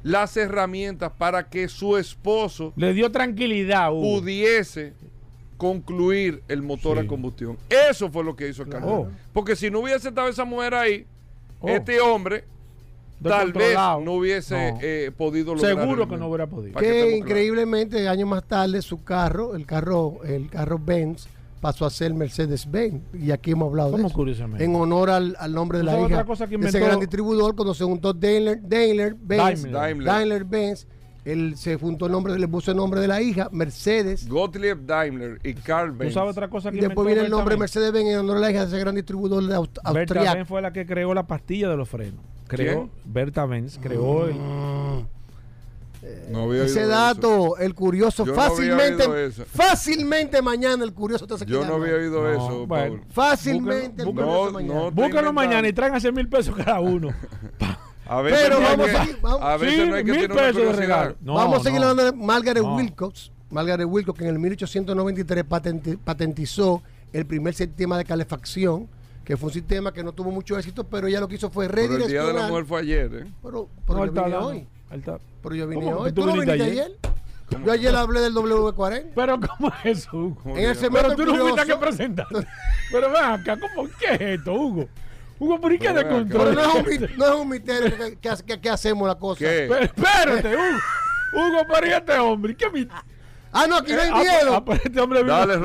[0.06, 4.20] las herramientas para que su esposo Le dio tranquilidad, Hugo.
[4.20, 4.94] pudiese
[5.58, 7.06] concluir el motor Sí.
[7.06, 7.58] a combustión.
[7.70, 8.92] Eso fue lo que hizo Carlos.
[8.92, 9.08] Oh.
[9.34, 11.06] Porque si no hubiese estado esa mujer ahí,
[11.60, 11.70] Oh.
[11.70, 12.44] este hombre
[13.24, 14.80] tal vez no hubiese No.
[14.82, 15.76] eh, podido lograr.
[15.76, 16.78] Seguro que no hubiera podido.
[16.80, 17.14] Que claros.
[17.14, 21.28] increíblemente años más tarde su carro, el carro, el carro Benz
[21.66, 24.16] pasó a ser Mercedes Benz y aquí hemos hablado de ¿Cómo eso.
[24.16, 24.64] curiosamente?
[24.64, 26.86] En honor al, al nombre de ¿Tú la hija otra cosa que de ese inventó-
[26.88, 29.72] gran distribuidor cuando se juntó Daimler, Daimler Benz, Daimler.
[29.74, 30.06] Daimler.
[30.08, 30.88] Daimler Benz,
[31.26, 34.30] él se juntó el nombre, le puso el nombre de la hija Mercedes.
[34.30, 36.14] Gottlieb Daimler y Carl ¿Tú Benz.
[36.14, 37.60] sabes otra cosa que Y después inventó viene el Berta nombre Benz?
[37.62, 40.36] Mercedes Benz en honor a la hija de ese gran distribuidor de aust- Berta austriaco.
[40.36, 42.20] Benz fue la que creó la pastilla de los frenos.
[42.48, 42.92] Creó, ¿Quién?
[43.12, 44.36] Berta Benz creó el,
[46.30, 49.46] No había Ese oído dato, el curioso, Yo no fácilmente, eso.
[49.46, 52.98] fácilmente mañana el curioso te hace Yo no había oído No, eso, bueno.
[52.98, 53.02] Paul.
[53.12, 54.74] Fácilmente el Búscalo, curioso no, mañana.
[54.82, 54.92] no.
[54.92, 57.10] Búscalo mañana y traigan 100 mil pesos cada uno.
[58.08, 60.12] A veces Pero no hay vamos que- a vamos- a veces Sí, no hay que
[60.12, 60.78] mil tener una pesos de curiosidad.
[60.98, 61.16] regalo.
[61.22, 61.88] No, Vamos a seguir no.
[61.88, 62.76] hablando de Margaret No.
[62.76, 63.32] Wilcox.
[63.50, 66.84] Margaret Wilcox, que en el 1893 patenti- patentizó
[67.14, 68.88] el primer sistema de calefacción,
[69.24, 71.68] que fue un sistema que no tuvo mucho éxito, pero ella lo que hizo fue
[71.68, 72.50] Pero el Día de la redireccionar.
[72.52, 73.32] Mujer fue ayer, ¿eh?
[73.42, 74.68] Pero, pero No, yo vine hoy.
[74.90, 75.98] Pero yo vine ¿Cómo?
[75.98, 76.12] hoy.
[76.12, 76.70] ¿Tú ¿Tú no viniste ayer?
[76.72, 76.98] ayer?
[77.64, 79.12] Yo ayer hablé del W40.
[79.16, 80.36] Pero ¿cómo es eso, Hugo?
[80.42, 82.28] ¿Cómo En segmento Pero tú no fuiste a que presentar.
[82.92, 84.88] Pero ven acá, ¿cómo, ¿qué es esto, Hugo?
[85.38, 86.10] Hugo, ¿por qué Pero de acá.
[86.10, 86.56] Pero control?
[86.56, 89.40] no es un, mi- no es un misterio que, que, que- que hacemos la cosa.
[89.40, 89.68] ¿Qué?
[89.70, 90.80] Pero espérate, Hugo.
[91.34, 92.56] Hugo, pero ¿y este hombre?
[92.56, 92.88] ¿Qué mi...
[93.52, 94.56] Ah, no, aquí no hay Eh, ah, miedo.
[94.56, 95.02] ah, pero este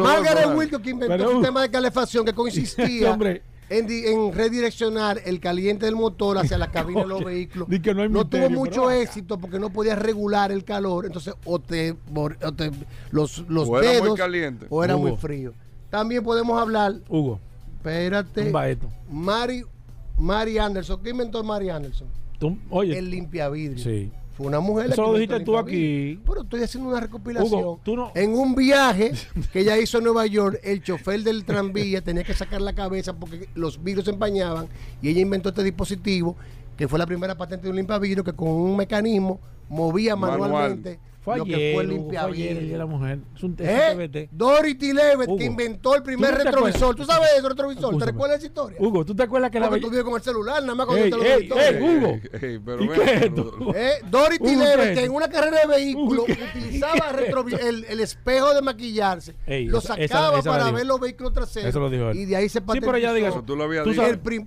[0.03, 0.57] Margaret.
[0.57, 5.21] Wilcox que inventó un sistema de calefacción que Este consistía hombre, en, di- en redireccionar
[5.25, 7.69] el caliente del motor hacia la cabina de los vehículos.
[7.69, 11.59] Di que no hay tuvo mucho éxito porque no podía regular el calor, entonces o
[11.59, 12.71] te, bor- o te-
[13.11, 14.67] los, los O era muy caliente.
[14.69, 15.55] o era muy frío.
[15.89, 17.41] También podemos hablar, Hugo,
[17.77, 18.45] espérate.
[19.11, 19.65] Mari,
[20.19, 21.03] Mari Anderson.
[21.03, 22.09] ¿Qué inventó Mari Anderson?
[22.39, 23.83] Tú- oye, El limpiavidrio.
[23.83, 24.11] sí.
[24.41, 26.19] Fue una mujer Eso lo dijiste tú aquí.
[26.25, 27.61] Pero estoy haciendo una recopilación.
[27.61, 29.13] Hugo, tú no- En un viaje
[29.53, 33.13] que ella hizo en Nueva York, el chofer del tranvía tenía que sacar la cabeza
[33.13, 34.67] porque los vidrios se empañaban
[35.03, 36.37] y ella inventó este dispositivo
[36.79, 39.39] que fue la primera patente de un limpiavidrio que con un mecanismo
[39.69, 40.41] movía Manual.
[40.41, 42.87] manualmente Fue lo ayer, que fue el fue de la limpiavidrio.
[42.89, 43.19] mujer.
[43.37, 44.29] Es un, ¿Eh?
[44.33, 46.97] Dorothy Levitt, Hugo, que inventó el primer ¿tú no te retrovisor.
[46.97, 47.99] ¿Tú sabes eso, retrovisor?
[47.99, 48.79] ¿Te recuerdas esa historia?
[48.81, 51.05] Hugo, ¿tú te acuerdas que la Porque tú vives con el celular, nada más cuando
[51.05, 52.19] Ey, te lo ey, Hugo.
[52.41, 53.53] Ey, pero ¿Y qué es esto?
[53.75, 54.93] Eh, Dorothy ¿qué?
[54.95, 57.11] que en una carrera de vehículos utilizaba
[57.61, 61.33] el, el espejo de maquillarse, Ey, lo sacaba esa- esa la para ver los vehículos
[61.35, 61.69] traseros.
[61.69, 62.19] Eso lo dijo él.
[62.19, 62.93] Y de ahí se Sí, patentizó.
[62.93, 63.43] pero ya diga eso.
[63.43, 64.03] Tú lo habías dicho.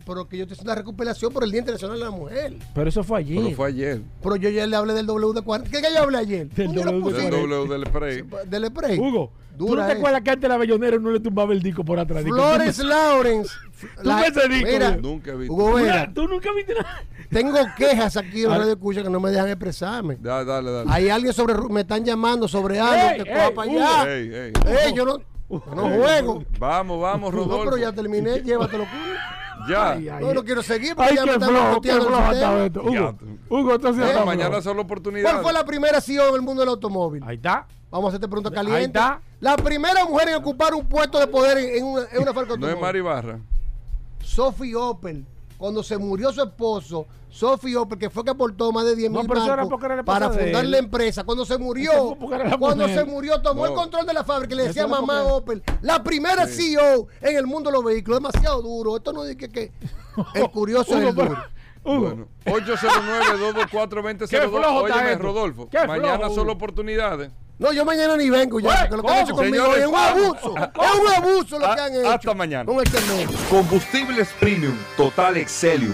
[0.05, 2.53] pero que yo te hice una recopilación por el Día Internacional de la Mujer.
[2.73, 3.37] Pero eso fue ayer.
[3.43, 4.01] Pero fue ayer.
[4.23, 5.63] Pero yo ya le hablé del WD-40.
[5.69, 6.47] ¿Qué que yo hablé ayer?
[6.67, 7.03] Del ¿Dónde lo WD-40.
[7.03, 7.21] puse?
[7.21, 8.23] Del W del spray.
[8.47, 8.99] Del spray.
[8.99, 11.99] Hugo, ¿tú no te acuerdas que antes la bellonera no le tumbaba el disco por
[11.99, 12.23] atrás?
[12.23, 13.51] Flores Lawrence.
[14.01, 15.01] ¿Tú ves ese disco, mira, Hugo?
[15.01, 15.53] Nunca he visto.
[15.53, 17.03] Hugo Tú Vera, Tú nunca viste nada.
[17.29, 18.57] tengo quejas aquí en Ah.
[18.59, 20.17] Radio Escucha que no me dejan expresarme.
[20.21, 20.89] Da- dale, dale.
[20.91, 23.79] Hay alguien sobre, me están llamando sobre algo Ey, que coja ey, para Hugo.
[23.83, 24.15] allá.
[24.15, 24.53] Ey, ey.
[24.85, 25.17] Ey, yo no,
[25.49, 26.43] no juego.
[26.57, 27.63] Vamos, vamos, No, Rodolfo.
[27.65, 28.85] pero ya terminé, llévatelo.
[29.67, 29.91] Ya.
[29.91, 32.01] Ay, ay, No, no quiero seguir porque Ay, ya me qué están flojo, qué el
[32.01, 32.81] flojo está esto.
[32.83, 33.15] Hugo.
[33.49, 35.31] Hugo, entonces mañana las oportunidades.
[35.31, 37.23] ¿Cuál fue la primera CEO del mundo del automóvil?
[37.25, 37.67] Ahí está.
[37.89, 38.97] Vamos a hacerte pregunta Ahí caliente.
[38.99, 39.21] está.
[39.39, 42.57] La primera mujer en ocupar un puesto de poder en, en una, en una fábrica
[42.57, 42.79] No es.
[42.79, 43.39] Mari Barra.
[44.23, 45.25] Sophie Opel,
[45.57, 49.19] cuando se murió su esposo, Sophie Opel, que fue que aportó más de 10 No,
[49.23, 51.23] mil bancos porque para fundar la empresa.
[51.23, 52.99] Cuando se murió, porque cuando mujer.
[52.99, 53.77] se murió, tomó el No.
[53.79, 56.75] control de la fábrica y le decía mamá porque- Opel, la primera Sí.
[56.75, 58.97] CEO en el mundo de los vehículos, demasiado duro.
[58.97, 59.71] Esto no dice que, que
[60.35, 61.35] el curioso es el duro.
[61.83, 64.29] Bueno, 809-224-2002.
[64.29, 65.23] Qué flojo está Óyeme, esto.
[65.23, 65.69] Rodolfo.
[65.87, 66.51] Mañana flojo, Hugo.
[66.51, 67.31] oportunidades.
[67.57, 69.93] No, yo mañana ni vengo ya, porque lo que han hecho conmigo Señores, es un
[69.93, 70.05] ¿cómo?
[70.05, 70.55] abuso.
[70.57, 72.09] Es un abuso lo que han hecho.
[72.11, 72.65] Hasta mañana.
[72.65, 73.49] Con el no.
[73.49, 75.93] Combustibles Premium Total Excelium.